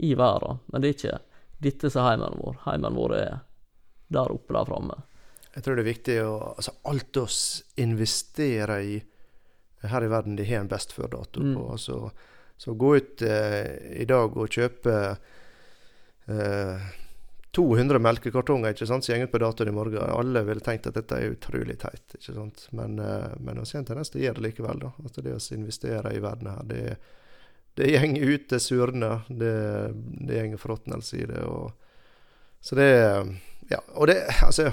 i 0.00 0.14
verden, 0.14 0.60
men 0.66 0.82
det 0.82 0.88
er 0.88 0.96
ikke 0.96 1.18
dette 1.60 1.90
som 1.92 2.04
er 2.04 2.14
heimen 2.14 2.38
vår. 2.40 2.60
Heimen 2.64 2.96
vår 2.96 3.14
er 3.18 3.38
der 4.10 4.32
oppe, 4.32 4.54
der 4.56 4.68
framme. 4.68 4.96
Jeg 5.54 5.64
tror 5.64 5.76
det 5.76 5.82
er 5.82 5.90
viktig 5.90 6.16
å 6.22 6.34
altså 6.54 6.72
Alt 6.88 7.18
oss 7.20 7.40
investerer 7.82 8.86
i 8.86 9.00
her 9.80 10.04
i 10.04 10.10
verden, 10.12 10.36
de 10.36 10.44
har 10.44 10.60
en 10.60 10.68
best 10.68 10.92
før-dato 10.92 11.40
mm. 11.40 11.52
på. 11.56 11.66
Altså, 11.72 12.10
så 12.60 12.74
gå 12.76 12.96
ut 12.96 13.22
eh, 13.24 14.00
i 14.02 14.04
dag 14.08 14.34
og 14.36 14.52
kjøpe 14.52 14.96
eh, 16.28 16.88
200 17.56 17.98
melkekartonger 17.98 18.74
ikke 18.74 18.86
sant, 18.86 19.04
som 19.04 19.18
går 19.18 19.30
på 19.32 19.40
datoen 19.42 19.72
i 19.72 19.74
morgen. 19.74 19.98
Alle 20.06 20.44
ville 20.46 20.62
tenkt 20.62 20.86
at 20.86 20.94
dette 20.94 21.16
er 21.16 21.32
utrolig 21.32 21.78
teit. 21.82 22.14
ikke 22.14 22.34
sant? 22.36 22.68
Men, 22.70 22.98
eh, 22.98 23.32
men 23.38 23.58
vi 23.58 23.66
har 23.72 23.80
en 23.80 23.88
tendens 23.88 24.10
til 24.10 24.20
å 24.20 24.24
gjøre 24.24 24.38
det 24.38 24.46
likevel. 24.46 24.78
da, 24.84 24.92
at 25.04 25.18
Det 25.24 25.34
å 25.34 25.54
investere 25.54 26.14
i 26.14 26.22
verden 26.22 26.46
her, 26.46 26.62
det, 26.64 26.96
det 27.74 27.90
går 27.98 28.28
ut, 28.28 28.48
det 28.48 28.60
surner, 28.62 29.26
det, 29.28 29.94
det 30.28 30.46
går 30.50 30.62
forråtnelse 30.62 31.16
i 31.16 31.26
det. 31.26 31.42
og 31.42 31.72
så 32.60 32.74
det 32.76 32.90
Ja, 33.70 33.78
og 33.94 34.06
det 34.06 34.26
Altså 34.42 34.72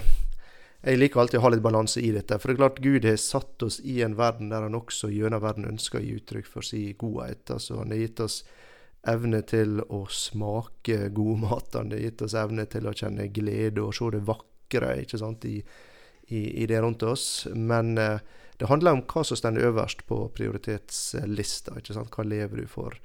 jeg 0.87 0.99
liker 1.01 1.19
alltid 1.19 1.39
å 1.39 1.43
ha 1.43 1.49
litt 1.51 1.63
balanse 1.65 1.99
i 1.99 2.11
dette. 2.13 2.37
For 2.39 2.47
det 2.47 2.53
er 2.55 2.61
klart 2.61 2.83
Gud 2.83 3.05
har 3.07 3.17
satt 3.19 3.63
oss 3.65 3.79
i 3.83 3.97
en 4.05 4.13
verden 4.15 4.51
der 4.53 4.63
han 4.63 4.77
også 4.77 5.09
gjennom 5.11 5.41
verden 5.43 5.65
ønsker 5.67 5.99
å 5.99 6.03
gi 6.05 6.13
uttrykk 6.19 6.47
for 6.47 6.63
sin 6.63 6.93
godhet. 7.01 7.49
Altså 7.51 7.79
Han 7.81 7.91
har 7.91 8.03
gitt 8.03 8.21
oss 8.23 8.43
evne 9.08 9.41
til 9.48 9.82
å 9.82 10.04
smake 10.12 11.10
god 11.15 11.43
mat. 11.43 11.76
Han 11.78 11.93
har 11.96 12.04
gitt 12.04 12.24
oss 12.26 12.38
evne 12.38 12.67
til 12.70 12.88
å 12.88 12.96
kjenne 12.96 13.30
glede 13.34 13.84
og 13.84 13.96
se 13.96 14.10
det 14.15 14.24
vakre 14.28 14.96
ikke 15.04 15.22
sant, 15.22 15.46
i, 15.48 15.62
i, 16.28 16.41
i 16.63 16.67
det 16.70 16.82
rundt 16.84 17.06
oss. 17.08 17.48
Men 17.54 17.98
eh, 18.02 18.20
det 18.58 18.72
handler 18.72 18.98
om 18.98 19.06
hva 19.06 19.24
som 19.28 19.38
står 19.38 19.62
øverst 19.70 20.08
på 20.10 20.24
prioritetslista. 20.36 21.78
ikke 21.78 21.96
sant, 21.98 22.13
Hva 22.13 22.26
lever 22.26 22.63
du 22.63 22.67
for? 22.72 22.98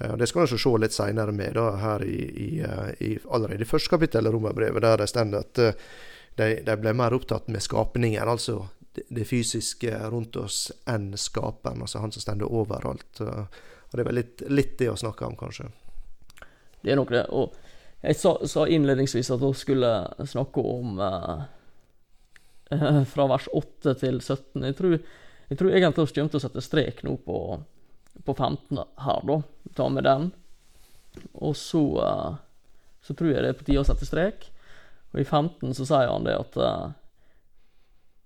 Eh, 0.00 0.16
det 0.16 0.26
skal 0.26 0.46
vi 0.46 0.58
se 0.58 0.76
litt 0.78 0.92
seinere 0.96 1.32
med, 1.32 1.54
da, 1.56 1.70
her 1.80 2.04
i, 2.04 2.20
i, 2.46 2.50
eh, 2.60 2.92
i, 3.00 3.18
allerede 3.30 3.68
første 3.68 3.92
kapittel 3.92 4.26
av 4.26 4.36
Romerbrevet, 4.36 4.82
der 4.82 5.02
det 5.02 5.08
står 5.10 5.36
at 5.40 5.58
eh, 5.58 5.88
de, 6.36 6.48
de, 6.64 6.76
ble 6.80 6.94
mer 6.96 7.12
opptatt 7.16 7.50
med 7.52 7.64
skapningen, 7.64 8.28
altså 8.28 8.66
det, 8.92 9.24
fysiske 9.28 9.92
rundt 10.12 10.36
oss, 10.36 10.66
enn 10.88 11.12
skaperen, 11.16 11.84
altså 11.84 12.00
han 12.00 12.12
som 12.12 12.24
står 12.24 12.44
overalt. 12.48 13.20
Og 13.92 13.98
det 13.98 14.02
er 14.02 14.08
vel 14.08 14.20
litt, 14.22 14.42
litt 14.48 14.76
det 14.80 14.88
å 14.88 14.96
snakke 14.96 15.26
om, 15.28 15.36
kanskje. 15.36 15.68
Det 16.80 16.94
er 16.94 16.98
nok 16.98 17.12
det. 17.12 17.26
Og 17.28 17.52
jeg 18.02 18.16
sa, 18.18 18.34
sa 18.48 18.64
innledningsvis 18.66 19.30
at 19.34 19.42
vi 19.42 19.50
skulle 19.54 19.90
snakke 20.26 20.64
om 20.66 20.96
eh, 21.04 21.42
fra 23.12 23.26
vers 23.30 23.50
8 23.52 23.94
til 24.00 24.16
17. 24.18 24.64
Jeg 24.64 24.78
tror, 24.78 24.96
jeg 24.96 25.60
tror 25.60 25.76
egentlig 25.76 26.06
vi 26.08 26.14
kommer 26.16 26.32
til 26.32 26.40
å 26.40 26.44
sette 26.46 26.64
strek 26.64 27.04
nå 27.06 27.18
på, 27.26 27.36
på 28.24 28.34
15 28.34 28.80
her, 29.04 29.28
da. 29.28 29.38
Ta 29.76 29.90
med 29.92 30.08
den. 30.08 30.30
Og 31.34 31.52
så, 31.60 31.84
eh, 32.00 32.32
så 33.04 33.14
tror 33.18 33.34
jeg 33.34 33.44
det 33.44 33.52
er 33.52 33.60
på 33.60 33.68
tide 33.68 33.84
å 33.84 33.86
sette 33.86 34.08
strek. 34.08 34.48
Og 35.12 35.20
i 35.20 35.28
15 35.28 35.76
så 35.76 35.84
sier 35.84 36.08
han 36.08 36.24
det 36.24 36.38
at 36.40 36.56
eh, 36.56 36.86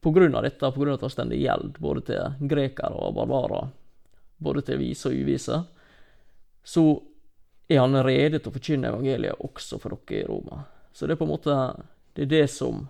på 0.07 0.15
grunn 0.15 0.39
av 0.39 0.47
dette, 0.47 0.71
på 0.71 0.79
grunn 0.79 0.95
av 0.95 1.01
at 1.01 1.09
det 1.09 1.17
står 1.17 1.35
gjeld 1.35 1.83
både 1.83 2.07
til 2.07 2.49
grekere 2.55 2.95
og 2.95 3.17
barbarer, 3.19 3.75
både 4.37 4.62
til 4.66 4.81
vise 4.81 5.09
og 5.09 5.16
uvise, 5.16 5.61
så 6.66 6.85
er 7.68 7.83
han 7.83 7.99
rede 8.05 8.38
til 8.38 8.51
å 8.51 8.55
forkynne 8.55 8.90
evangeliet 8.92 9.42
også 9.42 9.79
for 9.83 9.96
dere 9.96 10.22
i 10.22 10.27
Roma. 10.29 10.61
Så 10.92 11.07
det 11.07 11.16
er 11.16 11.20
på 11.20 11.27
en 11.27 11.35
måte 11.35 11.57
det 12.16 12.25
er 12.25 12.31
det 12.31 12.46
som 12.49 12.87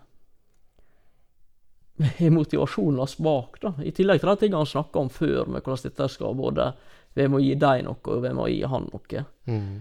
er 1.98 2.30
motivasjonen 2.30 3.00
hans 3.00 3.16
bak. 3.18 3.58
da. 3.60 3.72
I 3.82 3.92
tillegg 3.96 4.20
til 4.20 4.30
de 4.30 4.36
tingene 4.42 4.60
han 4.60 4.68
snakka 4.70 5.00
om 5.00 5.10
før, 5.10 5.48
med 5.48 5.64
hvordan 5.64 5.88
dette 5.88 6.12
skal 6.12 6.36
både 6.38 6.74
Hvem 7.16 7.30
må 7.32 7.38
gi 7.40 7.54
deg 7.56 7.80
noe, 7.86 7.96
og 8.12 8.18
hvem 8.20 8.34
må 8.36 8.44
gi 8.52 8.58
han 8.68 8.82
noe. 8.92 9.20
Mm. 9.48 9.76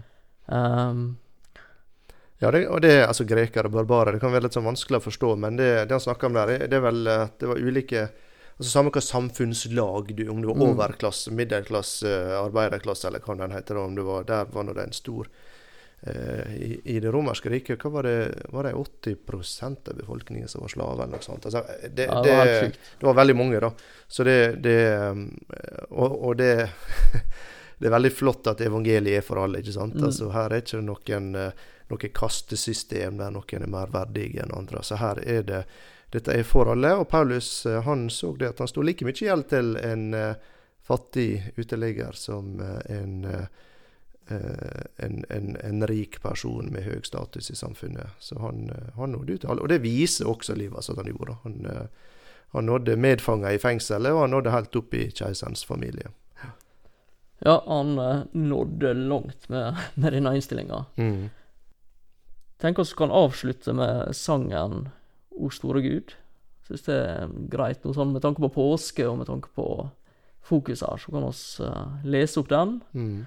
Um, 0.48 1.00
ja, 2.40 2.48
det, 2.48 2.62
og 2.72 2.80
det 2.80 2.92
er 2.94 3.02
altså 3.10 3.26
grekere 3.28 3.68
og 3.68 3.74
barbarer. 3.74 4.16
Det 4.16 4.22
kan 4.22 4.32
være 4.32 4.46
litt 4.46 4.56
sånn 4.56 4.64
vanskelig 4.64 5.02
å 5.02 5.04
forstå, 5.04 5.34
men 5.42 5.58
det, 5.60 5.66
det 5.84 5.92
han 5.92 6.00
snakker 6.00 6.30
om 6.30 6.38
der, 6.38 6.54
det 6.64 6.78
er 6.78 6.84
vel 6.86 7.10
at 7.12 7.36
det 7.36 7.50
var 7.50 7.60
ulike 7.60 8.06
altså 8.56 8.70
Samme 8.70 8.92
hva 8.94 9.02
samfunnslag 9.04 10.14
du 10.16 10.28
Om 10.28 10.40
du 10.42 10.48
var 10.48 10.56
mm. 10.60 10.64
overklasse, 10.70 11.34
middelklasse, 11.34 12.12
arbeiderklasse, 12.40 13.08
eller 13.08 13.24
hva 13.24 13.36
den 13.42 13.56
heter. 13.56 13.82
Om 13.82 13.98
du 13.98 14.02
var, 14.06 14.24
der 14.28 14.48
var 14.52 14.70
det 14.72 14.86
en 14.86 14.96
stor 14.96 15.28
uh, 15.28 16.54
i, 16.56 16.80
i, 16.84 17.00
det 17.00 17.12
romerske 17.12 17.52
riket 17.52 17.84
hva 17.84 17.92
var 17.98 18.08
det, 18.08 18.46
var 18.54 18.68
det 18.68 18.74
80% 18.74 19.90
av 19.92 20.00
befolkningen 20.00 20.48
som 20.48 20.64
var 20.64 20.72
slaver, 20.72 21.04
eller 21.04 21.18
noe 21.18 21.26
sånt. 21.26 21.50
Altså, 21.50 21.64
det, 21.88 22.08
ja, 22.08 22.22
det, 22.24 22.38
var 22.38 22.54
det, 22.64 23.04
var 23.10 23.20
veldig 23.20 23.36
mange, 23.36 23.60
da. 23.60 23.72
Så 24.08 24.24
det, 24.24 24.40
det 24.64 24.80
Og, 25.90 26.16
og 26.30 26.40
det 26.40 26.54
det 27.78 27.88
er 27.88 27.92
veldig 27.92 28.12
flott 28.12 28.48
at 28.48 28.62
evangeliet 28.64 29.20
er 29.20 29.24
for 29.24 29.42
alle. 29.42 29.60
ikke 29.60 29.74
sant? 29.74 29.96
Mm. 29.98 30.06
Altså 30.08 30.30
Her 30.32 30.52
er 30.52 30.62
ikke 30.64 30.80
noen, 30.84 31.28
eh, 31.36 31.66
noe 31.92 32.10
kastesystem 32.20 33.18
der 33.20 33.34
noen 33.34 33.66
er 33.66 33.72
mer 33.72 33.92
verdige 33.92 34.44
enn 34.44 34.54
andre. 34.56 34.82
Så 34.82 34.98
her 35.00 35.20
er 35.22 35.44
det 35.44 35.62
dette 36.14 36.32
er 36.32 36.46
forholdet. 36.46 36.94
Og 37.00 37.08
Paulus 37.10 37.66
eh, 37.66 37.82
han 37.82 38.08
så 38.10 38.32
det 38.38 38.52
at 38.52 38.62
han 38.62 38.70
sto 38.70 38.84
like 38.84 39.06
mye 39.06 39.16
gjeld 39.16 39.48
til 39.50 39.76
en 39.82 40.10
uh, 40.14 40.34
fattig 40.86 41.52
uteligger 41.56 42.14
som 42.14 42.60
uh, 42.62 42.78
en, 42.86 43.24
en, 44.26 45.24
en, 45.30 45.56
en, 45.62 45.86
rik 45.86 46.20
person 46.22 46.70
med 46.72 46.86
høy 46.86 47.02
status 47.06 47.50
i 47.50 47.56
samfunnet. 47.58 48.14
Så 48.18 48.38
han, 48.42 48.70
han 48.94 49.14
nådde 49.14 49.32
ut 49.32 49.40
til 49.44 49.50
alle. 49.50 49.62
Og 49.66 49.70
det 49.70 49.82
viser 49.84 50.30
også 50.30 50.54
livet 50.58 50.90
at 50.90 50.98
han 50.98 51.10
gjorde. 51.10 51.38
Han, 51.42 51.88
han 52.54 52.66
nådde 52.66 52.96
medfanger 52.98 53.54
i 53.54 53.62
fengselet, 53.62 54.14
og 54.14 54.24
han 54.24 54.34
nådde 54.34 54.54
helt 54.54 54.78
opp 54.78 54.94
i 54.94 55.08
keiserens 55.10 55.64
familie. 55.66 56.10
Ja, 57.44 57.60
han 57.66 57.94
nådde 58.32 58.94
langt 58.94 59.48
med, 59.48 59.76
med 59.94 60.14
denne 60.14 60.34
innstillinga. 60.38 60.84
Mm. 60.96 61.28
Tenk 62.62 62.78
oss 62.78 62.94
kan 62.94 63.10
avslutte 63.10 63.74
med 63.76 64.16
sangen 64.16 64.88
O 65.36 65.50
store 65.52 65.82
Gud. 65.84 66.16
Syns 66.66 66.82
det 66.88 66.96
er 66.96 67.30
greit 67.52 67.84
noe 67.84 67.94
sånn 67.94 68.14
med 68.14 68.24
tanke 68.24 68.42
på 68.42 68.54
påske 68.56 69.06
og 69.06 69.20
med 69.20 69.28
tanke 69.30 69.52
på 69.54 69.66
fokus 70.46 70.82
her, 70.86 70.98
så 70.98 71.12
kan 71.12 71.26
vi 71.26 71.32
uh, 71.66 71.96
lese 72.06 72.40
opp 72.40 72.50
den. 72.50 72.76
Mm. 72.94 73.26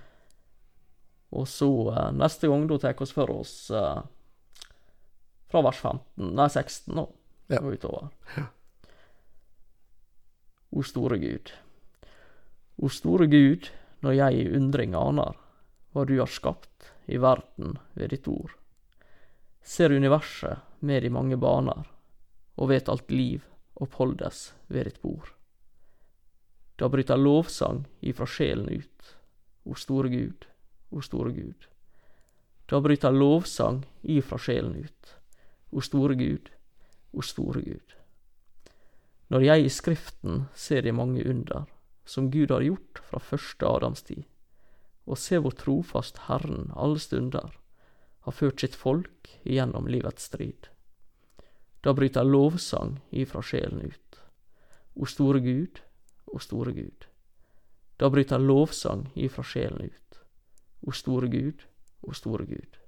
Og 1.35 1.47
så 1.51 1.69
uh, 1.91 2.09
neste 2.15 2.49
gang, 2.49 2.65
da 2.67 2.79
tar 2.79 2.95
vi 2.95 3.05
oss 3.05 3.15
for 3.15 3.33
oss 3.33 3.55
uh, 3.75 4.01
fra 5.51 5.63
vers 5.65 5.81
15, 5.81 6.31
nei 6.37 6.47
16 6.47 6.95
nå, 6.95 7.05
ja. 7.51 7.61
og 7.61 7.75
utover. 7.75 8.09
Ja. 8.37 8.47
O 10.69 10.85
store 10.85 11.17
Gud. 11.17 11.51
O 12.77 12.89
store 12.93 13.27
Gud, 13.27 13.71
når 14.05 14.17
jeg 14.19 14.41
i 14.41 14.49
undring 14.55 14.95
aner 14.95 15.37
hva 15.91 16.05
du 16.05 16.15
har 16.19 16.29
skapt 16.29 16.91
i 17.09 17.17
verden 17.17 17.79
ved 17.97 18.13
ditt 18.13 18.27
ord. 18.29 18.53
Ser 19.65 19.91
universet 19.91 20.61
med 20.85 21.03
de 21.03 21.09
mange 21.11 21.39
baner 21.41 21.87
og 22.59 22.69
vet 22.73 22.91
alt 22.91 23.11
liv 23.11 23.45
oppholdes 23.79 24.49
ved 24.67 24.89
ditt 24.89 25.01
bord. 25.01 25.31
Da 26.79 26.89
bryter 26.91 27.19
lovsang 27.19 27.85
ifra 27.99 28.27
sjelen 28.27 28.67
ut, 28.71 29.15
o 29.63 29.75
store 29.75 30.11
Gud, 30.11 30.47
o 30.91 31.01
store 31.03 31.31
Gud. 31.35 31.67
Da 32.69 32.79
bryter 32.83 33.15
lovsang 33.15 33.83
ifra 34.03 34.39
sjelen 34.39 34.75
ut, 34.83 35.15
o 35.71 35.83
store 35.83 36.15
Gud, 36.19 36.51
o 37.11 37.23
store 37.23 37.63
Gud. 37.65 37.95
Når 39.29 39.45
jeg 39.45 39.65
i 39.65 39.69
Skriften 39.69 40.45
ser 40.55 40.81
de 40.81 40.91
mange 40.95 41.23
under, 41.27 41.67
som 42.05 42.31
Gud 42.31 42.51
har 42.51 42.65
gjort 42.65 43.01
fra 43.05 43.19
første 43.21 43.67
Adams 43.67 44.03
tid, 44.03 44.23
og 45.05 45.17
ser 45.17 45.43
hvor 45.43 45.55
trofast 45.57 46.25
Herren 46.27 46.71
alle 46.77 46.99
stunder 47.01 47.53
har 48.25 48.35
ført 48.35 48.61
sitt 48.61 48.75
folk 48.77 49.29
igjennom 49.43 49.87
livets 49.89 50.29
strid. 50.29 50.69
Da 51.81 51.93
bryter 51.93 52.23
lovsang 52.23 52.99
ifra 53.09 53.41
sjelen 53.41 53.85
ut. 53.87 54.19
O 54.95 55.05
store 55.05 55.39
Gud, 55.39 55.79
o 56.25 56.39
store 56.39 56.73
Gud. 56.75 57.07
Da 57.97 58.09
bryter 58.09 58.39
lovsang 58.39 59.07
ifra 59.15 59.43
sjelen 59.43 59.87
ut. 59.87 60.19
O 60.81 60.91
store 60.91 61.27
Gud, 61.27 61.63
o 62.01 62.13
store 62.13 62.45
Gud. 62.45 62.79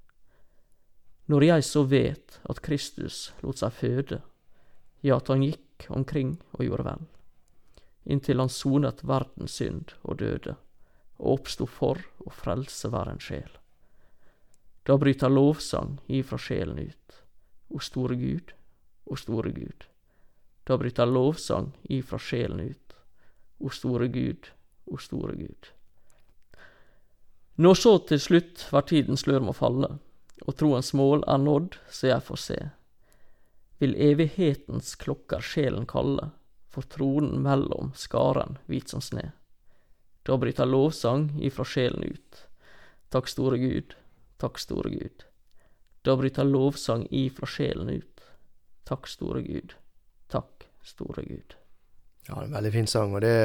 Når 1.26 1.44
jeg 1.44 1.64
så 1.64 1.84
vet 1.84 2.40
at 2.50 2.60
Kristus 2.60 3.32
lot 3.44 3.62
seg 3.62 3.72
føde, 3.76 4.20
ja, 5.02 5.16
at 5.18 5.32
han 5.32 5.44
gikk 5.46 5.88
omkring 5.90 6.36
og 6.58 6.66
gjorde 6.66 6.88
vel, 6.90 7.06
inntil 8.04 8.42
han 8.44 8.52
sonet 8.52 9.04
verdens 9.08 9.56
synd 9.62 9.96
og 10.04 10.20
døde, 10.20 10.58
og 11.22 11.40
oppsto 11.40 11.68
for 11.70 12.02
å 12.26 12.34
frelse 12.34 12.90
hver 12.92 13.12
en 13.12 13.22
sjel. 13.24 13.52
Da 14.84 14.98
bryter 14.98 15.30
lovsang 15.30 16.00
ifra 16.10 16.40
sjelen 16.42 16.82
ut. 16.82 17.20
O 17.70 17.80
store 17.80 18.18
Gud, 18.20 18.52
o 19.12 19.20
store 19.20 19.52
Gud. 19.52 19.86
Da 20.64 20.78
bryter 20.78 21.06
lovsang 21.06 21.72
ifra 21.84 22.20
sjelen 22.20 22.60
ut, 22.72 22.96
o 23.60 23.70
store 23.70 24.08
Gud, 24.08 24.48
o 24.86 24.98
store 24.98 25.36
Gud. 25.36 25.72
Når 27.56 27.76
så 27.76 27.98
til 28.08 28.22
slutt 28.24 28.64
hver 28.72 28.86
tidens 28.88 29.26
slør 29.26 29.44
må 29.44 29.54
falle, 29.58 29.98
og 30.48 30.56
troens 30.58 30.94
mål 30.98 31.26
er 31.30 31.42
nådd, 31.42 31.76
så 31.92 32.14
jeg 32.14 32.26
får 32.26 32.40
se, 32.46 32.60
vil 33.82 33.98
evighetens 33.98 34.96
klokker 35.02 35.44
sjelen 35.44 35.86
kalle, 35.90 36.32
for 36.72 36.88
tronen 36.88 37.42
mellom 37.44 37.92
skaren 38.00 38.56
hvit 38.72 38.94
som 38.94 39.04
sne. 39.04 39.34
Da 40.24 40.38
bryter 40.40 40.70
lovsang 40.70 41.32
ifra 41.44 41.66
sjelen 41.68 42.06
ut. 42.14 42.46
Takk, 43.12 43.28
store 43.28 43.58
Gud, 43.60 43.96
takk, 44.40 44.62
store 44.62 44.94
Gud. 44.94 45.26
Da 46.06 46.16
bryter 46.18 46.48
lovsang 46.48 47.08
ifra 47.10 47.50
sjelen 47.50 47.90
ut. 47.90 48.11
Takk, 48.88 49.08
store 49.08 49.42
Gud, 49.46 49.74
takk, 50.32 50.66
store 50.84 51.24
Gud. 51.28 51.56
Ja, 52.28 52.36
det 52.36 52.42
er 52.42 52.48
en 52.50 52.56
veldig 52.58 52.72
fin 52.74 52.88
sang, 52.90 53.14
og 53.16 53.22
det 53.22 53.36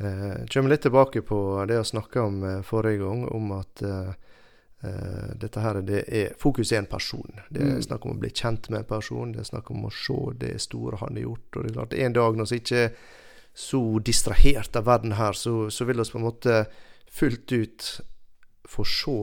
eh, 0.00 0.46
kommer 0.52 0.70
litt 0.72 0.82
tilbake 0.86 1.22
på 1.26 1.38
det 1.68 1.78
jeg 1.78 1.90
snakka 1.92 2.22
om 2.28 2.42
eh, 2.44 2.60
forrige 2.66 3.00
gang, 3.02 3.24
om 3.34 3.52
at 3.56 3.82
eh, 3.82 4.10
eh, 4.84 5.30
dette 5.42 5.62
her, 5.64 5.80
det 5.82 6.02
er 6.08 6.34
fokus 6.38 6.72
er 6.72 6.82
en 6.82 6.90
person. 6.90 7.40
Det 7.50 7.62
er 7.62 7.72
Mm. 7.78 7.82
snakk 7.86 8.04
om 8.06 8.16
å 8.16 8.20
bli 8.20 8.30
kjent 8.30 8.68
med 8.70 8.80
en 8.84 8.90
person, 8.90 9.32
det 9.32 9.40
er 9.40 9.50
snakk 9.52 9.70
om 9.70 9.86
å 9.88 9.90
se 9.94 10.18
det 10.38 10.56
store 10.60 10.96
han 11.02 11.16
har 11.16 11.22
gjort. 11.28 11.48
Og 11.56 11.62
det 11.64 11.70
er 11.70 11.78
klart, 11.80 11.94
en 11.94 12.12
dag 12.18 12.36
når 12.36 12.50
vi 12.52 12.60
ikke 12.62 12.84
er 12.84 12.92
så 13.54 13.80
distrahert 14.06 14.76
av 14.76 14.84
verden 14.86 15.12
her, 15.18 15.32
så, 15.32 15.70
så 15.70 15.84
vil 15.84 15.98
vi 15.98 16.10
på 16.12 16.18
en 16.18 16.28
måte 16.28 16.66
fullt 17.10 17.52
ut 17.52 18.00
få 18.68 18.84
se 18.84 19.16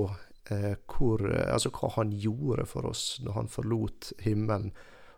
eh, 0.52 0.76
hvor, 0.90 1.22
eh, 1.32 1.54
altså 1.54 1.70
hva 1.72 1.92
han 1.96 2.12
gjorde 2.12 2.66
for 2.68 2.86
oss 2.90 3.22
når 3.24 3.34
han 3.38 3.48
forlot 3.48 4.12
himmelen 4.26 4.72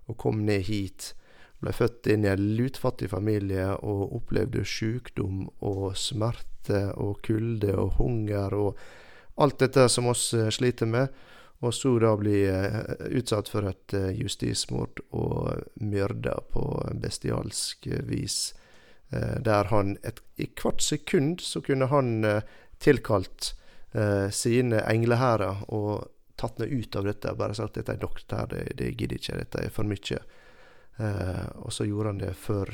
og 0.08 0.18
kom 0.18 0.46
ned 0.48 0.68
hit 0.68 1.14
ble 1.64 1.74
født 1.74 2.10
inn 2.14 2.26
i 2.26 2.32
en 2.32 2.44
lutfattig 2.58 3.10
familie 3.12 3.72
og 3.78 4.14
opplevde 4.20 4.64
sykdom 4.68 5.48
og 5.66 5.98
smerte 5.98 6.84
og 7.02 7.22
kulde 7.26 7.74
og 7.74 7.98
hunger 7.98 8.54
og 8.58 8.82
alt 9.42 9.60
dette 9.62 9.88
som 9.90 10.10
oss 10.10 10.32
eh, 10.34 10.50
sliter 10.54 10.90
med, 10.90 11.12
og 11.62 11.74
så 11.74 11.92
da 12.02 12.14
bli 12.18 12.40
eh, 12.50 12.78
utsatt 13.18 13.50
for 13.54 13.70
et 13.70 13.94
eh, 13.98 14.10
justismord 14.18 15.02
og 15.14 15.82
myrda 15.82 16.40
på 16.54 16.64
bestialsk 17.02 17.90
vis. 18.10 18.56
Der 19.08 19.70
han 19.70 19.94
et, 20.04 20.18
i 20.36 20.50
hvert 20.52 20.82
sekund 20.84 21.40
så 21.40 21.62
kunne 21.64 21.88
han 21.88 22.26
tilkalt 22.84 23.54
sine 24.36 24.82
englehærer 24.84 25.62
og 25.72 26.10
tatt 26.38 26.60
meg 26.62 26.74
ut 26.74 26.96
av 27.00 27.08
dette. 27.10 27.32
og 27.32 27.40
Bare 27.40 27.58
sagt 27.58 27.80
dette 27.80 27.96
er 27.96 28.04
nok, 28.04 28.22
det, 28.52 28.62
det 28.78 28.94
gidder 28.94 29.18
ikke, 29.18 29.40
dette 29.42 29.66
er 29.66 29.74
for 29.74 29.90
mye. 29.90 30.22
Eh, 30.98 31.44
og 31.64 31.74
så 31.74 31.86
gjorde 31.88 32.14
han 32.14 32.22
det 32.22 32.34
for 32.40 32.72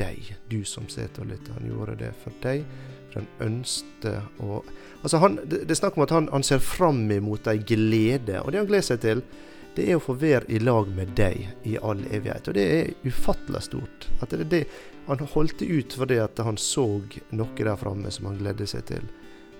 deg, 0.00 0.32
du 0.48 0.62
som 0.64 0.88
sitter 0.90 1.24
og 1.24 1.30
lytter. 1.32 1.58
Han 1.58 1.68
gjorde 1.70 1.98
det 2.00 2.10
for 2.22 2.34
deg, 2.42 2.64
for 3.10 3.20
han 3.20 3.30
ønskte 3.50 4.16
å 4.40 4.62
Altså, 5.00 5.16
han, 5.16 5.38
det, 5.48 5.62
det 5.64 5.72
er 5.72 5.78
snakk 5.78 5.94
om 5.96 6.02
at 6.04 6.12
han, 6.12 6.26
han 6.28 6.44
ser 6.44 6.58
fram 6.60 7.06
imot 7.08 7.46
ei 7.48 7.62
glede, 7.64 8.42
og 8.42 8.52
det 8.52 8.58
han 8.60 8.66
gleder 8.68 8.84
seg 8.84 8.98
til, 9.00 9.22
det 9.72 9.86
er 9.86 9.96
å 9.96 10.02
få 10.02 10.12
være 10.18 10.50
i 10.52 10.58
lag 10.60 10.90
med 10.92 11.14
deg 11.16 11.46
i 11.64 11.78
all 11.78 12.02
evighet. 12.10 12.50
Og 12.50 12.56
det 12.58 12.64
er 12.74 13.06
ufattelig 13.06 13.62
stort. 13.64 14.08
At 14.20 14.34
det 14.34 14.42
er 14.44 14.50
det 14.50 14.64
Han 15.06 15.24
holdt 15.32 15.58
det 15.58 15.66
ut 15.66 15.94
fordi 15.96 16.18
at 16.22 16.38
han 16.44 16.58
så 16.60 16.84
noe 17.34 17.54
der 17.56 17.78
framme 17.80 18.10
som 18.12 18.28
han 18.28 18.36
gledde 18.38 18.66
seg 18.68 18.84
til. 18.86 19.06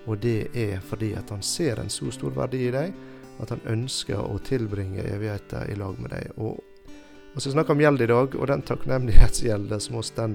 Og 0.05 0.21
det 0.21 0.51
er 0.55 0.79
fordi 0.85 1.13
at 1.17 1.29
han 1.33 1.41
ser 1.41 1.81
en 1.81 1.89
så 1.89 2.11
stor 2.13 2.31
verdi 2.35 2.67
i 2.67 2.71
deg, 2.71 2.93
at 3.41 3.53
han 3.53 3.63
ønsker 3.65 4.21
å 4.21 4.37
tilbringe 4.45 5.03
evigheten 5.03 5.71
i 5.71 5.77
lag 5.79 5.97
med 5.99 6.13
deg. 6.13 6.35
Og 6.37 6.59
og 7.31 7.39
så 7.39 7.51
snakker 7.51 7.73
vi 7.73 7.79
om 7.79 7.81
gjeld 7.85 8.01
i 8.03 8.09
dag, 8.11 8.33
og 8.35 8.47
den 8.49 8.63
takknemlighetsgjelden 8.67 9.79
som 9.79 9.95
vi 9.95 10.01
står 10.03 10.33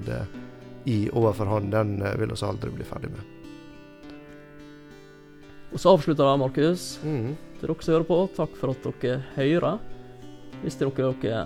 i 0.89 1.11
overfor 1.13 1.51
Han, 1.51 1.71
den 1.71 1.99
eh, 2.01 2.15
vil 2.17 2.31
vi 2.33 2.47
aldri 2.47 2.71
bli 2.73 2.87
ferdig 2.87 3.11
med. 3.13 3.33
Og 5.75 5.83
så 5.83 5.93
avslutter 5.93 6.25
jeg, 6.25 6.41
Markus. 6.41 6.87
Mm. 7.03 7.35
Til 7.59 7.69
dere 7.69 7.85
som 7.85 7.97
hører 7.97 8.09
på, 8.09 8.19
takk 8.39 8.57
for 8.57 8.73
at 8.73 8.89
dere 9.03 9.19
hører. 9.35 9.81
Hvis 10.63 10.79
det 10.79 10.87
er 10.87 10.93
noe 10.93 11.13
dere 11.21 11.45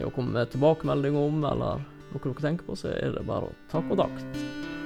har 0.00 0.14
kommet 0.16 0.34
med 0.34 0.50
tilbakemelding 0.56 1.20
om, 1.20 1.44
eller 1.44 1.84
noe 2.10 2.24
dere 2.24 2.42
tenker 2.48 2.66
på, 2.66 2.78
så 2.80 2.90
er 2.96 3.14
det 3.14 3.26
bare 3.28 3.52
å 3.52 3.58
takke 3.70 3.94
og 3.94 4.02
takt. 4.02 4.79